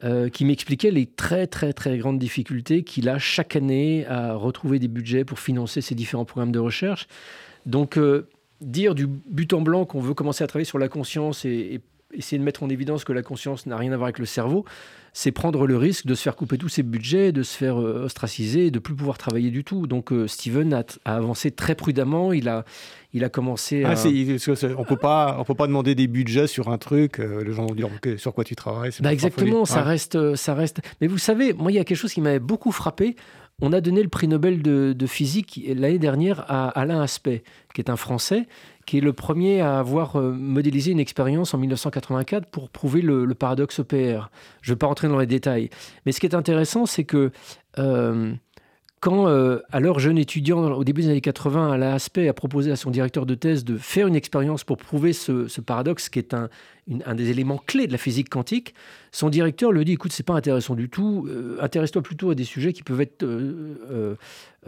euh, 0.04 0.28
qui 0.28 0.44
m'expliquait 0.44 0.92
les 0.92 1.06
très 1.06 1.48
très 1.48 1.72
très 1.72 1.98
grandes 1.98 2.20
difficultés 2.20 2.84
qu'il 2.84 3.08
a 3.08 3.18
chaque 3.18 3.56
année 3.56 4.06
à 4.06 4.34
retrouver 4.34 4.78
des 4.78 4.86
budgets 4.86 5.24
pour 5.24 5.40
financer 5.40 5.80
ces 5.80 5.96
différents 5.96 6.24
programmes 6.24 6.52
de 6.52 6.60
recherche. 6.60 7.08
Donc, 7.66 7.98
euh, 7.98 8.28
dire 8.60 8.94
du 8.94 9.06
but 9.06 9.52
en 9.52 9.60
blanc 9.60 9.86
qu'on 9.86 10.00
veut 10.00 10.14
commencer 10.14 10.44
à 10.44 10.46
travailler 10.46 10.64
sur 10.64 10.78
la 10.78 10.88
conscience 10.88 11.44
et 11.44 11.80
essayer 12.12 12.38
de 12.38 12.44
mettre 12.44 12.62
en 12.62 12.68
évidence 12.68 13.04
que 13.04 13.12
la 13.12 13.22
conscience 13.22 13.66
n'a 13.66 13.76
rien 13.76 13.92
à 13.92 13.96
voir 13.96 14.06
avec 14.06 14.18
le 14.18 14.26
cerveau, 14.26 14.64
c'est 15.12 15.32
prendre 15.32 15.66
le 15.66 15.76
risque 15.76 16.06
de 16.06 16.14
se 16.14 16.22
faire 16.22 16.36
couper 16.36 16.58
tous 16.58 16.68
ses 16.68 16.82
budgets, 16.82 17.32
de 17.32 17.42
se 17.42 17.56
faire 17.56 17.80
euh, 17.80 18.04
ostraciser 18.04 18.70
de 18.70 18.78
plus 18.78 18.94
pouvoir 18.94 19.18
travailler 19.18 19.50
du 19.50 19.64
tout. 19.64 19.86
Donc 19.86 20.12
euh, 20.12 20.26
Steven 20.26 20.72
a, 20.72 20.84
avancé 21.04 21.50
très 21.50 21.74
prudemment. 21.74 22.32
Il 22.32 22.48
a, 22.48 22.64
il 23.12 23.24
a 23.24 23.28
commencé 23.28 23.84
ah, 23.84 23.94
on 24.76 24.84
peut 24.84 24.96
pas, 24.96 25.36
on 25.38 25.44
peut 25.44 25.54
pas 25.54 25.66
demander 25.66 25.94
des 25.94 26.06
budgets 26.06 26.46
sur 26.46 26.68
un 26.68 26.78
truc. 26.78 27.18
Euh, 27.18 27.42
les 27.44 27.52
gens 27.52 27.66
vont 27.66 27.74
dire 27.74 27.88
sur 28.16 28.32
quoi 28.32 28.44
tu 28.44 28.54
travailles. 28.54 28.92
Bah 29.00 29.12
exactement, 29.12 29.64
ça 29.64 29.82
reste, 29.82 30.36
ça 30.36 30.54
reste. 30.54 30.80
Mais 31.00 31.06
vous 31.06 31.18
savez, 31.18 31.52
moi 31.52 31.72
il 31.72 31.74
y 31.74 31.80
a 31.80 31.84
quelque 31.84 31.98
chose 31.98 32.12
qui 32.12 32.20
m'avait 32.20 32.38
beaucoup 32.38 32.72
frappé. 32.72 33.16
On 33.60 33.72
a 33.72 33.80
donné 33.80 34.04
le 34.04 34.08
prix 34.08 34.28
Nobel 34.28 34.62
de, 34.62 34.92
de 34.96 35.06
physique 35.06 35.60
l'année 35.66 35.98
dernière 35.98 36.44
à 36.46 36.68
Alain 36.68 37.00
Aspect, 37.00 37.42
qui 37.74 37.80
est 37.80 37.90
un 37.90 37.96
Français 37.96 38.46
qui 38.88 38.96
est 38.96 39.02
le 39.02 39.12
premier 39.12 39.60
à 39.60 39.78
avoir 39.78 40.16
euh, 40.16 40.32
modélisé 40.32 40.92
une 40.92 40.98
expérience 40.98 41.52
en 41.52 41.58
1984 41.58 42.46
pour 42.46 42.70
prouver 42.70 43.02
le, 43.02 43.26
paradoxe 43.34 43.80
EPR. 43.80 44.30
Je 44.62 44.70
ne 44.70 44.74
vais 44.74 44.78
pas 44.78 44.86
rentrer 44.86 45.08
dans 45.08 45.18
les 45.18 45.26
détails. 45.26 45.68
Mais 46.06 46.12
ce 46.12 46.20
qui 46.20 46.24
est 46.26 46.34
intéressant, 46.34 46.86
c'est 46.86 47.04
que 47.04 47.30
euh, 47.78 48.32
quand, 49.00 49.28
euh, 49.28 49.58
alors 49.72 49.98
jeune 50.00 50.16
étudiant, 50.16 50.72
au 50.72 50.84
début 50.84 51.02
des 51.02 51.10
années 51.10 51.20
80, 51.20 51.70
Alain 51.70 51.92
Aspect 51.92 52.28
a 52.28 52.32
proposé 52.32 52.72
à 52.72 52.76
son 52.76 52.90
directeur 52.90 53.26
de 53.26 53.34
thèse 53.34 53.62
de 53.62 53.76
faire 53.76 54.06
une 54.06 54.16
expérience 54.16 54.64
pour 54.64 54.78
prouver 54.78 55.12
ce, 55.12 55.60
paradoxe, 55.60 56.08
qui 56.08 56.18
est 56.18 56.32
un, 56.32 56.48
un 57.04 57.14
des 57.14 57.30
éléments 57.30 57.58
clés 57.58 57.86
de 57.86 57.92
la 57.92 57.98
physique 57.98 58.28
quantique, 58.28 58.74
son 59.12 59.28
directeur 59.30 59.72
lui 59.72 59.84
dit 59.84 59.92
écoute, 59.92 60.12
c'est 60.12 60.22
pas 60.22 60.34
intéressant 60.34 60.74
du 60.74 60.88
tout, 60.88 61.26
euh, 61.28 61.56
intéresse-toi 61.60 62.02
plutôt 62.02 62.30
à 62.30 62.34
des 62.34 62.44
sujets 62.44 62.72
qui 62.72 62.82
peuvent 62.82 63.00
être 63.00 63.22
euh, 63.22 64.16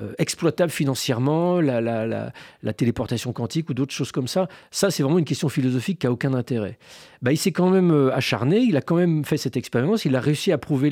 euh, 0.00 0.12
exploitables 0.18 0.70
financièrement, 0.70 1.60
la, 1.60 2.32
téléportation 2.76 3.32
quantique 3.32 3.68
ou 3.68 3.74
d'autres 3.74 3.92
choses 3.92 4.12
comme 4.12 4.28
ça. 4.28 4.48
Ça, 4.70 4.90
c'est 4.90 5.02
vraiment 5.02 5.18
une 5.18 5.24
question 5.24 5.48
philosophique 5.48 5.98
qui 5.98 6.06
a 6.06 6.12
aucun 6.12 6.32
intérêt. 6.34 6.78
Bah, 7.22 7.32
il 7.32 7.36
s'est 7.36 7.52
quand 7.52 7.68
même 7.68 8.10
acharné, 8.14 8.60
il 8.60 8.76
a 8.76 8.80
quand 8.80 8.96
même 8.96 9.24
fait 9.24 9.36
cette 9.36 9.56
expérience, 9.56 10.04
il 10.04 10.16
a 10.16 10.20
réussi 10.20 10.52
à 10.52 10.58
prouver 10.58 10.90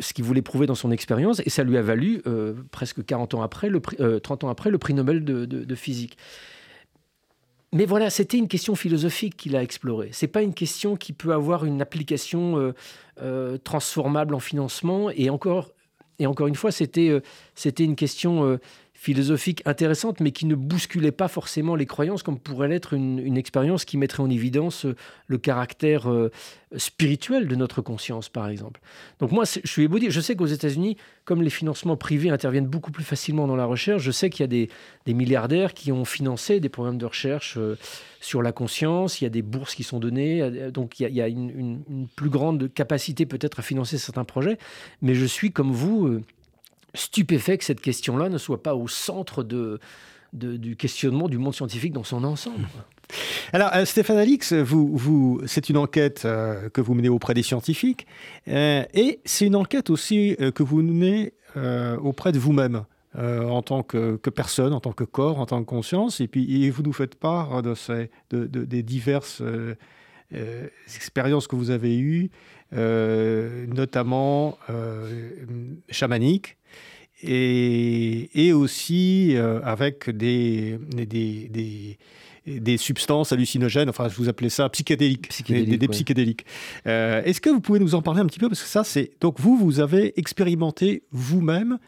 ce 0.00 0.12
qu'il 0.14 0.24
voulait 0.24 0.42
prouver 0.42 0.66
dans 0.66 0.74
son 0.74 0.90
expérience, 0.90 1.42
et 1.44 1.50
ça 1.50 1.62
lui 1.62 1.76
a 1.76 1.82
valu 1.82 2.22
presque 2.70 3.04
40 3.04 3.34
ans 3.34 3.42
après, 3.42 3.68
le 3.68 3.80
30 4.20 4.44
ans 4.44 4.48
après, 4.48 4.70
le 4.70 4.78
prix 4.78 4.94
Nobel 4.94 5.24
de 5.24 5.74
physique. 5.74 6.16
Mais 7.72 7.86
voilà, 7.86 8.10
c'était 8.10 8.36
une 8.36 8.48
question 8.48 8.74
philosophique 8.74 9.36
qu'il 9.36 9.54
a 9.54 9.62
explorée. 9.62 10.10
C'est 10.12 10.26
pas 10.26 10.42
une 10.42 10.54
question 10.54 10.96
qui 10.96 11.12
peut 11.12 11.32
avoir 11.32 11.64
une 11.64 11.80
application 11.80 12.58
euh, 12.58 12.74
euh, 13.22 13.58
transformable 13.58 14.34
en 14.34 14.40
financement. 14.40 15.10
Et 15.10 15.30
encore, 15.30 15.70
et 16.18 16.26
encore 16.26 16.48
une 16.48 16.56
fois, 16.56 16.72
c'était 16.72 17.10
euh, 17.10 17.20
c'était 17.54 17.84
une 17.84 17.94
question 17.94 18.58
philosophique 19.00 19.62
intéressante, 19.64 20.20
mais 20.20 20.30
qui 20.30 20.44
ne 20.44 20.54
bousculait 20.54 21.10
pas 21.10 21.28
forcément 21.28 21.74
les 21.74 21.86
croyances, 21.86 22.22
comme 22.22 22.38
pourrait 22.38 22.68
l'être 22.68 22.92
une, 22.92 23.38
expérience 23.38 23.86
qui 23.86 23.96
mettrait 23.96 24.22
en 24.22 24.28
évidence 24.28 24.84
euh, 24.84 24.94
le 25.26 25.38
caractère 25.38 26.10
euh, 26.10 26.30
spirituel 26.76 27.48
de 27.48 27.54
notre 27.54 27.80
conscience, 27.80 28.28
par 28.28 28.50
exemple. 28.50 28.78
Donc 29.18 29.32
moi, 29.32 29.44
je 29.46 29.66
suis 29.66 29.84
ébloui. 29.84 30.10
Je 30.10 30.20
sais 30.20 30.36
qu'aux 30.36 30.44
États-Unis, 30.44 30.98
comme 31.24 31.40
les 31.40 31.48
financements 31.48 31.96
privés 31.96 32.28
interviennent 32.28 32.66
beaucoup 32.66 32.90
plus 32.90 33.02
facilement 33.02 33.46
dans 33.46 33.56
la 33.56 33.64
recherche, 33.64 34.02
je 34.02 34.10
sais 34.10 34.28
qu'il 34.28 34.42
y 34.42 34.44
a 34.44 34.66
des, 35.06 35.14
milliardaires 35.14 35.72
qui 35.72 35.92
ont 35.92 36.04
financé 36.04 36.60
des 36.60 36.68
programmes 36.68 36.98
de 36.98 37.06
recherche 37.06 37.54
euh, 37.56 37.78
sur 38.20 38.42
la 38.42 38.52
conscience, 38.52 39.22
il 39.22 39.24
y 39.24 39.26
a 39.26 39.30
des 39.30 39.40
bourses 39.40 39.74
qui 39.74 39.82
sont 39.82 39.98
données, 39.98 40.70
donc 40.70 41.00
il 41.00 41.08
y 41.08 41.22
a, 41.22 41.26
une, 41.26 42.06
plus 42.16 42.28
grande 42.28 42.70
capacité 42.74 43.24
peut-être 43.24 43.60
à 43.60 43.62
financer 43.62 43.96
certains 43.96 44.24
projets, 44.24 44.58
mais 45.00 45.14
je 45.14 45.24
suis 45.24 45.52
comme 45.52 45.72
vous 45.72 46.20
stupéfait 46.94 47.58
que 47.58 47.64
cette 47.64 47.80
question-là 47.80 48.28
ne 48.28 48.38
soit 48.38 48.62
pas 48.62 48.74
au 48.74 48.88
centre 48.88 49.42
du 50.32 50.76
questionnement 50.76 51.28
du 51.28 51.38
monde 51.38 51.54
scientifique 51.54 51.92
dans 51.92 52.04
son 52.04 52.24
ensemble. 52.24 52.66
Alors, 53.52 53.70
euh, 53.74 53.84
Stéphane 53.84 54.18
Alix, 54.18 54.54
c'est 55.46 55.68
une 55.68 55.76
enquête 55.76 56.22
euh, 56.24 56.68
que 56.70 56.80
vous 56.80 56.94
menez 56.94 57.08
auprès 57.08 57.34
des 57.34 57.42
scientifiques, 57.42 58.06
euh, 58.48 58.84
et 58.94 59.20
c'est 59.24 59.46
une 59.46 59.56
enquête 59.56 59.90
aussi 59.90 60.36
que 60.54 60.62
vous 60.62 60.82
menez 60.82 61.34
auprès 62.02 62.30
de 62.30 62.38
vous-même. 62.38 62.84
en 63.16 63.62
tant 63.62 63.82
que, 63.82 64.16
personne, 64.30 64.72
en 64.72 64.80
tant 64.80 64.92
que 64.92 65.04
corps, 65.04 65.40
en 65.40 65.46
tant 65.46 65.60
que 65.60 65.66
conscience, 65.66 66.20
et 66.20 66.28
puis 66.28 66.70
vous 66.70 66.82
nous 66.82 66.92
faites 66.92 67.16
part 67.16 67.62
de 67.62 67.74
ces, 67.74 68.10
de, 68.30 68.46
des 68.46 68.84
diverses 68.84 69.42
expériences 70.94 71.48
que 71.48 71.56
vous 71.56 71.70
avez 71.70 71.98
eues, 71.98 72.30
notamment 72.70 74.56
chamaniques, 75.88 76.56
et, 77.22 78.52
aussi 78.52 79.36
euh, 79.36 79.60
avec 79.62 80.10
des, 80.10 80.78
des, 80.88 81.98
des, 82.46 82.76
substances 82.76 83.32
hallucinogènes, 83.32 83.88
enfin 83.88 84.08
je 84.08 84.16
vous 84.16 84.28
appelais 84.28 84.48
ça 84.48 84.68
psychédéliques, 84.68 85.44
des, 85.48 85.88
psychédéliques. 85.88 86.44
Euh, 86.86 87.22
est-ce 87.24 87.40
que 87.40 87.50
vous 87.50 87.60
pouvez 87.60 87.78
nous 87.78 87.94
en 87.94 88.02
parler 88.02 88.20
un 88.20 88.26
petit 88.26 88.38
peu? 88.38 88.48
Parce 88.48 88.62
que 88.62 88.68
ça, 88.68 88.84
c'est... 88.84 89.10
Donc 89.20 89.40
vous, 89.40 89.56
vous 89.56 89.80
avez 89.80 90.18
expérimenté 90.18 91.02
vous-même, 91.12 91.78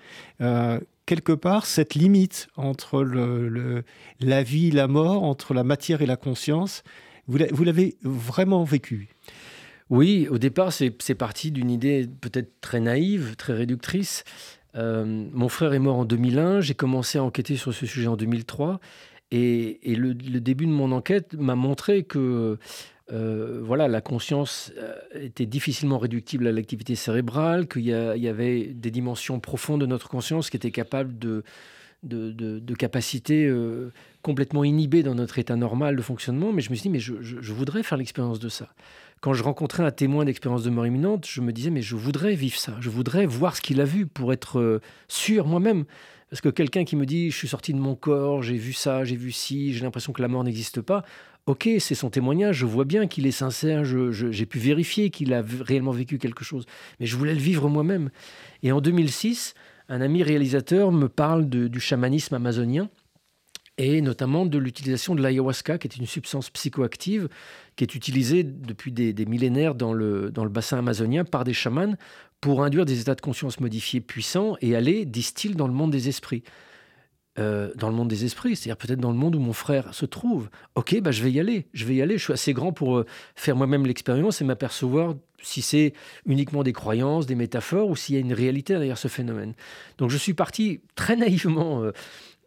euh, 0.41 0.79
quelque 1.07 1.33
part, 1.33 1.67
cette 1.67 1.95
limite 1.95 2.49
entre 2.57 3.03
le, 3.03 3.85
la 4.21 4.43
vie 4.43 4.69
et 4.69 4.73
la 4.73 4.89
mort, 4.89 5.25
entre 5.25 5.55
la 5.55 5.65
matière 5.65 6.03
et 6.03 6.07
la 6.07 6.17
conscience. 6.17 6.83
Vous 7.29 7.65
l'avez 7.65 7.97
vraiment 8.03 8.65
vécu? 8.65 9.09
Oui, 9.91 10.27
au 10.31 10.39
départ, 10.39 10.73
c'est 10.73 11.15
parti 11.15 11.51
d'une 11.51 11.71
idée 11.71 12.09
peut-être 12.21 12.61
très 12.61 12.81
naïve, 12.81 13.37
très 13.37 13.53
réductrice. 13.53 14.25
Euh, 14.77 15.27
mon 15.33 15.49
frère 15.49 15.75
est 15.75 15.79
mort 15.79 15.97
en 15.99 16.05
2001, 16.05 16.61
j'ai 16.61 16.75
commencé 16.75 17.19
à 17.19 17.25
enquêter 17.25 17.57
sur 17.57 17.75
ce 17.75 17.87
sujet 17.87 18.09
en 18.09 18.17
2003, 18.17 18.81
et, 19.31 19.79
le, 19.85 20.15
début 20.15 20.67
de 20.67 20.71
mon 20.71 20.93
enquête 20.93 21.35
m'a 21.35 21.55
montré 21.55 22.05
que 22.05 22.59
euh, 23.13 23.61
voilà, 23.63 23.89
la 23.89 24.01
conscience 24.01 24.73
euh, 24.79 24.95
était 25.15 25.47
difficilement 25.47 25.99
réductible 25.99 26.47
à 26.47 26.53
l'activité 26.53 26.95
cérébrale, 26.95 27.67
qu'il 27.67 27.83
y, 27.83 27.93
avait 27.93 28.67
des 28.67 28.91
dimensions 28.91 29.41
profondes 29.41 29.81
de 29.81 29.87
notre 29.87 30.09
conscience 30.09 30.51
qui 30.51 30.57
étaient 30.57 30.71
capables 30.71 31.19
de, 31.19 31.45
de, 32.03 32.75
capacités 32.75 33.53
complètement 34.23 34.65
inhibées 34.65 35.03
dans 35.03 35.15
notre 35.15 35.39
état 35.39 35.57
normal 35.57 35.97
de 35.97 36.03
fonctionnement. 36.03 36.53
Mais 36.53 36.63
je 36.63 36.71
me 36.71 36.75
suis 36.75 36.83
dit, 36.83 36.91
mais 36.91 36.99
je 36.99 37.53
voudrais 37.53 37.83
faire 37.83 37.99
l'expérience 37.99 38.39
de 38.39 38.49
ça 38.49 38.69
quand 39.23 39.35
je 39.35 39.45
rencontrais 39.45 39.85
un 39.85 39.93
témoin 39.93 40.25
d'expérience 40.25 40.65
de 40.65 40.71
mort 40.71 40.85
imminente, 40.85 41.27
je 41.29 41.41
me 41.41 41.53
disais, 41.53 41.71
mais 41.71 41.81
je 41.81 41.95
voudrais 41.95 42.35
vivre 42.35 42.59
ça, 42.59 42.77
je 42.81 42.91
voudrais 42.91 43.25
voir 43.25 43.57
ce 43.57 43.63
qu'il 43.63 43.81
a 43.81 43.85
vu 43.85 44.05
pour 44.05 44.33
être 44.33 44.59
euh, 44.59 44.81
sûr 45.07 45.47
moi-même. 45.47 45.85
Parce 46.29 46.41
que 46.41 46.49
quelqu'un 46.49 46.85
qui 46.85 46.97
me 46.97 47.07
dit, 47.07 47.31
je 47.31 47.37
suis 47.37 47.47
sorti 47.47 47.73
de 47.73 47.79
mon 47.79 47.95
corps, 47.95 48.43
j'ai 48.43 48.57
vu 48.57 48.73
ça, 48.73 49.05
j'ai 49.05 49.15
vu 49.15 49.31
ci, 49.31 49.75
j'ai 49.75 49.85
l'impression 49.85 50.13
que 50.13 50.21
la 50.23 50.29
mort 50.29 50.43
n'existe 50.43 50.81
pas, 50.81 51.05
ok, 51.47 51.69
c'est 51.79 51.95
son 51.95 52.11
témoignage, 52.11 52.57
je 52.57 52.67
vois 52.67 52.85
bien 52.85 53.07
qu'il 53.07 53.27
est 53.27 53.33
sincère, 53.33 53.85
j'ai 53.85 54.47
pu 54.47 54.59
vérifier 54.59 55.11
qu'il 55.11 55.33
a 55.35 55.43
réellement 55.61 55.93
vécu 55.93 56.19
quelque 56.19 56.43
chose, 56.43 56.67
mais 56.99 57.07
je 57.07 57.17
voulais 57.17 57.35
le 57.35 57.41
vivre 57.41 57.69
moi-même. 57.69 58.11
Et 58.65 58.73
en 58.73 58.81
2006, 58.81 59.55
un 59.93 60.01
ami 60.01 60.23
réalisateur 60.23 60.91
me 60.91 61.07
parle 61.07 61.49
du 61.49 61.81
chamanisme 61.81 62.35
amazonien 62.35 62.89
et 63.77 64.01
notamment 64.01 64.47
de 64.47 64.57
l'utilisation 64.57 65.15
de 65.15 65.23
l'ayahuasca, 65.23 65.77
qui 65.77 65.87
est 65.87 65.97
une 65.97 66.07
substance 66.07 66.49
psychoactive 66.51 67.29
qui 67.77 67.85
est 67.85 67.95
utilisée 67.95 68.43
depuis 68.43 68.91
des, 68.91 69.27
millénaires 69.27 69.75
dans 69.75 69.93
le, 69.93 70.31
bassin 70.49 70.79
amazonien 70.79 71.25
par 71.25 71.45
des 71.45 71.53
chamans 71.53 71.95
pour 72.41 72.65
induire 72.65 72.87
des 72.87 73.01
états 73.01 73.15
de 73.15 73.21
conscience 73.21 73.61
modifiés 73.61 74.01
puissants 74.01 74.57
et 74.63 74.75
aller, 74.75 75.05
disent-ils, 75.05 75.57
dans 75.57 75.69
le 75.69 75.75
monde 75.75 75.91
des 75.91 76.09
esprits. 76.09 76.43
Euh, 77.39 77.73
dans 77.77 77.89
le 77.89 77.95
monde 77.95 78.09
des 78.09 78.27
esprits, 78.27 78.57
c'est-à-dire 78.57 78.77
peut-être 78.77 79.01
dans 79.01 79.11
le 79.11 79.17
monde 79.17 79.37
où 79.37 79.41
mon 79.41 79.55
frère 79.55 79.95
se 79.95 80.05
trouve. 80.05 80.51
Ok, 80.75 81.01
bah, 81.01 81.13
je 81.13 81.23
vais 81.23 81.33
y 81.33 81.41
aller, 81.41 81.67
je 81.73 81.87
vais 81.87 81.95
y 81.95 82.03
aller. 82.03 82.19
Je 82.19 82.25
suis 82.25 82.33
assez 82.35 82.53
grand 82.53 82.73
pour 82.73 82.99
euh, 82.99 83.07
faire 83.37 83.57
moi-même 83.57 83.87
l'expérience 83.87 84.43
et 84.43 84.45
m'apercevoir 84.45 85.15
si 85.43 85.63
c'est 85.63 85.93
uniquement 86.27 86.63
des 86.63 86.73
croyances, 86.73 87.27
des 87.27 87.35
métaphores 87.35 87.89
ou 87.89 87.97
s'il 87.97 88.15
y 88.15 88.19
a 88.19 88.21
une 88.21 88.33
réalité 88.33 88.75
derrière 88.75 88.99
ce 88.99 89.09
phénomène. 89.09 89.55
Donc 89.99 90.11
je 90.11 90.17
suis 90.17 90.35
parti 90.35 90.81
très 90.95 91.17
naïvement 91.17 91.83
euh, 91.83 91.93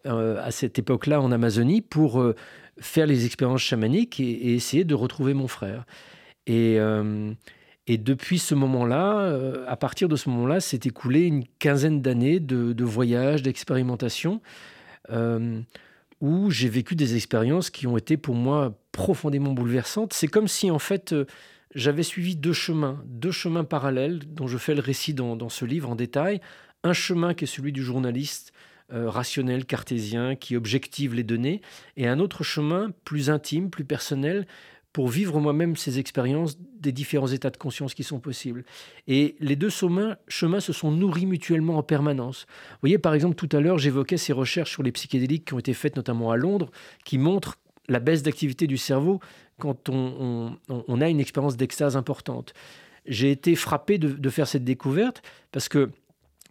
euh, 0.05 0.43
à 0.43 0.51
cette 0.51 0.79
époque-là 0.79 1.21
en 1.21 1.31
Amazonie 1.31 1.81
pour 1.81 2.21
euh, 2.21 2.35
faire 2.79 3.05
les 3.05 3.25
expériences 3.25 3.61
chamaniques 3.61 4.19
et, 4.19 4.55
essayer 4.55 4.83
de 4.83 4.95
retrouver 4.95 5.33
mon 5.33 5.47
frère. 5.47 5.85
Et, 6.47 6.79
depuis 7.87 8.39
ce 8.39 8.55
moment-là, 8.55 9.35
à 9.67 9.75
partir 9.75 10.09
de 10.09 10.15
ce 10.15 10.29
moment-là, 10.29 10.59
s'est 10.59 10.81
écoulé 10.85 11.21
une 11.21 11.43
quinzaine 11.59 12.01
d'années 12.01 12.39
de 12.39 12.83
voyages, 12.83 13.41
d'expérimentations, 13.43 14.41
où 16.21 16.49
j'ai 16.49 16.69
vécu 16.69 16.95
des 16.95 17.15
expériences 17.15 17.69
qui 17.69 17.87
ont 17.87 17.97
été 17.97 18.17
pour 18.17 18.35
moi 18.35 18.77
profondément 18.91 19.53
bouleversantes. 19.53 20.13
C'est 20.13 20.27
comme 20.27 20.47
si 20.47 20.69
en 20.71 20.79
fait 20.79 21.15
j'avais 21.75 22.03
suivi 22.03 22.35
deux 22.35 22.53
chemins, 22.53 23.03
deux 23.05 23.31
chemins 23.31 23.65
parallèles 23.65 24.19
dont 24.27 24.47
je 24.47 24.57
fais 24.57 24.73
le 24.73 24.81
récit 24.81 25.13
dans, 25.13 25.49
ce 25.49 25.65
livre 25.65 25.89
en 25.89 25.95
détail. 25.95 26.39
Un 26.83 26.93
chemin 26.93 27.33
qui 27.33 27.43
est 27.43 27.47
celui 27.47 27.71
du 27.71 27.83
journaliste 27.83 28.53
euh, 28.93 29.09
rationnel, 29.09 29.65
cartésien, 29.65 30.35
qui 30.35 30.55
objective 30.55 31.13
les 31.13 31.23
données, 31.23 31.61
et 31.97 32.07
un 32.07 32.19
autre 32.19 32.43
chemin 32.43 32.91
plus 33.03 33.29
intime, 33.29 33.69
plus 33.69 33.83
personnel, 33.83 34.47
pour 34.93 35.09
vivre 35.09 35.41
moi-même 35.41 35.75
ces 35.75 35.99
expériences 35.99 36.57
des 36.79 36.93
différents 36.93 37.27
états 37.27 37.49
de 37.49 37.57
conscience 37.57 37.93
qui 37.93 38.03
sont 38.03 38.21
possibles. 38.21 38.63
Et 39.07 39.35
les 39.41 39.57
deux 39.57 39.69
chemins, 39.69 40.15
chemins 40.29 40.61
se 40.61 40.71
sont 40.71 40.89
nourris 40.89 41.25
mutuellement 41.25 41.77
en 41.77 41.83
permanence. 41.83 42.45
Vous 42.71 42.77
voyez, 42.83 42.97
par 42.97 43.13
exemple, 43.13 43.35
tout 43.35 43.49
à 43.51 43.59
l'heure, 43.59 43.77
j'évoquais 43.77 44.15
ces 44.15 44.31
recherches 44.31 44.71
sur 44.71 44.83
les 44.83 44.93
psychédéliques 44.93 45.45
qui 45.45 45.53
ont 45.53 45.59
été 45.59 45.73
faites 45.73 45.97
notamment 45.97 46.31
à 46.31 46.37
Londres, 46.37 46.71
qui 47.03 47.17
montrent 47.17 47.57
la 47.87 47.99
baisse 47.99 48.23
d'activité 48.23 48.67
du 48.67 48.77
cerveau 48.77 49.19
quand 49.59 49.89
on, 49.89 50.57
a 51.01 51.09
une 51.09 51.19
expérience 51.19 51.57
d'extase 51.57 51.95
importante. 51.95 52.53
J'ai 53.05 53.31
été 53.31 53.55
frappé 53.55 53.97
de, 53.97 54.29
faire 54.29 54.47
cette 54.47 54.63
découverte 54.63 55.21
parce 55.51 55.69
que 55.69 55.89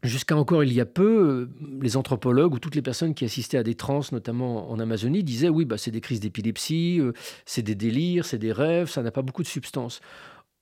Jusqu'à 0.02 0.36
encore 0.36 0.62
il 0.62 0.72
y 0.74 0.82
a 0.82 0.84
peu, 0.84 1.48
euh, 1.62 1.68
les 1.80 1.96
anthropologues 1.96 2.52
ou 2.52 2.58
toutes 2.58 2.74
les 2.74 2.82
personnes 2.82 3.14
qui 3.14 3.24
assistaient 3.24 3.56
à 3.56 3.62
des 3.62 3.74
trans, 3.74 4.02
notamment 4.12 4.70
en 4.70 4.78
Amazonie, 4.78 5.24
disaient 5.24 5.48
oui, 5.48 5.64
bah, 5.64 5.78
c'est 5.78 5.90
des 5.90 6.02
crises 6.02 6.20
d'épilepsie, 6.20 6.98
euh, 7.00 7.12
c'est 7.46 7.62
des 7.62 7.74
délires, 7.74 8.26
c'est 8.26 8.36
des 8.36 8.52
rêves, 8.52 8.90
ça 8.90 9.02
n'a 9.02 9.10
pas 9.10 9.22
beaucoup 9.22 9.42
de 9.42 9.48
substance. 9.48 10.02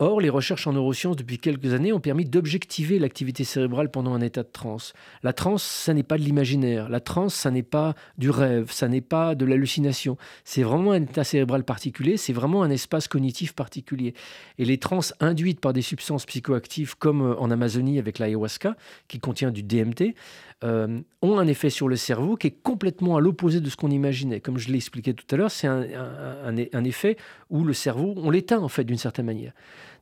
Or, 0.04 0.20
les 0.20 0.30
recherches 0.30 0.66
en 0.66 0.72
neurosciences 0.72 1.14
depuis 1.14 1.38
quelques 1.38 1.74
années 1.74 1.92
ont 1.92 2.00
permis 2.00 2.24
d'objectiver 2.24 2.98
l'activité 2.98 3.44
cérébrale 3.44 3.88
pendant 3.88 4.14
un 4.14 4.20
état 4.20 4.42
de 4.42 4.48
transe. 4.52 4.94
La 5.22 5.32
transe, 5.32 5.62
ça 5.62 5.94
n'est 5.94 6.02
pas 6.02 6.18
de 6.18 6.24
l'imaginaire. 6.24 6.88
La 6.88 6.98
transe, 6.98 7.36
ça 7.36 7.52
n'est 7.52 7.62
pas 7.62 7.94
du 8.18 8.28
rêve, 8.28 8.72
ça 8.72 8.88
n'est 8.88 9.00
pas 9.00 9.36
de 9.36 9.44
l'hallucination. 9.44 10.16
C'est 10.42 10.64
vraiment 10.64 10.90
un 10.90 11.02
état 11.02 11.22
cérébral 11.22 11.62
particulier, 11.62 12.16
c'est 12.16 12.32
vraiment 12.32 12.64
un 12.64 12.70
espace 12.70 13.06
cognitif 13.06 13.52
particulier. 13.52 14.14
Et 14.58 14.64
les 14.64 14.78
transes 14.78 15.14
induites 15.20 15.60
par 15.60 15.72
des 15.72 15.82
substances 15.82 16.26
psychoactives, 16.26 16.96
comme 16.98 17.22
euh, 17.22 17.38
en 17.38 17.52
Amazonie 17.52 18.00
avec 18.00 18.18
l'ayahuasca, 18.18 18.74
qui 19.06 19.20
contient 19.20 19.52
du 19.52 19.62
DMT, 19.62 20.16
euh, 20.64 21.00
ont 21.22 21.38
un 21.38 21.46
effet 21.46 21.70
sur 21.70 21.88
le 21.88 21.96
cerveau 21.96 22.36
qui 22.36 22.46
est 22.46 22.62
complètement 22.62 23.16
à 23.16 23.20
l'opposé 23.20 23.60
de 23.60 23.68
ce 23.68 23.76
qu'on 23.76 23.90
imaginait. 23.90 24.40
Comme 24.40 24.58
je 24.58 24.68
l'ai 24.68 24.76
expliqué 24.76 25.12
tout 25.12 25.26
à 25.34 25.36
l'heure, 25.36 25.50
c'est 25.50 25.66
un, 25.66 26.84
effet 26.84 27.16
où 27.50 27.64
le 27.64 27.72
cerveau, 27.72 28.14
on 28.16 28.30
l'éteint 28.30 28.60
en 28.60 28.68
fait 28.68 28.84
d'une 28.84 28.98
certaine 28.98 29.26
manière. 29.26 29.52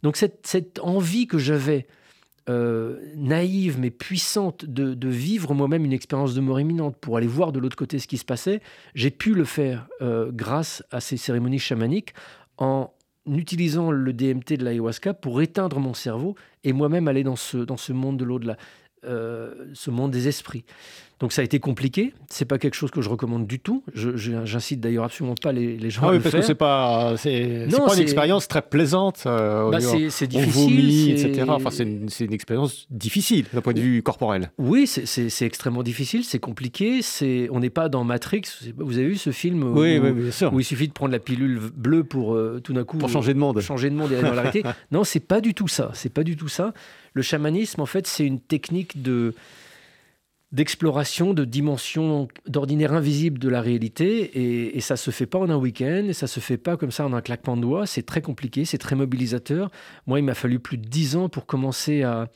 Donc 0.02 0.16
cette, 0.16 0.78
envie 0.82 1.26
que 1.26 1.38
j'avais, 1.38 1.86
euh, 2.48 2.98
naïve 3.16 3.78
mais 3.78 3.90
puissante, 3.90 4.64
de, 4.64 5.08
vivre 5.08 5.54
moi-même 5.54 5.84
une 5.84 5.92
expérience 5.92 6.34
de 6.34 6.40
mort 6.40 6.61
imminente 6.61 6.96
pour 6.96 7.16
aller 7.16 7.26
voir 7.26 7.52
de 7.52 7.58
l'autre 7.58 7.76
côté 7.76 7.98
ce 7.98 8.06
qui 8.06 8.18
se 8.18 8.24
passait, 8.24 8.61
j'ai 8.94 9.11
pu 9.11 9.34
le 9.34 9.44
faire 9.44 9.86
euh, 10.02 10.30
grâce 10.32 10.82
à 10.90 11.00
ces 11.00 11.16
cérémonies 11.16 11.58
chamaniques 11.58 12.12
en 12.58 12.92
utilisant 13.26 13.90
le 13.90 14.12
DMT 14.12 14.56
de 14.56 14.64
l'ayahuasca 14.64 15.14
pour 15.14 15.40
éteindre 15.42 15.78
mon 15.78 15.94
cerveau 15.94 16.34
et 16.64 16.72
moi-même 16.72 17.08
aller 17.08 17.22
dans 17.22 17.36
ce, 17.36 17.58
dans 17.58 17.76
ce 17.76 17.92
monde 17.92 18.16
de 18.16 18.24
l'au-delà, 18.24 18.56
euh, 19.05 19.55
ce 19.74 19.90
monde 19.90 20.11
des 20.11 20.28
esprits. 20.28 20.64
Donc 21.20 21.34
ça 21.34 21.42
a 21.42 21.44
été 21.44 21.61
compliqué. 21.61 22.14
C'est 22.30 22.46
pas 22.46 22.57
quelque 22.57 22.74
chose 22.74 22.90
que 22.90 23.03
je 23.03 23.11
recommande 23.11 23.46
du 23.46 23.61
tout. 23.61 23.84
J'incite 23.94 24.80
d'ailleurs 24.80 25.05
absolument 25.05 25.34
pas 25.34 25.53
les, 25.53 25.76
les 25.76 25.90
gens 25.90 26.03
ah 26.05 26.09
à 26.09 26.12
le 26.14 26.20
parce 26.20 26.34
que 26.34 26.40
c'est 26.40 26.55
pas 26.55 27.14
c'est 27.18 27.68
pas 27.70 27.94
une 27.94 28.01
expérience 28.01 28.48
très 28.48 28.62
plaisante. 28.62 29.24
Euh, 29.26 29.70
bah 29.70 29.80
c'est 29.80 30.26
difficile, 30.26 31.11
etc. 31.11 31.44
Enfin 31.48 31.70
c'est 31.70 31.82
une, 31.82 32.09
une, 32.20 32.32
expérience 32.32 32.86
difficile 32.90 33.44
d'un 33.53 33.61
point 33.61 33.74
de 33.74 33.80
vue 33.80 34.03
corporel. 34.03 34.51
Oui, 34.57 34.86
c'est 34.86 35.44
extrêmement 35.44 35.82
difficile, 35.82 36.24
c'est 36.24 36.38
compliqué. 36.38 37.03
C'est 37.03 37.48
on 37.53 37.61
n'est 37.61 37.70
pas 37.70 37.90
dans 37.90 38.03
Matrix. 38.03 38.42
Vous 38.78 38.96
avez 38.96 39.09
vu 39.09 39.16
ce 39.16 39.30
film 39.30 39.62
où, 39.62 39.78
oui, 39.78 39.98
oui, 39.98 40.12
bien 40.12 40.30
sûr. 40.30 40.51
où 40.55 40.59
il 40.59 40.64
suffit 40.64 40.88
de 40.88 40.94
prendre 40.94 41.12
la 41.12 41.18
pilule 41.18 41.61
bleue 41.76 42.03
pour 42.03 42.34
euh, 42.34 42.61
tout 42.64 42.72
d'un 42.72 42.84
coup 42.84 42.96
pour 42.96 43.11
changer 43.11 43.34
de 43.34 43.38
monde, 43.38 43.61
changer 43.61 43.90
de 43.90 43.94
monde 43.94 44.11
et 44.11 44.16
aller 44.16 44.28
dans 44.28 44.34
la 44.34 44.42
réalité. 44.42 44.62
non, 44.90 45.05
c'est 45.05 45.20
pas 45.20 45.42
du 45.42 45.53
tout 45.53 45.68
ça. 45.68 45.90
C'est 45.92 46.12
pas 46.12 46.24
du 46.24 46.34
tout 46.34 46.48
ça. 46.48 46.72
Le 47.12 47.22
chamanisme, 47.22 47.80
en 47.80 47.86
fait, 47.86 48.06
c'est 48.06 48.26
une 48.26 48.40
technique 48.40 49.02
de 49.02 49.34
d'exploration 50.52 51.32
de 51.32 51.44
dimensions 51.44 52.26
d'ordinaire 52.46 52.92
invisibles 52.92 53.38
de 53.38 53.48
la 53.48 53.61
réalité 53.61 54.74
et, 54.76 54.80
ça 54.80 54.96
se 54.96 55.12
fait 55.12 55.26
pas 55.26 55.38
en 55.38 55.48
un 55.48 55.56
week-end 55.56 56.06
et 56.08 56.12
ça 56.12 56.26
se 56.26 56.40
fait 56.40 56.56
pas 56.56 56.76
comme 56.76 56.90
ça 56.90 57.06
en 57.06 57.12
un 57.12 57.20
claquement 57.20 57.56
de 57.56 57.62
doigts 57.62 57.86
c'est 57.86 58.02
très 58.02 58.20
compliqué 58.20 58.64
c'est 58.64 58.78
très 58.78 58.96
mobilisateur. 58.96 59.70
Moi 60.08 60.18
il 60.18 60.24
m'a 60.24 60.34
fallu 60.34 60.58
plus 60.58 60.76
de 60.76 60.88
dix 60.88 61.14
ans 61.14 61.28
pour 61.28 61.46
commencer 61.46 62.02
à, 62.02 62.28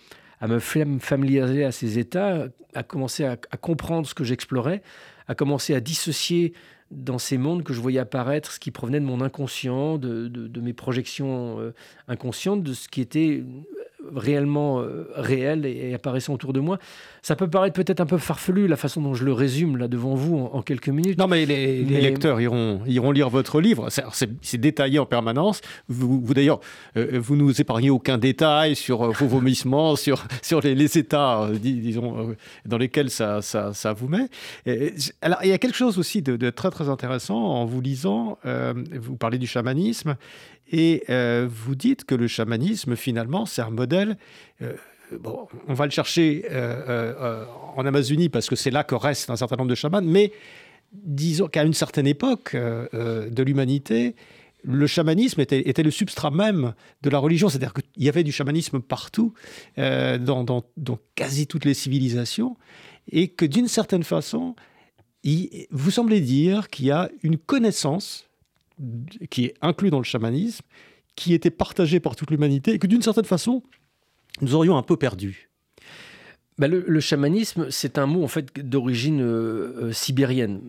me 0.43 0.61
familiariser 0.61 1.64
à 1.64 1.72
ces 1.72 1.99
états 1.99 2.47
à 2.75 2.83
commencer 2.85 3.25
à, 3.25 3.37
comprendre 3.57 4.07
ce 4.07 4.14
que 4.14 4.22
j'explorais 4.22 4.83
à 5.27 5.35
commencer 5.35 5.75
à 5.75 5.81
dissocier 5.81 6.53
dans 6.93 7.18
ces 7.18 7.39
mondes 7.39 7.64
que 7.64 7.72
je 7.72 7.81
voyais 7.81 7.99
apparaître 7.99 8.53
ce 8.53 8.61
qui 8.61 8.70
provenait 8.70 9.01
de 9.01 9.07
mon 9.07 9.20
inconscient, 9.20 9.99
de, 9.99 10.29
de, 10.29 10.61
mes 10.61 10.75
projections 10.75 11.59
euh, 11.59 11.75
inconscientes, 12.07 12.62
de 12.62 12.72
ce 12.72 12.89
qui 12.89 13.01
était 13.01 13.43
réellement 14.15 14.81
euh, 14.81 15.09
réel 15.15 15.67
et, 15.67 15.95
apparaissant 15.95 16.35
autour 16.35 16.53
de 16.53 16.61
moi. 16.61 16.79
Ça 17.23 17.37
peut 17.37 17.49
paraître 17.49 17.75
peut-être 17.75 18.01
un 18.01 18.07
peu 18.07 18.19
farfelu 18.19 18.67
la 18.67 18.77
façon 18.77 19.01
dont 19.01 19.15
je 19.15 19.25
le 19.25 19.33
résume 19.33 19.77
là 19.77 19.89
devant 19.89 20.15
vous 20.15 20.37
en, 20.53 20.63
quelques 20.63 20.89
minutes. 20.89 21.19
Non, 21.19 21.27
mais 21.27 21.47
les, 21.47 21.83
lecteurs 21.83 22.41
iront, 22.41 22.81
iront 22.87 23.13
lire 23.13 23.31
votre 23.31 23.61
livre. 23.61 23.89
C'est 24.43 24.61
détaillé 24.61 24.99
en 24.99 25.07
permanence. 25.07 25.61
Vous, 25.89 26.21
vous 26.23 26.35
d'ailleurs, 26.35 26.61
euh, 26.97 27.19
vous 27.21 27.37
nous 27.37 27.61
épargnez 27.61 27.91
aucun 27.91 28.19
détail 28.19 28.77
sur 28.77 29.03
euh, 29.03 29.11
vos 29.11 29.27
vomissements, 29.27 29.97
sur, 30.05 30.25
sur 30.43 30.61
les, 30.61 30.99
états, 30.99 31.49
disons, 31.53 32.37
dans 32.67 32.79
lesquels 32.79 33.11
ça, 33.11 33.43
ça, 33.43 33.73
ça 33.73 33.93
vous 33.93 34.09
met. 34.09 34.29
alors, 35.23 35.39
il 35.43 35.49
y 35.49 35.53
a 35.53 35.59
quelque 35.59 35.77
chose 35.77 35.99
aussi 35.99 36.23
de, 36.23 36.37
de 36.37 36.51
très 36.51 36.71
très 36.71 36.89
intéressant 36.89 37.37
en 37.37 37.65
vous 37.65 37.81
lisant. 37.81 38.39
vous 38.45 39.17
parlez 39.17 39.39
du 39.39 39.47
chamanisme 39.47 40.17
et 40.77 41.05
euh, 41.09 41.49
vous 41.49 41.77
dites 41.77 42.05
que 42.05 42.16
le 42.16 42.27
chamanisme, 42.27 42.97
finalement, 42.97 43.47
c'est 43.47 43.62
un 43.62 43.70
modèle. 43.70 44.18
Euh, 44.61 44.72
bon, 45.12 45.47
on 45.68 45.75
va 45.75 45.85
le 45.85 45.93
chercher 45.93 46.47
euh, 46.51 47.45
en 47.77 47.87
Amazonie 47.87 48.29
parce 48.29 48.49
que 48.49 48.57
c'est 48.57 48.72
là 48.72 48.83
que 48.83 48.97
reste 48.97 49.31
un 49.31 49.37
certain 49.37 49.55
nombre 49.55 49.70
de 49.70 49.77
chamans, 49.77 50.03
mais 50.03 50.33
disons 50.93 51.47
qu'à 51.47 51.62
une 51.62 51.75
certaine 51.75 52.09
époque 52.09 52.57
de 52.57 53.43
l'humanité, 53.45 54.16
le 54.64 54.89
chamanisme 54.89 55.41
était, 55.41 55.83
le 55.83 55.91
substrat 55.93 56.33
même 56.33 56.75
de 57.03 57.11
la 57.11 57.18
religion, 57.18 57.49
c'est-à-dire 57.49 57.72
qu'il 57.72 58.03
y 58.03 58.09
avait 58.09 58.25
du 58.25 58.33
chamanisme 58.33 58.81
partout, 58.81 59.33
dans, 59.77 60.62
quasi 61.14 61.47
toutes 61.47 61.64
les 61.64 61.75
civilisations, 61.75 62.57
et 63.11 63.29
que 63.29 63.45
d'une 63.45 63.66
certaine 63.66 64.05
façon, 64.05 64.55
vous 65.70 65.91
semblez 65.91 66.20
dire 66.20 66.68
qu'il 66.68 66.87
y 66.87 66.93
a 66.93 67.11
une 67.22 67.39
connaissance 67.39 68.29
qui 69.31 69.47
est 69.47 69.55
inclus 69.61 69.91
dans 69.91 69.99
le 69.99 70.05
chamanisme, 70.05 70.64
qui 71.16 71.35
était 71.35 71.51
partagé 71.51 72.01
par 72.01 72.16
toute 72.16 72.31
l'humanité 72.31 72.72
et 72.72 72.79
que 72.79 72.87
d'une 72.87 73.03
certaine 73.03 73.25
façon, 73.25 73.62
nous 74.41 74.55
aurions 74.55 74.77
un 74.77 74.83
peu 74.83 74.97
perdu. 74.97 75.51
Bah, 76.57 76.68
le, 76.68 77.01
chamanisme, 77.01 77.68
c'est 77.70 77.99
un 77.99 78.07
mot 78.07 78.22
en 78.22 78.29
fait 78.29 78.61
d'origine 78.61 79.20
euh, 79.20 79.87
euh, 79.87 79.93
sibérienne, 79.93 80.61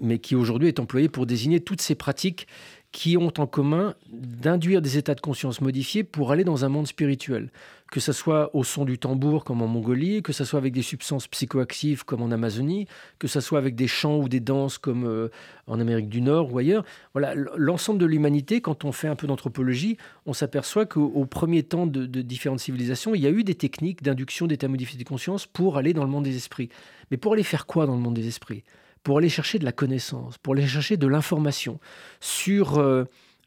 mais 0.00 0.18
qui 0.18 0.36
aujourd'hui 0.36 0.68
est 0.68 0.78
employé 0.78 1.08
pour 1.08 1.26
désigner 1.26 1.58
toutes 1.60 1.80
ces 1.80 1.96
pratiques 1.96 2.46
qui 2.92 3.16
ont 3.16 3.32
en 3.38 3.46
commun 3.46 3.94
d'induire 4.12 4.82
des 4.82 4.98
états 4.98 5.14
de 5.14 5.20
conscience 5.20 5.60
modifiés 5.60 6.04
pour 6.04 6.30
aller 6.30 6.44
dans 6.44 6.64
un 6.64 6.68
monde 6.68 6.86
spirituel 6.86 7.50
que 7.92 8.00
ce 8.00 8.12
soit 8.12 8.50
au 8.56 8.64
son 8.64 8.86
du 8.86 8.98
tambour 8.98 9.44
comme 9.44 9.60
en 9.60 9.66
Mongolie, 9.66 10.22
que 10.22 10.32
ce 10.32 10.46
soit 10.46 10.58
avec 10.58 10.72
des 10.72 10.80
substances 10.80 11.28
psychoactives 11.28 12.06
comme 12.06 12.22
en 12.22 12.30
Amazonie, 12.30 12.88
que 13.18 13.28
ce 13.28 13.40
soit 13.40 13.58
avec 13.58 13.74
des 13.74 13.86
chants 13.86 14.16
ou 14.16 14.30
des 14.30 14.40
danses 14.40 14.78
comme 14.78 15.04
euh, 15.04 15.28
en 15.66 15.78
Amérique 15.78 16.08
du 16.08 16.22
Nord 16.22 16.54
ou 16.54 16.58
ailleurs. 16.58 16.86
Voilà, 17.12 17.34
l'ensemble 17.54 17.98
de 17.98 18.06
l'humanité, 18.06 18.62
quand 18.62 18.86
on 18.86 18.92
fait 18.92 19.08
un 19.08 19.14
peu 19.14 19.26
d'anthropologie, 19.26 19.98
on 20.24 20.32
s'aperçoit 20.32 20.86
qu'au 20.86 21.26
premier 21.26 21.64
temps 21.64 21.86
de, 21.86 22.06
différentes 22.22 22.60
civilisations, 22.60 23.14
il 23.14 23.20
y 23.20 23.26
a 23.26 23.30
eu 23.30 23.44
des 23.44 23.56
techniques 23.56 24.02
d'induction 24.02 24.46
d'état 24.46 24.68
modifié 24.68 24.98
de 24.98 25.06
conscience 25.06 25.46
pour 25.46 25.76
aller 25.76 25.92
dans 25.92 26.04
le 26.04 26.10
monde 26.10 26.24
des 26.24 26.36
esprits. 26.36 26.70
Mais 27.10 27.18
pour 27.18 27.34
aller 27.34 27.42
faire 27.42 27.66
quoi 27.66 27.84
dans 27.84 27.94
le 27.94 28.00
monde 28.00 28.14
des 28.14 28.26
esprits? 28.26 28.64
Pour 29.02 29.18
aller 29.18 29.28
chercher 29.28 29.58
de 29.58 29.64
la 29.64 29.72
connaissance, 29.72 30.38
pour 30.38 30.54
aller 30.54 30.66
chercher 30.66 30.96
de 30.96 31.06
l'information 31.06 31.80
sur... 32.20 32.78
Euh, 32.78 33.04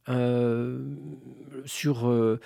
euh, 0.08 0.86
sur 1.66 2.08
euh, 2.08 2.40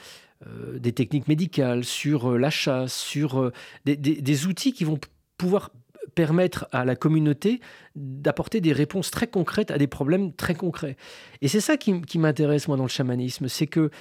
des 0.78 0.94
techniques 0.94 1.28
médicales, 1.28 1.84
sur 1.84 2.38
la 2.38 2.50
chasse, 2.50 2.96
sur 2.96 3.52
des, 3.84 4.46
outils 4.46 4.72
qui 4.72 4.86
vont 4.86 4.98
pouvoir 5.38 5.72
permettre 6.16 6.70
à 6.72 6.86
la 6.86 6.96
communauté 6.96 7.60
d'apporter 7.98 8.62
des 8.62 8.72
réponses 8.72 9.12
très 9.12 9.28
concrètes 9.28 9.72
à 9.72 9.78
des 9.78 9.88
problèmes 9.88 10.32
très 10.32 10.56
concrets. 10.56 10.96
Et 11.42 11.50
c'est 11.50 11.60
ça 11.60 11.76
qui, 11.76 12.18
m'intéresse 12.18 12.70
moi 12.70 12.78
dans 12.78 12.84
le 12.84 12.90
chamanisme, 12.90 13.50
c'est 13.50 13.68
que 13.68 13.92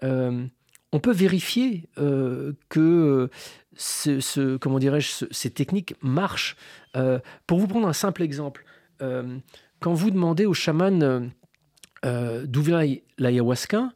on 0.00 0.98
peut 0.98 1.12
vérifier 1.12 1.90
que 2.70 3.28
comment 4.60 4.78
dirais-je, 4.78 5.26
ces 5.30 5.50
techniques 5.50 5.94
marchent. 6.02 6.56
pour 7.46 7.58
vous 7.58 7.66
prendre 7.66 7.88
un 7.88 7.92
simple 7.92 8.22
exemple, 8.22 8.64
quand 8.98 9.94
vous 9.94 10.10
demandez 10.10 10.46
au 10.46 10.54
chaman 10.54 11.30
d'où 12.04 12.62
vient 12.62 12.80
l'ayahuasca, 13.18 13.92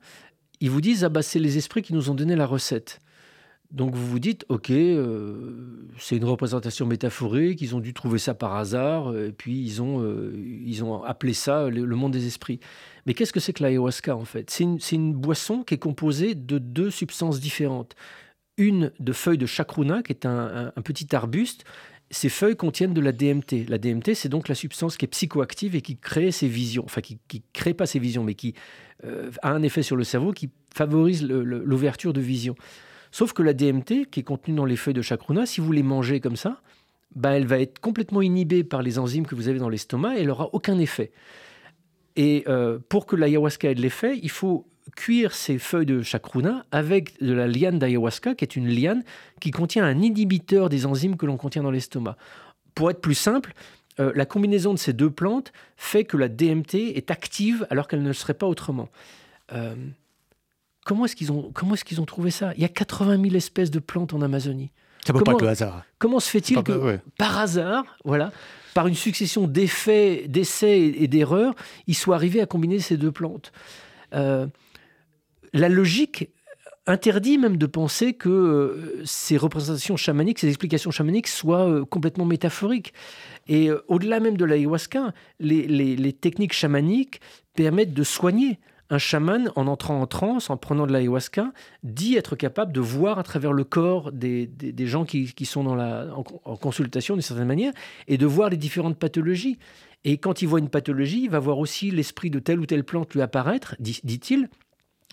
ils 0.61 0.71
vous 0.71 0.81
disent, 0.81 1.05
ah 1.05 1.09
bah, 1.09 1.23
c'est 1.23 1.39
les 1.39 1.59
esprits 1.59 1.83
qui 1.83 1.93
nous 1.93 2.11
ont 2.11 2.15
donné 2.15 2.37
la 2.37 2.47
recette. 2.47 3.01
Donc 3.73 3.95
vous 3.95 4.07
vous 4.07 4.19
dites, 4.19 4.45
ok, 4.49 4.71
euh, 4.71 5.89
c'est 5.99 6.17
une 6.17 6.25
représentation 6.25 6.87
métaphorique, 6.87 7.61
ils 7.61 7.75
ont 7.75 7.81
dû 7.81 7.95
trouver 7.95 8.19
ça 8.19 8.35
par 8.35 8.55
hasard, 8.55 9.17
et 9.17 9.33
puis 9.33 9.61
ils 9.61 9.83
ont, 9.83 10.03
euh, 10.03 10.33
ils 10.65 10.85
ont 10.85 11.03
appelé 11.03 11.33
ça 11.33 11.69
le, 11.69 11.85
monde 11.97 12.13
des 12.13 12.27
esprits. 12.27 12.61
Mais 13.07 13.15
qu'est-ce 13.15 13.33
que 13.33 13.41
c'est 13.41 13.53
que 13.53 13.63
l'ayahuasca 13.65 14.17
en 14.17 14.25
fait? 14.25 14.51
C'est 14.51 14.65
une, 14.65 14.79
une, 14.93 15.15
boisson 15.15 15.65
qui 15.65 15.75
est 15.75 15.79
composée 15.79 16.35
de 16.35 16.59
deux 16.59 16.91
substances 16.91 17.41
différentes. 17.41 17.97
Une 18.59 18.93
de 18.99 19.13
feuilles 19.13 19.39
de 19.39 19.47
chacruna, 19.47 20.03
qui 20.03 20.13
est 20.13 20.27
un, 20.27 20.73
petit 20.85 21.15
arbuste. 21.15 21.65
Ces 22.11 22.29
feuilles 22.29 22.57
contiennent 22.57 22.95
de 22.95 23.01
la 23.01 23.13
DMT. 23.13 23.69
La 23.69 23.79
DMT, 23.79 24.15
c'est 24.15 24.29
donc 24.29 24.49
la 24.49 24.55
substance 24.55 24.97
qui 24.97 25.05
est 25.05 25.09
psychoactive 25.09 25.75
et 25.75 25.83
qui 25.83 25.97
crée 25.97 26.31
ces 26.31 26.49
visions. 26.49 26.85
Enfin, 26.85 27.01
qui 27.01 27.19
ne 27.35 27.41
crée 27.53 27.75
pas 27.75 27.87
ces 27.87 27.99
visions, 27.99 28.25
mais 28.25 28.35
qui 28.35 28.55
euh, 29.05 29.31
a 29.43 29.53
un 29.53 29.63
effet 29.63 29.83
sur 29.83 29.97
le 29.97 30.05
cerveau 30.05 30.33
qui 30.33 30.51
favorise 30.75 31.27
l'ouverture 31.27 32.13
de 32.13 32.21
vision. 32.21 32.55
Sauf 33.11 33.33
que 33.33 33.43
la 33.43 33.53
DMT, 33.53 34.07
qui 34.11 34.21
est 34.21 34.25
contenue 34.25 34.55
dans 34.55 34.65
les 34.65 34.77
feuilles 34.77 34.95
de 34.95 35.03
chacruna, 35.03 35.47
si 35.47 35.61
vous 35.61 35.73
les 35.73 35.83
mangez 35.83 36.21
comme 36.21 36.37
ça, 36.37 36.61
bah, 37.15 37.31
elle 37.31 37.47
va 37.47 37.59
être 37.59 37.79
complètement 37.79 38.23
inhibée 38.23 38.65
par 38.65 38.83
les 38.83 38.99
enzymes 38.99 39.27
que 39.27 39.35
vous 39.35 39.49
avez 39.49 39.59
dans 39.59 39.69
l'estomac 39.69 40.17
et 40.17 40.21
elle 40.21 40.27
n'aura 40.27 40.51
aucun 40.53 40.79
effet. 40.79 41.13
Et 42.17 42.45
euh, 42.49 42.79
pour 42.89 43.07
que 43.07 43.17
l'ayahuasca 43.17 43.71
ait 43.71 43.75
de 43.75 43.83
l'effet, 43.83 44.19
il 44.23 44.31
faut 44.31 44.67
cuire 44.95 45.35
ces 45.35 45.59
feuilles 45.59 45.87
de 45.87 46.03
chacruna 46.03 46.65
avec 46.71 47.21
de 47.23 47.33
la 47.33 47.49
liane 47.49 47.79
d'ayahuasca, 47.79 48.35
qui 48.35 48.45
est 48.45 48.57
une 48.57 48.69
liane 48.69 49.03
qui 49.41 49.51
contient 49.51 49.85
un 49.85 50.01
inhibiteur 50.01 50.69
des 50.69 50.87
enzymes 50.87 51.17
que 51.17 51.27
l'on 51.27 51.37
contient 51.37 51.63
dans 51.63 51.71
l'estomac. 51.71 52.17
Pour 52.75 52.91
être 52.91 53.01
plus 53.01 53.15
simple, 53.15 53.55
euh, 53.99 54.13
la 54.15 54.27
combinaison 54.27 54.75
de 54.75 54.79
ces 54.79 54.93
deux 54.93 55.11
plantes 55.11 55.53
fait 55.77 56.05
que 56.05 56.17
la 56.17 56.29
DMT 56.29 56.75
est 56.95 57.11
active 57.11 57.67
alors 57.71 57.89
qu'elle 57.89 58.03
ne 58.03 58.09
le 58.09 58.15
serait 58.15 58.35
pas 58.35 58.47
autrement. 58.47 58.89
Euh, 59.53 59.75
comment 60.85 61.07
est-ce 61.07 61.17
qu'ils 61.17 61.33
ont, 61.33 61.51
comment 61.53 61.75
est-ce 61.75 61.85
qu'ils 61.85 62.01
ont 62.01 62.07
trouvé 62.07 62.31
ça? 62.31 62.53
Il 62.57 62.63
y 62.63 62.65
a 62.65 62.69
80 62.69 63.21
000 63.23 63.35
espèces 63.35 63.71
de 63.71 63.79
plantes 63.79 64.13
en 64.13 64.21
Amazonie. 64.21 64.71
Ça 65.07 65.13
peut 65.13 65.21
pas 65.21 65.33
être 65.33 65.43
le 65.43 65.49
hasard. 65.49 65.85
Comment 65.99 66.19
se 66.19 66.29
fait-il 66.29 66.63
que, 66.65 66.99
par 67.17 67.39
hasard, 67.39 67.85
voilà, 68.05 68.33
par 68.75 68.89
une 68.89 68.95
succession 68.95 69.47
d'effets, 69.47 70.25
d'essais 70.27 70.81
et 70.81 71.07
d'erreurs, 71.07 71.55
ils 71.87 71.95
soient 71.95 72.17
arrivés 72.17 72.41
à 72.41 72.47
combiner 72.47 72.81
ces 72.81 72.97
deux 72.97 73.13
plantes? 73.13 73.53
Euh, 74.15 74.47
La 75.53 75.69
logique 75.69 76.31
interdit 76.87 77.37
même 77.37 77.57
de 77.57 77.67
penser 77.67 78.15
que 78.15 78.29
euh, 78.29 79.03
ces 79.05 79.37
représentations 79.37 79.97
chamaniques, 79.97 80.39
ces 80.39 80.49
explications 80.49 80.91
chamaniques 80.91 81.27
soient 81.27 81.69
euh, 81.69 81.85
complètement 81.85 82.25
métaphoriques. 82.25 82.93
Et 83.49 83.71
au-delà 83.89 84.21
même 84.21 84.37
de 84.37 84.45
l'ayahuasca, 84.45 85.13
les, 85.41 86.13
techniques 86.13 86.53
chamaniques 86.53 87.21
permettent 87.55 87.95
de 87.95 88.03
soigner 88.03 88.59
un 88.91 88.99
chaman, 88.99 89.51
en 89.57 89.67
entrant 89.67 90.01
en 90.01 90.07
transe, 90.07 90.51
en 90.51 90.57
prenant 90.57 90.87
de 90.87 90.93
l'ayahuasca, 90.93 91.53
dit 91.83 92.17
être 92.17 92.37
capable 92.37 92.73
de 92.73 92.81
voir 92.81 93.19
à 93.19 93.23
travers 93.23 93.53
le 93.53 93.65
corps 93.65 94.13
des, 94.13 94.49
gens 94.79 95.05
qui, 95.05 95.33
sont 95.45 95.67
en, 95.67 96.57
consultation 96.57 97.15
d'une 97.15 97.23
certaine 97.23 97.49
manière 97.49 97.73
et 98.07 98.17
de 98.17 98.27
voir 98.27 98.51
les 98.51 98.57
différentes 98.57 98.99
pathologies. 98.99 99.59
Et 100.05 100.19
quand 100.19 100.41
il 100.41 100.47
voit 100.47 100.61
une 100.61 100.69
pathologie, 100.69 101.25
il 101.25 101.31
va 101.31 101.41
voir 101.41 101.59
aussi 101.59 101.91
l'esprit 101.91 102.31
de 102.31 102.39
telle 102.39 102.61
ou 102.61 102.67
telle 102.67 102.85
plante 102.85 103.13
lui 103.15 103.23
apparaître, 103.23 103.75
dit-il, 103.81 104.49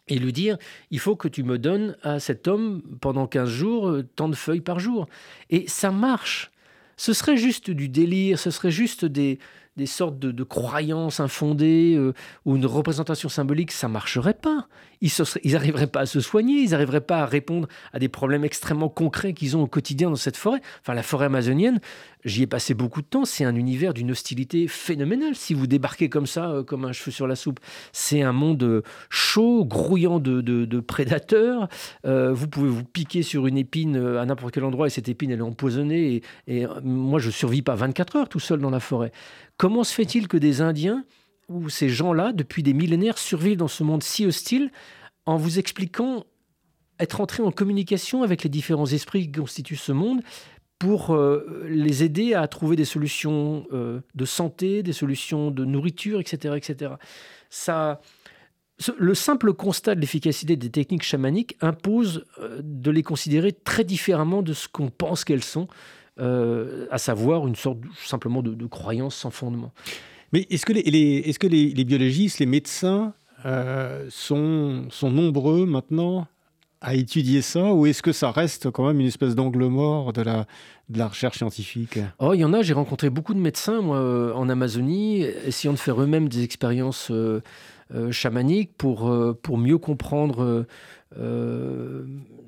et 0.07 0.17
lui 0.17 0.33
dire 0.33 0.57
il 0.91 0.99
faut 0.99 1.15
que 1.15 1.27
tu 1.27 1.43
me 1.43 1.57
donnes 1.57 1.95
à 2.03 2.19
cet 2.19 2.47
homme 2.47 2.81
pendant 3.01 3.27
15 3.27 3.49
jours 3.49 3.89
euh, 3.89 4.03
tant 4.15 4.29
de 4.29 4.35
feuilles 4.35 4.61
par 4.61 4.79
jour. 4.79 5.07
Et 5.49 5.67
ça 5.67 5.91
marche. 5.91 6.51
Ce 6.95 7.13
serait 7.13 7.37
juste 7.37 7.71
du 7.71 7.89
délire, 7.89 8.37
ce 8.37 8.51
serait 8.51 8.71
juste 8.71 9.03
des, 9.05 9.39
des 9.75 9.85
sortes 9.87 10.19
de, 10.19 10.43
croyances 10.43 11.19
infondées 11.19 11.95
euh, 11.97 12.13
ou 12.45 12.55
une 12.55 12.65
représentation 12.65 13.29
symbolique, 13.29 13.71
ça 13.71 13.87
marcherait 13.87 14.33
pas. 14.35 14.67
Ils 15.01 15.11
n'arriveraient 15.51 15.87
pas 15.87 16.01
à 16.01 16.05
se 16.05 16.19
soigner, 16.19 16.61
ils 16.61 16.71
n'arriveraient 16.71 17.01
pas 17.01 17.19
à 17.19 17.25
répondre 17.25 17.67
à 17.91 17.99
des 17.99 18.07
problèmes 18.07 18.45
extrêmement 18.45 18.89
concrets 18.89 19.33
qu'ils 19.33 19.57
ont 19.57 19.63
au 19.63 19.67
quotidien 19.67 20.09
dans 20.09 20.15
cette 20.15 20.37
forêt. 20.37 20.61
Enfin, 20.81 20.93
la 20.93 21.03
forêt 21.03 21.25
amazonienne, 21.25 21.79
j'y 22.23 22.43
ai 22.43 22.47
passé 22.47 22.73
beaucoup 22.73 23.01
de 23.01 23.07
temps, 23.07 23.25
c'est 23.25 23.43
un 23.45 23.55
univers 23.55 23.93
d'une 23.93 24.11
hostilité 24.11 24.67
phénoménale. 24.67 25.35
Si 25.35 25.53
vous 25.53 25.67
débarquez 25.67 26.07
comme 26.07 26.27
ça, 26.27 26.49
euh, 26.51 26.63
comme 26.63 26.85
un 26.85 26.93
cheveu 26.93 27.11
sur 27.11 27.27
la 27.27 27.35
soupe, 27.35 27.59
c'est 27.91 28.21
un 28.21 28.31
monde 28.31 28.63
euh, 28.63 28.83
chaud, 29.09 29.65
grouillant 29.65 30.19
de, 30.19 30.79
prédateurs. 30.79 31.67
vous 32.03 32.47
pouvez 32.47 32.69
vous 32.69 32.83
piquer 32.83 33.23
sur 33.23 33.47
une 33.47 33.57
épine 33.57 33.95
à 33.95 34.25
n'importe 34.25 34.53
quel 34.53 34.63
endroit 34.63 34.87
et 34.87 34.89
cette 34.89 35.09
épine, 35.09 35.31
elle 35.31 35.39
est 35.39 35.41
empoisonnée. 35.41 36.21
Et, 36.47 36.61
et 36.61 36.67
moi, 36.83 37.19
je 37.19 37.29
survis 37.29 37.61
pas 37.61 37.75
24 37.75 38.15
heures 38.17 38.29
tout 38.29 38.39
seul 38.39 38.59
dans 38.59 38.69
la 38.69 38.79
forêt. 38.79 39.11
Comment 39.57 39.83
se 39.83 39.93
fait-il 39.93 40.27
que 40.27 40.37
des 40.37 40.61
Indiens 40.61 41.05
ou 41.49 41.69
ces 41.69 41.89
gens-là, 41.89 42.31
depuis 42.31 42.63
des 42.63 42.73
millénaires, 42.73 43.17
survivent 43.17 43.57
dans 43.57 43.67
ce 43.67 43.83
monde 43.83 44.03
si 44.03 44.25
hostile 44.25 44.71
en 45.25 45.37
vous 45.37 45.59
expliquant 45.59 46.25
être 46.99 47.21
entrés 47.21 47.43
en 47.43 47.51
communication 47.51 48.23
avec 48.23 48.43
les 48.43 48.49
différents 48.49 48.85
esprits 48.85 49.25
qui 49.25 49.31
constituent 49.31 49.75
ce 49.75 49.91
monde 49.91 50.21
pour 50.79 51.11
euh, 51.11 51.65
les 51.69 52.03
aider 52.03 52.33
à 52.33 52.47
trouver 52.47 52.75
des 52.75 52.85
solutions 52.85 53.65
euh, 53.71 54.01
de 54.15 54.25
santé, 54.25 54.83
des 54.83 54.93
solutions 54.93 55.49
de 55.49 55.65
nourriture, 55.65 56.19
etc. 56.19 56.55
etc. 56.57 56.93
Ça, 57.49 58.01
le 58.97 59.13
simple 59.15 59.53
constat 59.53 59.95
de 59.95 60.01
l'efficacité 60.01 60.55
des 60.55 60.69
techniques 60.69 61.03
chamaniques 61.03 61.55
impose 61.61 62.25
euh, 62.39 62.59
de 62.61 62.91
les 62.91 63.03
considérer 63.03 63.53
très 63.53 63.83
différemment 63.83 64.41
de 64.41 64.53
ce 64.53 64.67
qu'on 64.67 64.89
pense 64.89 65.23
qu'elles 65.23 65.43
sont. 65.43 65.67
Euh, 66.19 66.85
à 66.91 66.99
savoir 66.99 67.47
une 67.47 67.55
sorte 67.55 67.79
simplement 68.05 68.43
de, 68.43 68.65
croyance 68.67 69.15
sans 69.15 69.31
fondement. 69.31 69.71
Mais 70.31 70.45
est-ce 70.51 70.63
que 70.63 70.71
les, 70.73 70.79
est-ce 71.25 71.39
que 71.39 71.47
les, 71.47 71.83
biologistes, 71.85 72.37
les 72.37 72.45
médecins 72.45 73.15
euh, 73.45 74.05
sont, 74.11 74.85
sont 74.91 75.09
nombreux 75.09 75.65
maintenant 75.65 76.27
à 76.81 76.93
étudier 76.93 77.41
ça 77.41 77.73
ou 77.73 77.87
est-ce 77.87 78.03
que 78.03 78.11
ça 78.11 78.29
reste 78.29 78.69
quand 78.69 78.85
même 78.85 78.99
une 78.99 79.07
espèce 79.07 79.33
d'angle 79.33 79.65
mort 79.65 80.13
de 80.13 80.21
la, 80.21 80.45
de 80.89 80.99
la 80.99 81.07
recherche 81.07 81.37
scientifique? 81.37 81.97
Oh, 82.19 82.35
il 82.35 82.41
y 82.41 82.45
en 82.45 82.53
a. 82.53 82.61
J'ai 82.61 82.73
rencontré 82.73 83.09
beaucoup 83.09 83.33
de 83.33 83.39
médecins, 83.39 83.81
moi, 83.81 83.97
euh, 83.97 84.33
en 84.33 84.49
Amazonie, 84.49 85.21
essayant 85.47 85.73
de 85.73 85.79
faire 85.79 85.99
eux-mêmes 85.99 86.29
des 86.29 86.43
expériences 86.43 87.11
chamaniques 88.11 88.71
pour, 88.77 89.11
pour 89.41 89.57
mieux 89.57 89.77
comprendre 89.77 90.65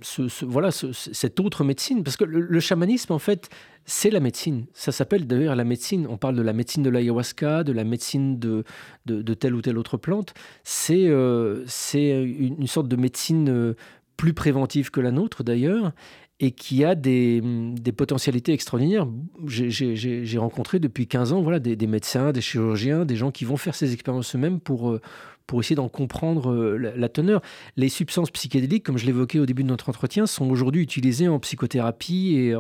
ce, 0.02 0.46
voilà, 0.46 0.72
cette 0.72 1.40
autre 1.40 1.64
médecine. 1.64 2.04
Parce 2.04 2.18
que 2.18 2.24
le, 2.24 2.60
chamanisme, 2.60 3.14
en 3.14 3.20
fait, 3.20 3.50
c'est 3.86 4.10
la 4.10 4.20
médecine. 4.20 4.66
Ça 4.74 4.92
s'appelle 4.92 5.28
d'ailleurs 5.28 5.56
la 5.56 5.64
médecine. 5.64 6.08
On 6.10 6.18
parle 6.18 6.36
de 6.36 6.42
la 6.42 6.54
médecine 6.54 6.84
de 6.84 6.90
l'ayahuasca, 6.90 7.64
de 7.64 7.72
la 7.72 7.84
médecine 7.84 8.40
de, 8.40 8.64
de, 9.06 9.34
telle 9.34 9.56
ou 9.56 9.62
telle 9.62 9.78
autre 9.78 9.98
plante. 9.98 10.34
C'est 10.64 11.08
euh, 11.08 11.66
une, 11.94 12.68
sorte 12.68 12.88
de 12.88 12.96
médecine 12.96 13.50
euh, 13.50 13.74
plus 14.18 14.34
préventive 14.34 14.92
que 14.92 15.02
la 15.02 15.12
nôtre, 15.12 15.44
d'ailleurs 15.44 15.92
et 16.40 16.52
qui 16.52 16.84
a 16.84 16.96
des, 16.96 17.42
des 17.42 17.92
potentialités 17.92 18.52
extraordinaires. 18.52 19.08
J'ai 19.48 20.38
rencontré 20.38 20.80
depuis 20.80 21.08
15 21.08 21.34
ans 21.34 21.42
voilà, 21.42 21.60
des, 21.60 21.88
médecins, 21.88 22.32
des 22.32 22.42
chirurgiens, 22.42 23.06
des 23.06 23.16
gens 23.16 23.32
qui 23.32 23.46
vont 23.46 23.58
faire 23.58 23.76
ces 23.76 23.94
expériences 23.94 24.36
eux-mêmes 24.36 24.60
pour, 24.60 24.90
euh, 24.90 25.02
pour 25.48 25.62
essayer 25.62 25.78
d'en 25.78 25.88
comprendre 25.88 26.52
euh, 26.52 26.78
la, 26.78 27.10
teneur. 27.10 27.42
Les 27.78 27.88
substances 27.88 28.32
psychédéliques, 28.32 28.84
comme 28.84 28.98
je 28.98 29.06
l'évoquais 29.06 29.40
au 29.40 29.46
début 29.46 29.64
de 29.64 29.70
notre 29.70 29.88
entretien, 29.88 30.26
sont 30.26 30.50
aujourd'hui 30.50 30.82
utilisées 30.82 31.30
en 31.30 31.40
psychothérapie 31.40 32.54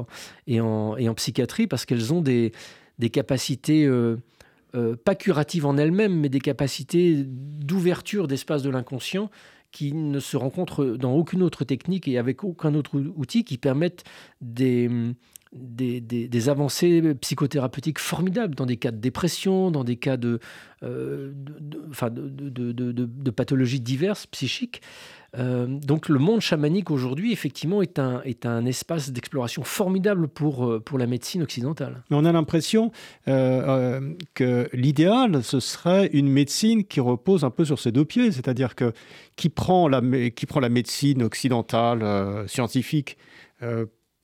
et, 0.47 0.61
en, 0.61 1.13
psychiatrie 1.15 1.67
parce 1.67 1.85
qu'elles 1.85 2.13
ont 2.13 2.21
des, 2.21 2.53
des 2.97 3.09
capacités, 3.09 3.85
euh, 3.85 4.15
pas 5.03 5.15
curatives 5.15 5.65
en 5.65 5.75
elles-mêmes, 5.75 6.17
mais 6.17 6.29
des 6.29 6.39
capacités 6.39 7.25
d'ouverture 7.25 8.29
d'espace 8.29 8.63
de 8.63 8.69
l'inconscient 8.69 9.29
qui 9.75 9.91
ne 9.91 10.21
se 10.21 10.37
rencontrent 10.37 10.85
dans 10.85 11.11
aucune 11.11 11.43
autre 11.43 11.65
technique 11.65 12.07
et 12.07 12.17
avec 12.17 12.45
aucun 12.45 12.73
autre 12.75 12.97
outil 13.17 13.43
qui 13.43 13.57
permettent 13.57 14.05
des, 14.39 14.89
des, 15.51 16.49
avancées 16.49 17.13
psychothérapeutiques 17.15 17.99
formidables 17.99 18.55
dans 18.55 18.65
des 18.65 18.77
cas 18.77 18.91
de 18.91 18.97
dépression, 18.97 19.71
dans 19.71 19.83
des 19.83 19.97
cas 19.97 20.15
de, 20.15 20.39
euh, 20.83 21.33
de, 21.35 23.31
pathologies 23.31 23.81
diverses 23.81 24.27
psychiques. 24.27 24.81
Euh, 25.37 25.65
donc 25.67 26.09
le 26.09 26.19
monde 26.19 26.41
chamanique 26.41 26.91
aujourd'hui, 26.91 27.31
effectivement, 27.31 27.81
est 27.81 27.99
un, 27.99 28.21
est 28.23 28.45
un 28.45 28.65
espace 28.65 29.11
d'exploration 29.11 29.63
formidable 29.63 30.27
pour, 30.27 30.65
euh, 30.65 30.79
pour 30.79 30.97
la 30.97 31.07
médecine 31.07 31.43
occidentale. 31.43 32.03
Mais 32.09 32.17
on 32.17 32.25
a 32.25 32.31
l'impression 32.31 32.91
que 33.25 34.69
l'idéal, 34.73 35.43
ce 35.43 35.59
serait 35.59 36.07
une 36.13 36.29
médecine 36.29 36.85
qui 36.85 36.99
repose 36.99 37.43
un 37.43 37.49
peu 37.49 37.65
sur 37.65 37.79
ses 37.79 37.91
deux 37.91 38.05
pieds, 38.05 38.31
c'est-à-dire 38.31 38.75
que 38.75 38.93
qui 39.35 39.49
prend 39.49 39.87
la, 39.87 40.01
qui 40.29 40.45
prend 40.45 40.59
la 40.59 40.69
médecine 40.69 41.23
occidentale 41.23 42.47
scientifique 42.47 43.17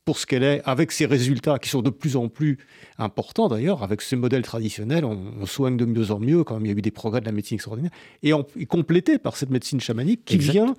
pour 0.05 0.17
ce 0.17 0.25
qu'elle 0.25 0.43
est, 0.43 0.61
avec 0.65 0.91
ses 0.91 1.05
résultats 1.05 1.59
qui 1.59 1.69
sont 1.69 1.81
de 1.81 1.89
plus 1.89 2.15
en 2.15 2.27
plus 2.27 2.57
importants 2.97 3.47
d'ailleurs, 3.47 3.83
avec 3.83 4.01
ces 4.01 4.15
modèles 4.15 4.41
traditionnels, 4.41 5.05
on, 5.05 5.45
soigne 5.45 5.77
de 5.77 5.85
mieux 5.85 6.11
en 6.11 6.19
mieux, 6.19 6.43
quand 6.43 6.55
même, 6.55 6.65
il 6.65 6.69
y 6.69 6.73
a 6.73 6.77
eu 6.77 6.81
des 6.81 6.91
progrès 6.91 7.21
de 7.21 7.25
la 7.25 7.31
médecine 7.31 7.55
extraordinaire, 7.55 7.91
et, 8.23 8.31
complété 8.65 9.19
par 9.19 9.37
cette 9.37 9.51
médecine 9.51 9.79
chamanique 9.79 10.25
qui 10.25 10.37
vient 10.37 10.75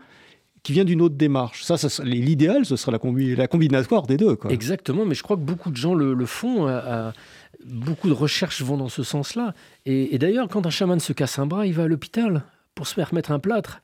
qui 0.62 0.72
vient 0.72 0.84
d'une 0.84 1.00
autre 1.02 1.16
démarche. 1.16 1.64
Ça, 1.64 1.76
l'idéal, 2.04 2.64
ce 2.64 2.76
serait 2.76 2.92
la, 2.92 2.98
la, 3.36 3.48
combinatoire 3.48 4.06
des 4.06 4.16
deux. 4.16 4.36
Exactement, 4.48 5.04
mais 5.04 5.14
je 5.14 5.22
crois 5.22 5.36
que 5.36 5.42
beaucoup 5.42 5.70
de 5.70 5.76
gens 5.76 5.94
le, 5.94 6.26
font. 6.26 6.68
beaucoup 7.64 8.08
de 8.08 8.14
recherches 8.14 8.62
vont 8.62 8.76
dans 8.76 8.88
ce 8.88 9.02
sens-là. 9.02 9.54
Et, 9.86 10.18
d'ailleurs, 10.18 10.48
quand 10.48 10.66
un 10.66 10.70
chaman 10.70 11.00
se 11.00 11.12
casse 11.12 11.38
un 11.38 11.46
bras, 11.46 11.66
il 11.66 11.74
va 11.74 11.84
à 11.84 11.88
l'hôpital 11.88 12.44
pour 12.74 12.86
se 12.86 12.94
faire 12.94 13.12
mettre 13.12 13.32
un 13.32 13.38
plâtre. 13.38 13.82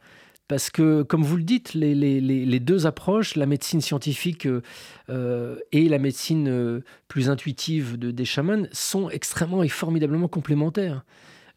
Parce 0.49 0.71
que, 0.71 1.03
comme 1.03 1.23
vous 1.23 1.37
le 1.37 1.43
dites, 1.43 1.75
les, 1.75 2.61
deux 2.61 2.87
approches, 2.87 3.37
la 3.37 3.45
médecine 3.45 3.83
scientifique 3.83 4.47
euh, 4.47 4.63
euh, 5.11 5.57
et 5.73 5.91
la 5.91 5.99
médecine 5.99 6.49
euh, 6.49 6.81
plus 7.07 7.29
intuitive 7.29 7.99
de, 7.99 8.11
des 8.11 8.25
chamans, 8.25 8.67
sont 8.73 9.11
extrêmement 9.11 9.63
et 9.63 9.69
formidablement 9.69 10.27
complémentaires. 10.27 11.05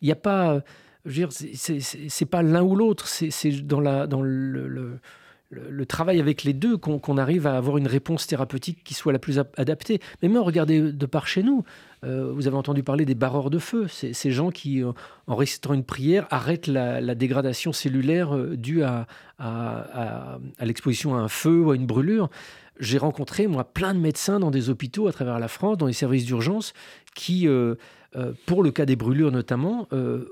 Il 0.01 0.07
n'y 0.07 0.11
a 0.11 0.17
pas, 0.17 0.61
c'est 1.05 2.25
pas 2.29 2.41
l'un 2.43 2.63
ou 2.63 2.75
l'autre, 2.75 3.07
c'est 3.07 3.51
dans, 3.65 3.79
le, 4.21 4.99
travail 5.87 6.19
avec 6.19 6.43
les 6.43 6.53
deux 6.53 6.77
qu'on 6.77 7.17
arrive 7.17 7.47
à 7.47 7.57
avoir 7.57 7.77
une 7.77 7.87
réponse 7.87 8.27
thérapeutique 8.27 8.83
qui 8.83 8.93
soit 8.93 9.11
la 9.11 9.19
plus 9.19 9.39
adaptée. 9.57 9.99
Mais 10.21 10.29
même 10.29 10.41
regardez 10.41 10.91
de 10.91 11.05
par 11.05 11.27
chez 11.27 11.43
nous, 11.43 11.63
euh, 12.03 12.31
vous 12.33 12.47
avez 12.47 12.57
entendu 12.57 12.83
parler 12.83 13.05
des 13.05 13.15
barreurs 13.15 13.49
de 13.49 13.59
feu, 13.59 13.87
ces 13.87 14.31
gens 14.31 14.51
qui, 14.51 14.83
euh, 14.83 14.91
en 15.27 15.35
récitant 15.35 15.73
une 15.73 15.83
prière, 15.83 16.27
arrêtent 16.29 16.67
la, 16.67 17.15
dégradation 17.15 17.73
cellulaire 17.73 18.35
euh, 18.35 18.55
due 18.55 18.83
à, 18.83 19.07
à, 19.39 20.39
l'exposition 20.61 21.15
à 21.15 21.19
un 21.19 21.27
feu 21.27 21.61
ou 21.61 21.71
à 21.71 21.75
une 21.75 21.85
brûlure. 21.85 22.29
J'ai 22.79 22.97
rencontré, 22.97 23.47
moi, 23.47 23.63
plein 23.63 23.93
de 23.93 23.99
médecins 23.99 24.39
dans 24.39 24.49
des 24.49 24.69
hôpitaux 24.69 25.07
à 25.07 25.11
travers 25.11 25.37
la 25.39 25.47
France, 25.47 25.77
dans 25.77 25.85
les 25.85 25.93
services 25.93 26.25
d'urgence, 26.25 26.73
qui, 27.13 27.47
pour 28.45 28.63
le 28.63 28.71
cas 28.71 28.85
des 28.85 28.95
brûlures 28.95 29.31
notamment, 29.31 29.87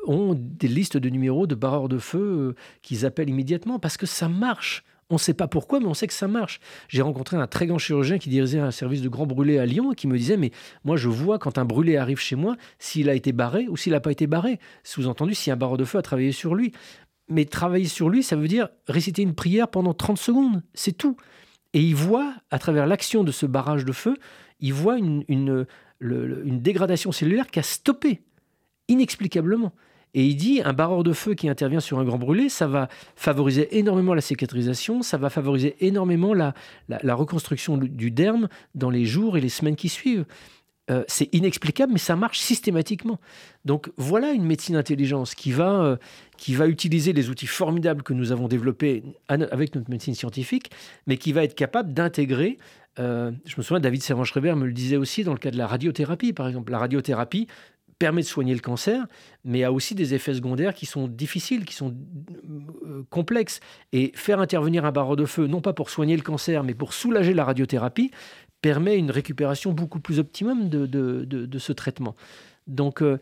ont 0.08 0.36
des 0.38 0.68
listes 0.68 0.98
de 0.98 1.10
numéros 1.10 1.48
de 1.48 1.56
barreurs 1.56 1.90
de 1.90 1.98
feu 1.98 2.56
qu'ils 2.82 3.06
appellent 3.06 3.30
immédiatement 3.30 3.80
parce 3.80 3.98
que 3.98 4.06
ça 4.06 4.30
marche. 4.30 4.84
On 5.12 5.16
ne 5.16 5.20
sait 5.20 5.34
pas 5.34 5.48
pourquoi, 5.48 5.80
mais 5.80 5.88
on 5.88 5.96
sait 5.96 6.06
que 6.06 6.14
ça 6.14 6.28
marche. 6.28 6.60
J'ai 6.88 7.02
rencontré 7.02 7.36
un 7.36 7.48
très 7.48 7.66
grand 7.66 7.80
chirurgien 7.80 8.20
qui 8.20 8.30
dirigeait 8.30 8.60
un 8.60 8.70
service 8.70 9.02
de 9.02 9.10
grands 9.10 9.26
brûlés 9.26 9.58
à 9.58 9.66
Lyon 9.66 9.92
et 9.92 9.96
qui 9.96 10.08
me 10.08 10.16
disait 10.16 10.38
Mais 10.38 10.52
moi, 10.84 10.98
je 10.98 11.10
vois 11.10 11.40
quand 11.40 11.58
un 11.58 11.66
brûlé 11.66 11.98
arrive 11.98 12.20
chez 12.20 12.36
moi 12.36 12.56
s'il 12.78 13.10
a 13.10 13.16
été 13.16 13.32
barré 13.32 13.68
ou 13.70 13.76
s'il 13.76 13.94
n'a 13.94 14.02
pas 14.02 14.12
été 14.12 14.28
barré. 14.28 14.60
Sous-entendu, 14.84 15.34
si 15.34 15.50
un 15.50 15.56
barreau 15.56 15.78
de 15.78 15.86
feu 15.86 15.98
a 15.98 16.04
travaillé 16.04 16.32
sur 16.32 16.54
lui. 16.54 16.74
mais 17.28 17.46
travailler 17.46 17.88
sur 17.88 18.10
lui, 18.10 18.22
ça 18.22 18.36
veut 18.36 18.48
dire 18.48 18.70
réciter 18.88 19.24
une 19.24 19.34
prière 19.34 19.68
pendant 19.68 19.94
30 19.96 20.18
secondes, 20.18 20.64
c'est 20.74 20.96
tout. 20.96 21.18
Et 21.74 21.82
il 21.82 21.96
voit, 21.96 22.34
à 22.52 22.60
travers 22.60 22.86
l'action 22.88 23.24
de 23.24 23.32
ce 23.32 23.46
barrage 23.46 23.86
de 23.86 23.92
feu, 23.92 24.16
il 24.60 24.74
voit 24.74 24.98
une, 24.98 25.66
une 26.02 26.62
dégradation 26.62 27.12
cellulaire 27.12 27.48
qui 27.48 27.60
a 27.60 27.64
stoppé, 27.64 28.22
inexplicablement. 28.88 29.74
Et 30.16 30.26
il 30.26 30.36
dit, 30.36 30.62
un 30.66 30.74
barreur 30.74 31.04
de 31.04 31.14
feu 31.14 31.36
qui 31.36 31.48
intervient 31.48 31.80
sur 31.80 32.00
un 32.00 32.04
grand 32.04 32.18
brûlé, 32.18 32.50
ça 32.50 32.66
va 32.66 32.90
favoriser 33.16 33.78
énormément 33.78 34.16
la 34.16 34.22
cicatrisation, 34.22 35.04
ça 35.04 35.18
va 35.18 35.30
favoriser 35.30 35.76
énormément 35.82 36.34
la, 36.34 36.56
la, 36.88 37.14
reconstruction 37.14 37.78
du 37.78 38.10
derme 38.10 38.50
dans 38.74 38.90
les 38.90 39.06
jours 39.06 39.38
et 39.38 39.42
les 39.42 39.50
semaines 39.50 39.76
qui 39.76 39.90
suivent. 39.90 40.26
Euh, 40.90 41.04
c'est 41.08 41.34
inexplicable, 41.36 41.94
mais 41.94 42.00
ça 42.00 42.16
marche 42.16 42.40
systématiquement. 42.40 43.20
Donc 43.64 43.92
voilà 43.98 44.32
une 44.32 44.46
médecine 44.46 44.76
intelligence 44.76 45.36
qui 45.36 45.52
va, 45.52 45.82
euh, 45.82 45.98
qui 46.38 46.56
va 46.56 46.68
utiliser 46.68 47.14
les 47.14 47.30
outils 47.30 47.46
formidables 47.46 48.02
que 48.02 48.14
nous 48.14 48.32
avons 48.32 48.48
développés 48.48 49.04
avec 49.28 49.76
notre 49.76 49.92
médecine 49.92 50.16
scientifique, 50.16 50.72
mais 51.06 51.18
qui 51.18 51.32
va 51.32 51.44
être 51.44 51.54
capable 51.54 51.94
d'intégrer 51.94 52.58
euh, 52.98 53.32
je 53.46 53.56
me 53.58 53.62
souviens, 53.62 53.80
David 53.80 54.02
Servan-Schreiber 54.02 54.56
me 54.56 54.66
le 54.66 54.74
disait 54.74 54.98
aussi 54.98 55.24
dans 55.24 55.34
le 55.34 55.40
cas 55.40 55.52
de 55.52 55.58
la 55.58 55.68
radiothérapie, 55.68 56.34
par 56.34 56.48
exemple. 56.48 56.72
La 56.72 56.80
radiothérapie 56.80 57.48
permet 58.00 58.22
de 58.22 58.28
soigner 58.28 58.54
le 58.54 58.62
cancer, 58.62 59.06
mais 59.44 59.64
a 59.64 59.72
aussi 59.72 59.94
des 59.94 60.14
effets 60.14 60.34
secondaires 60.34 60.74
qui 60.74 60.86
sont 60.86 61.08
difficiles, 61.08 61.66
qui 61.66 61.76
sont 61.76 61.96
euh, 62.86 63.04
complexes. 63.10 63.60
Et 63.92 64.12
faire 64.16 64.40
intervenir 64.40 64.86
un 64.86 64.92
barreau 64.92 65.18
de 65.18 65.26
feu, 65.26 65.48
non 65.48 65.62
pas 65.62 65.74
pour 65.74 65.90
soigner 65.90 66.16
le 66.16 66.24
cancer, 66.24 66.64
mais 66.64 66.74
pour 66.74 66.94
soulager 66.94 67.34
la 67.34 67.44
radiothérapie, 67.44 68.12
permet 68.62 68.98
une 68.98 69.12
récupération 69.12 69.74
beaucoup 69.74 70.00
plus 70.00 70.20
optimum 70.20 70.70
de, 70.70 71.60
ce 71.60 71.74
traitement. 71.74 72.16
Donc, 72.68 73.02
euh, 73.02 73.20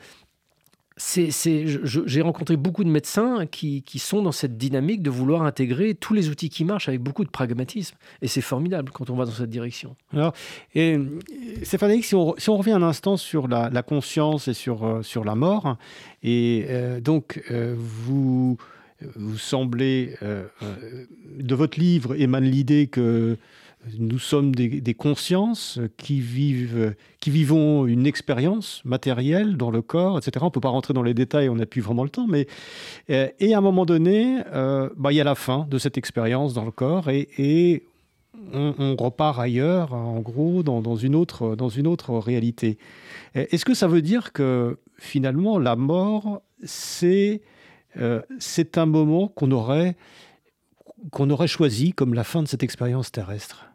j'ai 0.97 2.21
rencontré 2.21 2.57
beaucoup 2.57 2.83
de 2.83 2.89
médecins 2.89 3.45
qui, 3.45 3.83
sont 3.97 4.21
dans 4.21 4.31
cette 4.31 4.57
dynamique 4.57 5.01
de 5.03 5.09
vouloir 5.09 5.43
intégrer 5.43 5.93
tous 5.95 6.13
les 6.13 6.29
outils 6.29 6.49
qui 6.49 6.65
marchent 6.65 6.89
avec 6.89 7.01
beaucoup 7.01 7.23
de 7.23 7.29
pragmatisme. 7.29 7.95
Et 8.21 8.27
c'est 8.27 8.41
formidable 8.41 8.91
quand 8.91 9.09
on 9.09 9.15
va 9.15 9.25
dans 9.25 9.31
cette 9.31 9.49
direction. 9.49 9.95
Alors, 10.13 10.33
et, 10.73 10.97
Stéphane, 11.63 12.01
si 12.01 12.15
on, 12.15 12.35
si 12.37 12.49
on 12.49 12.57
revient 12.57 12.71
un 12.71 12.83
instant 12.83 13.17
sur 13.17 13.47
la, 13.47 13.69
conscience 13.83 14.47
et 14.47 14.53
sur, 14.53 14.85
euh, 14.85 15.01
sur 15.03 15.23
la 15.23 15.35
mort, 15.35 15.77
et 16.23 16.65
euh, 16.69 16.99
donc 16.99 17.43
euh, 17.51 17.75
vous, 17.77 18.57
vous 19.15 19.37
semblez, 19.37 20.15
de 20.21 21.55
votre 21.55 21.79
livre 21.79 22.19
émane 22.19 22.45
l'idée 22.45 22.87
que 22.87 23.37
nous 23.97 24.19
sommes 24.19 24.53
des, 24.53 24.93
consciences 24.93 25.79
qui, 25.97 26.19
vivent, 26.19 26.95
qui 27.19 27.29
vivons 27.29 27.85
une 27.85 28.05
expérience 28.05 28.81
matérielle 28.85 29.57
dans 29.57 29.71
le 29.71 29.81
corps, 29.81 30.17
etc. 30.17 30.39
On 30.41 30.45
ne 30.45 30.51
peut 30.51 30.59
pas 30.59 30.69
rentrer 30.69 30.93
dans 30.93 31.03
les 31.03 31.13
détails, 31.13 31.49
on 31.49 31.55
n'a 31.55 31.65
plus 31.65 31.81
vraiment 31.81 32.03
le 32.03 32.09
temps, 32.09 32.27
mais 32.27 32.47
euh, 33.09 33.29
et 33.39 33.53
à 33.53 33.59
un 33.59 33.61
moment 33.61 33.85
donné, 33.85 34.41
euh, 34.53 34.89
bah, 34.97 35.11
il 35.11 35.15
y 35.15 35.21
a 35.21 35.23
la 35.23 35.35
fin 35.35 35.67
de 35.69 35.77
cette 35.77 35.97
expérience 35.97 36.53
dans 36.53 36.65
le 36.65 36.71
corps 36.71 37.09
et, 37.09 37.83
on, 38.53 38.95
repart 38.95 39.39
ailleurs, 39.39 39.93
en 39.93 40.19
gros, 40.19 40.61
dans, 40.61 40.95
une 40.95 41.15
autre, 41.15 41.55
dans 41.55 41.69
une 41.69 41.87
autre 41.87 42.13
réalité. 42.17 42.77
Est-ce 43.33 43.65
que 43.65 43.73
ça 43.73 43.87
veut 43.87 44.03
dire 44.03 44.31
que 44.31 44.77
finalement, 44.99 45.57
la 45.57 45.75
mort, 45.75 46.43
c'est 46.63 47.41
euh, 47.97 48.21
un 48.75 48.85
moment 48.85 49.27
qu'on 49.27 49.51
aurait 49.51 49.95
qu'on 51.11 51.29
aurait 51.29 51.47
choisi 51.47 51.93
comme 51.93 52.13
la 52.13 52.23
fin 52.23 52.43
de 52.43 52.47
cette 52.47 52.63
expérience 52.63 53.11
terrestre? 53.11 53.66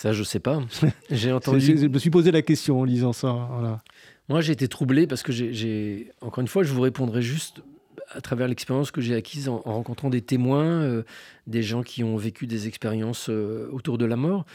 Ça, 0.00 0.14
je 0.14 0.22
sais 0.22 0.40
pas. 0.40 0.62
j'ai 1.10 1.30
entendu. 1.30 1.60
Je 1.60 1.86
me 1.86 1.98
suis 1.98 2.08
posé 2.08 2.30
la 2.30 2.40
question 2.40 2.80
en 2.80 2.84
lisant 2.84 3.12
ça. 3.12 3.82
Moi, 4.30 4.40
j'ai 4.40 4.52
été 4.52 4.66
troublé 4.66 5.06
parce 5.06 5.22
que 5.22 5.30
j'ai. 5.30 6.10
Encore 6.22 6.40
une 6.40 6.48
fois, 6.48 6.62
je 6.62 6.72
vous 6.72 6.80
répondrai 6.80 7.20
juste 7.20 7.60
à 8.08 8.22
travers 8.22 8.48
l'expérience 8.48 8.92
que 8.92 9.02
j'ai 9.02 9.14
acquise 9.14 9.50
en, 9.50 9.58
rencontrant 9.58 10.08
des 10.08 10.22
témoins, 10.22 10.64
euh, 10.64 11.02
des 11.46 11.62
gens 11.62 11.82
qui 11.82 12.02
ont 12.02 12.16
vécu 12.16 12.46
des 12.46 12.66
expériences 12.66 13.28
euh, 13.28 13.68
autour 13.72 13.98
de 13.98 14.06
la 14.06 14.16
mort. 14.16 14.46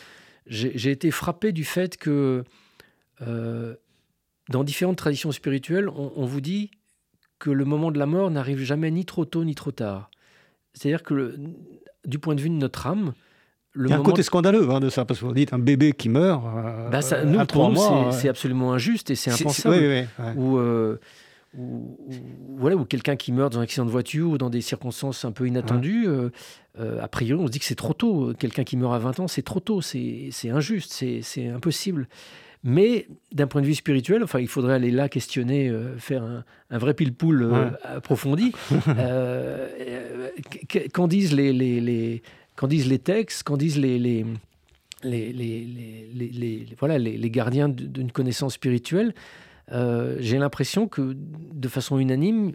J'ai 0.48 0.90
été 0.90 1.12
frappé 1.12 1.52
du 1.52 1.64
fait 1.64 1.96
que 1.96 2.44
euh, 3.22 3.76
dans 4.50 4.64
différentes 4.64 4.98
traditions 4.98 5.32
spirituelles, 5.32 5.90
on, 5.90 6.12
on, 6.16 6.26
vous 6.26 6.42
dit 6.42 6.72
que 7.38 7.52
le 7.52 7.66
moment 7.66 7.92
de 7.92 8.00
la 8.00 8.08
mort 8.08 8.32
n'arrive 8.32 8.64
jamais 8.64 8.90
ni 8.90 9.06
trop 9.06 9.26
tôt 9.26 9.44
ni 9.44 9.54
trop 9.54 9.72
tard. 9.72 10.10
C'est-à-dire 10.74 11.04
que 11.04 11.14
le, 11.14 11.40
du 12.04 12.18
point 12.18 12.34
de 12.34 12.42
vue 12.42 12.50
de 12.50 12.56
notre 12.56 12.88
âme, 12.88 13.14
il 13.78 13.90
y 13.90 13.94
a 13.94 13.98
un 13.98 14.04
côté 14.04 14.24
scandaleux 14.24 14.70
hein, 14.70 14.80
de 14.80 14.90
ça, 14.90 15.06
parce 15.06 15.20
que 15.20 15.26
vous 15.26 15.34
dites 15.34 15.54
un 15.54 15.60
bébé 15.60 15.94
qui 15.94 16.10
meurt. 16.10 16.44
Euh, 16.46 16.90
bah 16.90 17.02
ça, 17.02 17.24
nous, 17.24 17.44
pour 17.46 17.72
nous, 17.72 18.12
c'est 18.12 18.30
absolument 18.30 18.74
injuste 18.74 19.12
et 19.12 19.16
c'est 19.16 19.32
impensable. 19.32 20.08
Ou, 20.36 20.58
euh, 20.58 21.00
ou, 21.58 21.98
voilà, 22.58 22.76
ou 22.76 22.86
quelqu'un 22.86 23.16
qui 23.16 23.32
meurt 23.32 23.54
dans 23.54 23.60
un 23.60 23.64
accident 23.64 23.86
de 23.86 23.92
voiture 23.92 24.30
ou 24.30 24.38
dans 24.38 24.50
des 24.50 24.62
circonstances 24.62 25.26
un 25.26 25.32
peu 25.32 25.48
inattendues, 25.48 26.08
euh, 26.08 27.02
a 27.02 27.08
priori, 27.08 27.42
on 27.42 27.48
se 27.48 27.52
dit 27.52 27.60
que 27.60 27.66
c'est 27.66 27.76
trop 27.76 27.94
tôt. 27.94 28.34
Quelqu'un 28.38 28.64
qui 28.64 28.78
meurt 28.78 28.94
à 28.94 29.00
20 29.00 29.22
ans, 29.22 29.28
c'est 29.28 29.44
trop 29.44 29.60
tôt, 29.60 29.82
c'est 29.82 30.32
injuste, 30.50 31.04
c'est 31.22 31.48
impossible. 31.48 32.08
Mais 32.68 33.08
d'un 33.32 33.46
point 33.46 33.62
de 33.62 33.68
vue 33.68 33.76
spirituel, 33.76 34.24
enfin, 34.24 34.40
il 34.40 34.48
faudrait 34.48 34.74
aller 34.74 34.90
là 34.90 35.08
questionner, 35.08 35.72
faire 35.98 36.24
un, 36.24 36.44
un 36.72 36.78
vrai 36.80 36.96
pile-poule 36.96 37.54
approfondi. 37.84 38.54
Qu'en 40.94 41.08
disent 41.08 41.34
les, 41.34 41.54
les, 41.54 41.80
les 41.80 42.24
qu'en 42.56 42.68
disent 42.68 42.88
les 42.88 43.00
textes, 43.00 43.44
qu'en 43.44 43.58
disent 43.58 43.78
les, 43.78 44.00
les, 44.00 44.26
voilà, 46.80 46.98
les, 46.98 47.30
gardiens 47.30 47.70
d'une 47.70 48.12
connaissance 48.12 48.54
spirituelle, 48.54 49.14
euh, 49.72 50.18
j'ai 50.20 50.38
l'impression 50.38 50.88
que 50.88 51.16
de 51.16 51.68
façon 51.68 51.98
unanime, 51.98 52.54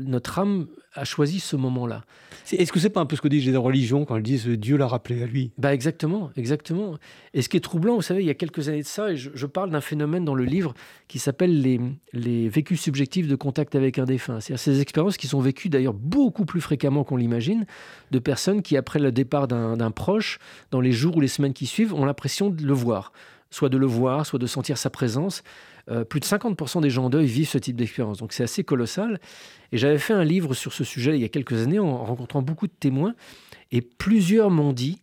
notre 0.00 0.38
âme 0.38 0.66
a 0.94 1.04
choisi 1.04 1.40
ce 1.40 1.56
moment-là. 1.56 2.04
Est-ce 2.50 2.72
que 2.72 2.80
c'est 2.80 2.90
pas 2.90 3.00
un 3.00 3.06
peu 3.06 3.16
ce 3.16 3.20
que 3.20 3.28
disent 3.28 3.46
les 3.46 3.56
religions 3.56 4.04
quand 4.04 4.16
elles 4.16 4.22
disent 4.22 4.46
Dieu 4.46 4.76
l'a 4.76 4.86
rappelé 4.86 5.22
à 5.22 5.26
lui? 5.26 5.52
Bah 5.58 5.74
exactement, 5.74 6.30
exactement. 6.36 6.96
Et 7.34 7.42
ce 7.42 7.48
qui 7.48 7.58
est 7.58 7.60
troublant, 7.60 7.96
vous 7.96 8.02
savez, 8.02 8.22
il 8.22 8.26
y 8.26 8.30
a 8.30 8.34
quelques 8.34 8.68
années 8.68 8.82
de 8.82 8.86
ça, 8.86 9.12
et 9.12 9.16
je, 9.16 9.46
parle 9.46 9.70
d'un 9.70 9.80
phénomène 9.80 10.24
dans 10.24 10.34
le 10.34 10.44
livre 10.44 10.74
qui 11.08 11.18
s'appelle 11.18 11.60
les, 11.60 11.80
les 12.12 12.48
vécus 12.48 12.80
subjectifs 12.80 13.28
de 13.28 13.36
contact 13.36 13.74
avec 13.74 13.98
un 13.98 14.04
défunt. 14.04 14.40
C'est-à-dire 14.40 14.60
ces 14.60 14.80
expériences 14.80 15.16
qui 15.16 15.26
sont 15.26 15.40
vécues 15.40 15.68
d'ailleurs 15.68 15.94
beaucoup 15.94 16.44
plus 16.44 16.60
fréquemment 16.60 17.04
qu'on 17.04 17.16
l'imagine, 17.16 17.66
de 18.10 18.18
personnes 18.18 18.62
qui, 18.62 18.76
après 18.76 18.98
le 19.00 19.12
départ 19.12 19.48
d'un 19.48 19.90
proche, 19.90 20.38
dans 20.70 20.80
les 20.80 20.92
jours 20.92 21.16
ou 21.16 21.20
les 21.20 21.28
semaines 21.28 21.52
qui 21.52 21.66
suivent, 21.66 21.94
ont 21.94 22.04
l'impression 22.04 22.48
de 22.48 22.64
le 22.64 22.72
voir 22.72 23.12
soit 23.50 23.68
de 23.68 23.76
le 23.76 23.86
voir, 23.86 24.26
soit 24.26 24.38
de 24.38 24.46
sentir 24.46 24.78
sa 24.78 24.90
présence. 24.90 25.42
Euh, 25.90 26.04
plus 26.04 26.20
de 26.20 26.24
50% 26.24 26.80
des 26.80 26.90
gens 26.90 27.06
en 27.06 27.10
deuil 27.10 27.26
vivent 27.26 27.48
ce 27.48 27.58
type 27.58 27.76
d'expérience. 27.76 28.18
Donc 28.18 28.32
c'est 28.32 28.42
assez 28.42 28.64
colossal. 28.64 29.20
Et 29.72 29.78
j'avais 29.78 29.98
fait 29.98 30.12
un 30.12 30.24
livre 30.24 30.54
sur 30.54 30.72
ce 30.72 30.84
sujet 30.84 31.16
il 31.16 31.20
y 31.20 31.24
a 31.24 31.28
quelques 31.28 31.62
années 31.62 31.78
en 31.78 32.04
rencontrant 32.04 32.42
beaucoup 32.42 32.66
de 32.66 32.72
témoins. 32.72 33.14
Et 33.72 33.80
plusieurs 33.80 34.50
m'ont 34.50 34.72
dit, 34.72 35.00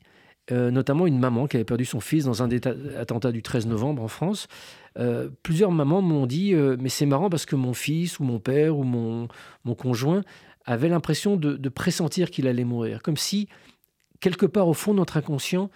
euh, 0.51 0.71
notamment 0.71 1.07
une 1.07 1.19
maman 1.19 1.47
qui 1.47 1.57
avait 1.57 1.65
perdu 1.65 1.85
son 1.85 1.99
fils 1.99 2.25
dans 2.25 2.43
un 2.43 2.49
attentat 2.97 3.31
du 3.31 3.41
13 3.41 3.67
novembre 3.67 4.03
en 4.03 4.07
France. 4.07 4.47
Euh, 4.99 5.29
plusieurs 5.43 5.71
mamans 5.71 6.01
m'ont 6.01 6.25
dit 6.25 6.53
Mais 6.53 6.89
c'est 6.89 7.05
marrant 7.05 7.29
parce 7.29 7.45
que 7.45 7.55
mon 7.55 7.73
fils 7.73 8.19
ou 8.19 8.23
mon 8.23 8.39
père 8.39 8.77
ou 8.77 8.83
mon, 8.83 9.27
mon 9.65 9.75
conjoint 9.75 10.23
avait 10.65 10.89
l'impression 10.89 11.37
de, 11.37 11.55
de, 11.55 11.69
pressentir 11.69 12.29
qu'il 12.29 12.45
allait 12.45 12.65
mourir. 12.65 13.01
Comme 13.01 13.15
si, 13.15 13.47
quelque 14.19 14.45
part 14.45 14.67
au 14.67 14.73
fond 14.73 14.91
de 14.91 14.97
notre 14.97 15.15
inconscient, 15.15 15.69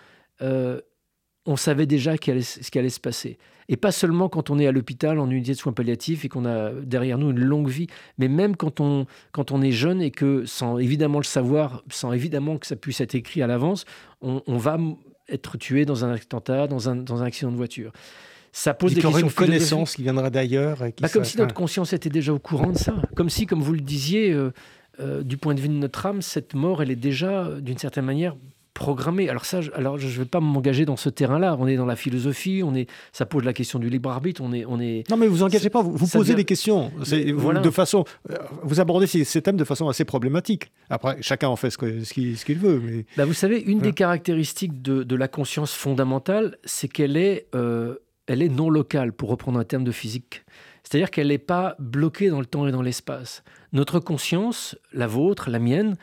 on 1.45 1.55
savait 1.55 1.85
déjà 1.85 2.15
ce 2.15 2.69
qui 2.69 2.79
allait 2.79 2.89
se 2.89 2.99
passer. 2.99 3.37
Et 3.69 3.77
pas 3.77 3.91
seulement 3.91 4.27
quand 4.27 4.49
on 4.49 4.59
est 4.59 4.67
à 4.67 4.71
l'hôpital 4.71 5.19
en 5.19 5.29
unité 5.29 5.53
de 5.53 5.57
soins 5.57 5.71
palliatifs 5.71 6.25
et 6.25 6.29
qu'on 6.29 6.45
a 6.45 6.71
derrière 6.71 7.17
nous 7.17 7.31
une 7.31 7.39
longue 7.39 7.69
vie, 7.69 7.87
mais 8.17 8.27
même 8.27 8.55
quand 8.55 8.79
on, 8.79 9.05
quand 9.31 9.51
on 9.51 9.61
est 9.61 9.71
jeune 9.71 10.01
et 10.01 10.11
que, 10.11 10.45
sans 10.45 10.77
évidemment 10.77 11.19
le 11.19 11.23
savoir, 11.23 11.83
sans 11.89 12.11
évidemment 12.11 12.57
que 12.57 12.67
ça 12.67 12.75
puisse 12.75 13.01
être 13.01 13.15
écrit 13.15 13.41
à 13.41 13.47
l'avance, 13.47 13.85
on, 14.21 14.57
va 14.57 14.77
être 15.29 15.57
tué 15.57 15.85
dans 15.85 16.03
un 16.03 16.11
attentat, 16.11 16.67
dans 16.67 16.89
un, 16.89 16.95
dans 16.95 17.23
un 17.23 17.25
accident 17.25 17.51
de 17.51 17.57
voiture. 17.57 17.91
Ça 18.51 18.73
pose 18.73 18.93
des 18.93 19.01
questions. 19.01 19.27
une 19.27 19.31
connaissance 19.31 19.95
qui 19.95 20.03
viendra 20.03 20.29
d'ailleurs. 20.29 20.83
Bah, 20.99 21.07
comme 21.07 21.23
si 21.23 21.37
notre 21.37 21.53
conscience 21.53 21.93
était 21.93 22.09
déjà 22.09 22.33
au 22.33 22.39
courant 22.39 22.71
de 22.71 22.77
ça. 22.77 22.95
Comme 23.15 23.29
si, 23.29 23.45
comme 23.45 23.61
vous 23.61 23.73
le 23.73 23.79
disiez, 23.79 24.31
euh, 24.33 24.51
euh, 24.99 25.23
du 25.23 25.37
point 25.37 25.55
de 25.55 25.61
vue 25.61 25.69
de 25.69 25.73
notre 25.73 26.05
âme, 26.05 26.21
cette 26.21 26.53
mort, 26.53 26.81
elle 26.81 26.91
est 26.91 26.97
déjà, 26.97 27.45
euh, 27.45 27.61
d'une 27.61 27.77
certaine 27.77 28.03
manière, 28.03 28.35
programmé. 28.73 29.29
Alors 29.29 29.45
ça, 29.45 29.59
alors 29.73 29.97
je 29.97 30.07
ne 30.07 30.11
vais 30.11 30.25
pas 30.25 30.39
m'engager 30.39 30.85
dans 30.85 30.95
ce 30.95 31.09
terrain-là. 31.09 31.55
On 31.59 31.67
est 31.67 31.75
dans 31.75 31.85
la 31.85 31.95
philosophie, 31.95 32.61
on 32.63 32.73
est, 32.73 32.89
ça 33.11 33.25
pose 33.25 33.43
la 33.43 33.53
question 33.53 33.79
du 33.79 33.89
libre 33.89 34.09
arbitre. 34.09 34.41
On 34.43 34.53
est, 34.53 34.65
on 34.65 34.79
est. 34.79 35.09
Non, 35.09 35.17
mais 35.17 35.27
vous 35.27 35.43
engagez 35.43 35.69
pas. 35.69 35.81
Vous, 35.81 36.07
posez 36.07 36.35
des 36.35 36.45
questions. 36.45 36.91
Voilà. 37.35 37.61
De 37.61 37.69
façon, 37.69 38.05
euh, 38.29 38.37
vous 38.63 38.79
abordez 38.79 39.07
ces, 39.07 39.41
thèmes 39.41 39.57
de 39.57 39.63
façon 39.63 39.87
assez 39.89 40.05
problématique. 40.05 40.71
Après, 40.89 41.17
chacun 41.21 41.49
en 41.49 41.55
fait 41.55 41.69
ce 41.69 41.77
qu'il 41.77 42.37
ce 42.37 42.45
qu'il 42.45 42.57
veut. 42.57 42.81
Mais... 42.83 43.05
Bah, 43.17 43.25
vous 43.25 43.33
savez, 43.33 43.61
une 43.61 43.79
des 43.79 43.93
caractéristiques 43.93 44.81
de, 44.81 45.03
de, 45.03 45.15
la 45.15 45.27
conscience 45.27 45.73
fondamentale, 45.73 46.57
c'est 46.63 46.87
qu'elle 46.87 47.17
est, 47.17 47.47
euh, 47.55 47.95
elle 48.27 48.41
est 48.41 48.49
non 48.49 48.69
locale, 48.69 49.13
pour 49.13 49.29
reprendre 49.29 49.59
un 49.59 49.63
terme 49.63 49.83
de 49.83 49.91
physique. 49.91 50.43
C'est-à-dire 50.83 51.11
qu'elle 51.11 51.27
n'est 51.27 51.37
pas 51.37 51.75
bloquée 51.79 52.29
dans 52.29 52.39
le 52.39 52.45
temps 52.45 52.67
et 52.67 52.71
dans 52.71 52.81
l'espace. 52.81 53.43
Notre 53.73 53.99
conscience, 53.99 54.77
la 54.93 55.07
vôtre, 55.07 55.49
la 55.49 55.59
mienne, 55.59 55.95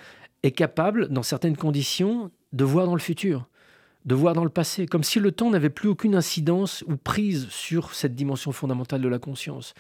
est 0.43 0.53
capable, 0.53 1.09
dans 1.09 1.23
certaines 1.23 1.57
conditions, 1.57 2.31
de 2.53 2.65
voir 2.65 2.87
dans 2.87 2.95
le 2.95 3.01
futur, 3.01 3.49
de 4.05 4.15
voir 4.15 4.35
dans 4.35 4.45
le 4.45 4.51
passé, 4.51 4.87
comme 4.87 5.03
si 5.03 5.21
le 5.21 5.33
temps 5.33 5.51
n'avait 5.51 5.71
plus 5.71 5.89
aucune 5.89 6.15
incidence 6.15 6.85
ou 6.87 6.97
prise 6.97 7.49
sur 7.49 7.95
cette 7.95 8.15
dimension 8.15 8.53
fondamentale 8.53 9.03
de 9.03 9.09
la 9.09 9.19
conscience. 9.19 9.75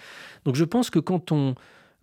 Donc 0.44 0.54
je 0.54 0.64
pense 0.64 0.90
que 0.90 0.98
quand 0.98 1.32
on, 1.32 1.54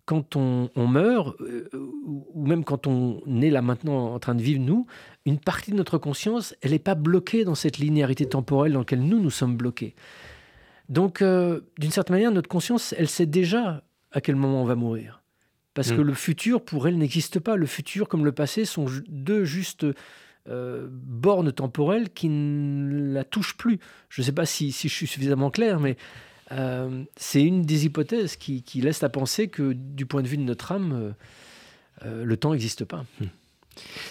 quand 0.06 0.36
on, 0.36 0.70
meurt, 0.76 1.40
euh, 1.40 1.68
ou 1.74 2.46
même 2.46 2.64
quand 2.64 2.86
on 2.86 3.20
est 3.42 3.50
là 3.50 3.60
maintenant 3.60 4.14
en 4.14 4.18
train 4.18 4.34
de 4.34 4.42
vivre, 4.42 4.60
nous, 4.60 4.86
une 5.24 5.38
partie 5.38 5.72
de 5.72 5.76
notre 5.76 5.98
conscience, 5.98 6.54
elle 6.62 6.70
n'est 6.70 6.78
pas 6.78 6.94
bloquée 6.94 7.44
dans 7.44 7.56
cette 7.56 7.78
linéarité 7.78 8.26
temporelle 8.26 8.72
dans 8.72 8.80
laquelle 8.80 9.04
nous, 9.04 9.20
nous 9.20 9.30
sommes 9.30 9.56
bloqués. 9.56 9.94
Donc, 10.88 11.22
euh, 11.22 11.60
d'une 11.78 11.90
certaine 11.90 12.14
manière, 12.14 12.30
notre 12.30 12.48
conscience, 12.48 12.94
elle 12.96 13.08
sait 13.08 13.26
déjà 13.26 13.82
à 14.12 14.20
quel 14.20 14.36
moment 14.36 14.62
on 14.62 14.64
va 14.64 14.76
mourir. 14.76 15.22
Parce 15.74 15.90
que 15.90 16.00
mm. 16.00 16.06
le 16.06 16.14
futur, 16.14 16.64
pour 16.64 16.86
elle, 16.86 16.96
n'existe 16.96 17.40
pas. 17.40 17.56
Le 17.56 17.66
futur, 17.66 18.08
comme 18.08 18.24
le 18.24 18.32
passé, 18.32 18.64
sont 18.64 18.86
deux 19.08 19.44
justes 19.44 19.84
euh, 20.48 20.86
bornes 20.90 21.52
temporelles 21.52 22.10
qui 22.10 22.28
ne 22.28 23.12
la 23.12 23.24
touchent 23.24 23.56
plus. 23.56 23.78
Je 24.08 24.22
ne 24.22 24.26
sais 24.26 24.32
pas 24.32 24.46
si, 24.46 24.70
je 24.70 24.88
suis 24.88 25.06
suffisamment 25.06 25.50
clair, 25.50 25.80
mais 25.80 25.96
euh, 26.52 27.04
c'est 27.16 27.42
une 27.42 27.62
des 27.62 27.86
hypothèses 27.86 28.36
qui, 28.36 28.62
laisse 28.76 29.02
à 29.02 29.08
penser 29.08 29.48
que, 29.48 29.72
du 29.72 30.06
point 30.06 30.22
de 30.22 30.28
vue 30.28 30.36
de 30.36 30.42
notre 30.42 30.72
âme, 30.72 31.14
le 32.04 32.36
temps 32.36 32.52
n'existe 32.52 32.84
pas. 32.84 33.04
Mm. 33.20 33.26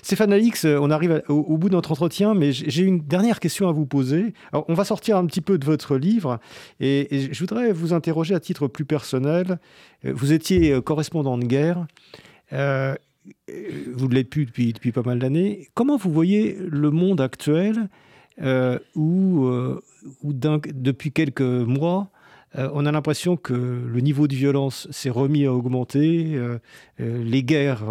Stéphane 0.01 0.33
Alix, 0.33 0.65
euh, 0.65 0.77
on 0.79 0.91
arrive 0.91 1.23
au, 1.27 1.57
bout 1.57 1.69
de 1.69 1.73
notre 1.73 1.91
entretien, 1.91 2.33
mais 2.33 2.51
j'ai 2.51 2.83
une 2.83 2.99
dernière 2.99 3.39
question 3.39 3.67
à 3.67 3.71
vous 3.71 3.85
poser. 3.85 4.33
on 4.53 4.73
va 4.73 4.85
sortir 4.85 5.17
un 5.17 5.25
petit 5.25 5.41
peu 5.41 5.57
de 5.57 5.65
votre 5.65 5.97
livre 5.97 6.39
et, 6.79 7.29
je 7.31 7.39
voudrais 7.39 7.71
vous 7.71 7.93
interroger 7.93 8.35
à 8.35 8.39
titre 8.39 8.67
plus 8.67 8.85
personnel. 8.85 9.59
Euh, 10.05 10.13
vous 10.13 10.33
étiez 10.33 10.71
euh, 10.71 10.81
correspondant 10.81 11.37
de 11.37 11.45
guerre. 11.45 11.85
Vous 13.47 14.07
ne 14.07 14.13
l'êtes 14.13 14.29
plus 14.29 14.45
depuis, 14.45 14.73
depuis 14.73 14.91
pas 14.91 15.03
mal 15.03 15.19
d'années. 15.19 15.67
Comment 15.73 15.97
vous 15.97 16.11
voyez 16.11 16.57
le 16.59 16.91
monde 16.91 17.21
actuel 17.21 17.89
où, 18.95 19.47
où 20.23 20.33
depuis 20.33 21.11
quelques 21.11 21.41
mois, 21.41 22.11
euh, 22.57 22.69
on 22.73 22.85
a 22.85 22.91
l'impression 22.91 23.37
que 23.37 23.53
le 23.53 23.99
niveau 23.99 24.27
de 24.27 24.35
violence 24.35 24.87
s'est 24.91 25.09
remis 25.09 25.45
à 25.45 25.53
augmenter, 25.53 26.35
euh, 26.35 26.59
euh, 26.99 27.23
les 27.23 27.43
guerres 27.43 27.83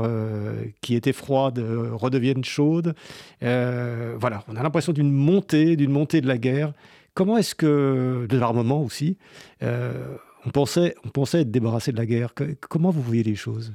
qui 0.81 0.95
étaient 0.95 1.13
froides 1.13 1.59
redeviennent 1.93 2.45
chaudes. 2.45 2.95
voilà, 3.41 4.45
on 4.49 4.57
a 4.57 4.63
l'impression 4.63 4.93
d'une 4.93 5.13
montée, 5.13 5.77
d'une 5.77 5.91
montée 5.91 6.21
de 6.21 6.29
la 6.29 6.39
guerre. 6.39 6.73
Comment 7.15 7.37
est-ce 7.37 7.55
que, 7.55 8.27
de 8.29 8.39
l'armement 8.39 8.83
aussi, 8.83 9.19
on, 9.63 10.51
pensait, 10.53 10.95
on 11.05 11.09
pensait 11.09 11.43
être 11.43 11.51
débarrassé 11.51 11.93
de 11.93 11.97
la 11.97 12.07
guerre? 12.07 12.35
Comment 12.69 12.91
vous 12.91 13.03
voyez 13.03 13.23
les 13.23 13.37
choses? 13.37 13.73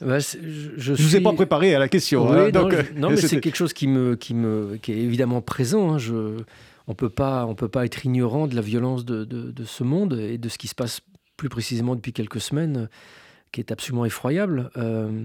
Bah, 0.00 0.18
je 0.18 0.92
ne 0.92 0.96
vous 0.96 1.16
ai 1.16 1.20
pas 1.20 1.32
préparé 1.32 1.74
à 1.74 1.78
la 1.78 1.88
question. 1.88 2.32
Hein, 2.32 2.50
non, 2.96 3.10
mais 3.10 3.16
c'est 3.16 3.40
quelque 3.40 3.56
chose 3.56 3.72
qui, 3.72 3.86
me, 3.86 4.16
qui, 4.16 4.34
me, 4.34 4.78
qui 4.80 4.92
est 4.92 4.98
évidemment 4.98 5.42
présent. 5.42 5.92
Hein, 5.92 5.98
je, 5.98 6.38
on 6.86 6.94
peut 6.94 7.10
pas, 7.10 7.46
on 7.46 7.54
peut 7.54 7.68
pas 7.68 7.84
être 7.84 8.04
ignorant 8.04 8.46
de 8.46 8.56
la 8.56 8.62
violence 8.62 9.04
de, 9.04 9.52
ce 9.64 9.84
monde 9.84 10.14
et 10.14 10.38
de 10.38 10.48
ce 10.48 10.58
qui 10.58 10.68
se 10.68 10.74
passe 10.74 11.02
plus 11.36 11.48
précisément 11.48 11.94
depuis 11.94 12.12
quelques 12.12 12.40
semaines, 12.40 12.88
qui 13.52 13.60
est 13.60 13.70
absolument 13.70 14.04
effroyable. 14.04 14.70
Euh, 14.76 15.22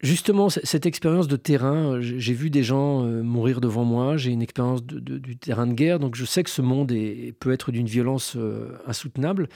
justement, 0.00 0.48
cette 0.48 0.86
expérience 0.86 1.28
de 1.28 1.36
terrain, 1.36 2.00
j'ai 2.00 2.34
vu 2.34 2.50
des 2.50 2.62
gens 2.62 3.04
euh, 3.04 3.22
mourir 3.22 3.60
devant 3.60 3.84
moi, 3.84 4.16
j'ai 4.16 4.30
une 4.30 4.42
expérience 4.42 4.82
du 4.82 5.36
terrain 5.36 5.66
de 5.66 5.74
guerre, 5.74 5.98
donc 5.98 6.14
je 6.14 6.24
sais 6.24 6.42
que 6.42 6.50
ce 6.50 6.62
monde 6.62 6.92
peut 7.38 7.52
être 7.52 7.72
d'une 7.72 7.86
violence 7.86 8.34
euh, 8.36 8.78
insoutenable. 8.86 9.48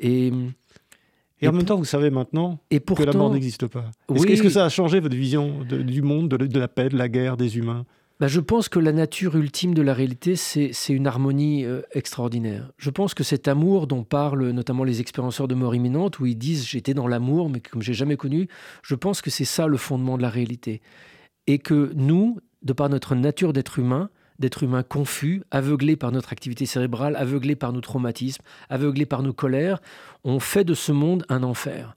Et 0.00 0.32
et, 1.40 1.48
en 1.48 1.52
même 1.52 1.64
temps, 1.64 1.76
vous 1.76 1.84
savez 1.84 2.10
maintenant 2.10 2.60
que 2.70 3.02
la 3.02 3.12
mort 3.12 3.32
n'existe 3.32 3.66
pas. 3.66 3.90
Est-ce 4.14 4.42
que 4.42 4.48
ça 4.48 4.64
a 4.64 4.68
changé 4.68 5.00
votre 5.00 5.16
vision 5.16 5.60
du 5.64 6.02
monde, 6.02 6.28
de, 6.28 6.58
la 6.58 6.68
paix, 6.68 6.88
de 6.88 6.96
la 6.96 7.08
guerre, 7.08 7.36
des 7.36 7.56
humains? 7.58 7.84
Bah, 8.20 8.28
je 8.28 8.40
pense 8.40 8.68
que 8.68 8.78
la 8.78 8.92
nature 8.92 9.34
ultime 9.36 9.72
de 9.72 9.80
la 9.80 9.94
réalité, 9.94 10.36
c'est 10.36 10.72
une 10.90 11.06
harmonie 11.06 11.64
euh, 11.64 11.80
extraordinaire. 11.92 12.70
Je 12.76 12.90
pense 12.90 13.14
que 13.14 13.24
cet 13.24 13.48
amour 13.48 13.86
dont 13.86 14.04
parlent 14.04 14.50
notamment 14.50 14.84
les 14.84 15.00
expérienceurs 15.00 15.48
de 15.48 15.54
mort 15.54 15.74
imminente, 15.74 16.18
où 16.18 16.26
ils 16.26 16.36
disent 16.36 16.66
j'étais 16.66 16.92
dans 16.92 17.08
l'amour, 17.08 17.48
mais 17.48 17.60
comme 17.60 17.80
j'ai 17.80 17.94
jamais 17.94 18.18
connu, 18.18 18.46
je 18.82 18.94
pense 18.94 19.22
que 19.22 19.30
c'est 19.30 19.46
ça 19.46 19.66
le 19.66 19.78
fondement 19.78 20.18
de 20.18 20.22
la 20.22 20.28
réalité. 20.28 20.82
Et 21.46 21.58
que 21.58 21.92
nous, 21.94 22.38
de 22.60 22.74
par 22.74 22.90
notre 22.90 23.14
nature 23.14 23.54
d'être 23.54 23.78
humain, 23.78 24.10
d'être 24.40 24.62
humains 24.62 24.82
confus, 24.82 25.42
aveuglés 25.50 25.96
par 25.96 26.10
notre 26.10 26.32
activité 26.32 26.66
cérébrale, 26.66 27.14
aveuglés 27.14 27.56
par 27.56 27.72
nos 27.72 27.82
traumatismes, 27.82 28.42
aveuglés 28.70 29.06
par 29.06 29.22
nos 29.22 29.34
colères, 29.34 29.80
on 30.24 30.40
fait 30.40 30.64
de 30.64 30.74
ce 30.74 30.90
monde 30.92 31.24
un 31.28 31.42
enfer. 31.42 31.94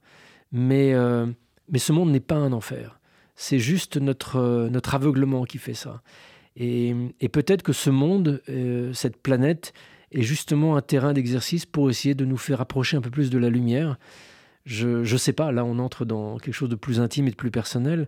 Mais, 0.52 0.92
euh, 0.94 1.26
mais 1.70 1.78
ce 1.78 1.90
monde 1.92 2.10
n'est 2.10 2.20
pas 2.20 2.36
un 2.36 2.52
enfer. 2.52 3.00
C'est 3.34 3.58
juste 3.58 3.96
notre, 3.96 4.36
euh, 4.36 4.68
notre 4.68 4.94
aveuglement 4.94 5.44
qui 5.44 5.58
fait 5.58 5.74
ça. 5.74 6.02
Et, 6.56 6.94
peut-être 7.32 7.62
que 7.62 7.72
ce 7.72 7.90
monde, 7.90 8.40
euh, 8.48 8.92
cette 8.92 9.16
planète, 9.16 9.72
est 10.12 10.22
justement 10.22 10.76
un 10.76 10.82
terrain 10.82 11.14
d'exercice 11.14 11.66
pour 11.66 11.90
essayer 11.90 12.14
de 12.14 12.24
nous 12.24 12.36
faire 12.36 12.60
approcher 12.60 12.96
un 12.96 13.00
peu 13.00 13.10
plus 13.10 13.30
de 13.30 13.38
la 13.38 13.48
lumière. 13.48 13.96
Je 14.66 15.00
ne 15.00 15.18
sais 15.18 15.32
pas, 15.32 15.50
là 15.50 15.64
on 15.64 15.78
entre 15.78 16.04
dans 16.04 16.38
quelque 16.38 16.54
chose 16.54 16.68
de 16.68 16.76
plus 16.76 17.00
intime 17.00 17.26
et 17.26 17.30
de 17.30 17.36
plus 17.36 17.50
personnel 17.50 18.06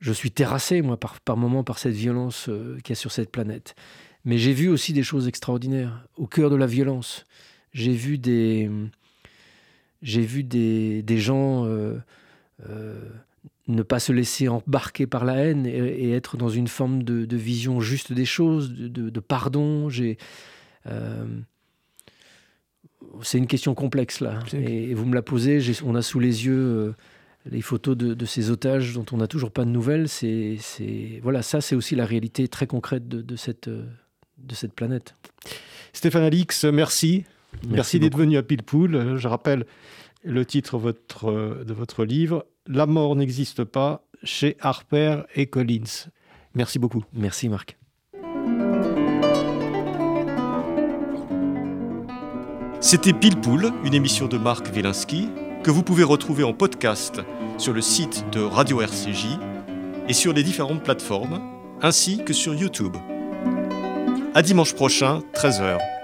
je 0.00 0.12
suis 0.12 0.30
terrassé, 0.30 0.82
moi, 0.82 0.98
par, 0.98 1.20
par 1.20 1.36
moments, 1.36 1.64
par 1.64 1.78
cette 1.78 1.94
violence 1.94 2.48
euh, 2.48 2.76
qu'il 2.78 2.90
y 2.90 2.92
a 2.92 2.96
sur 2.96 3.12
cette 3.12 3.30
planète. 3.30 3.74
Mais 4.24 4.38
j'ai 4.38 4.52
vu 4.52 4.68
aussi 4.68 4.92
des 4.92 5.02
choses 5.02 5.26
extraordinaires, 5.26 6.06
au 6.16 6.26
cœur 6.26 6.50
de 6.50 6.56
la 6.56 6.66
violence. 6.66 7.24
J'ai 7.72 7.92
vu 7.92 8.18
des, 8.18 8.70
j'ai 10.02 10.22
vu 10.22 10.44
des, 10.44 11.02
des 11.02 11.18
gens 11.18 11.64
euh, 11.66 11.98
euh, 12.68 13.00
ne 13.66 13.82
pas 13.82 13.98
se 13.98 14.12
laisser 14.12 14.48
embarquer 14.48 15.06
par 15.06 15.24
la 15.24 15.36
haine 15.36 15.66
et, 15.66 16.12
être 16.12 16.36
dans 16.36 16.48
une 16.48 16.68
forme 16.68 17.02
de, 17.02 17.24
de, 17.24 17.36
vision 17.36 17.80
juste 17.80 18.12
des 18.12 18.24
choses, 18.24 18.72
de, 18.72 19.10
de, 19.10 19.20
pardon. 19.20 19.88
J'ai, 19.88 20.16
c'est 23.22 23.38
une 23.38 23.46
question 23.46 23.74
complexe 23.74 24.20
là, 24.20 24.40
et, 24.52 24.94
vous 24.94 25.04
me 25.04 25.14
la 25.14 25.22
posez. 25.22 25.60
On 25.84 25.94
a 25.94 26.02
sous 26.02 26.18
les 26.18 26.46
yeux 26.46 26.94
les 27.50 27.62
photos 27.62 27.96
de, 27.96 28.24
ces 28.24 28.50
otages 28.50 28.94
dont 28.94 29.06
on 29.12 29.18
n'a 29.18 29.26
toujours 29.26 29.50
pas 29.50 29.64
de 29.64 29.70
nouvelles, 29.70 30.08
c'est, 30.08 30.58
voilà, 31.22 31.42
ça 31.42 31.60
c'est 31.60 31.74
aussi 31.74 31.94
la 31.94 32.04
réalité 32.04 32.48
très 32.48 32.66
concrète 32.66 33.08
de, 33.08 33.36
cette, 33.36 33.68
de 33.68 34.54
cette 34.54 34.72
planète. 34.72 35.14
Stéphane 35.92 36.22
Alix, 36.22 36.64
merci. 36.64 37.24
Merci, 37.66 37.98
d'être 37.98 38.16
venu 38.16 38.36
à 38.36 38.42
Pilpoul. 38.42 39.16
Je 39.16 39.28
rappelle 39.28 39.64
le 40.22 40.44
titre 40.44 40.78
votre, 40.78 41.64
de 41.64 41.72
votre 41.72 42.04
livre, 42.04 42.46
La 42.66 42.86
mort 42.86 43.16
n'existe 43.16 43.64
pas, 43.64 44.04
chez 44.22 44.56
Harper 44.60 45.22
et 45.34 45.46
Collins. 45.46 46.10
Merci 46.54 46.78
beaucoup. 46.78 47.04
Merci 47.12 47.48
Marc. 47.48 47.78
C'était 52.80 53.12
Pilpoul, 53.12 53.72
une 53.84 53.94
émission 53.94 54.28
de 54.28 54.38
Marc 54.38 54.68
Wielinski 54.72 55.28
que 55.64 55.70
vous 55.70 55.82
pouvez 55.82 56.04
retrouver 56.04 56.44
en 56.44 56.52
podcast 56.52 57.20
sur 57.58 57.72
le 57.72 57.80
site 57.80 58.24
de 58.30 58.40
Radio 58.40 58.80
RCJ 58.80 59.38
et 60.08 60.12
sur 60.12 60.32
les 60.32 60.42
différentes 60.42 60.82
plateformes, 60.82 61.40
ainsi 61.82 62.24
que 62.24 62.32
sur 62.32 62.54
YouTube. 62.54 62.96
À 64.34 64.42
dimanche 64.42 64.74
prochain, 64.74 65.22
13h. 65.34 65.97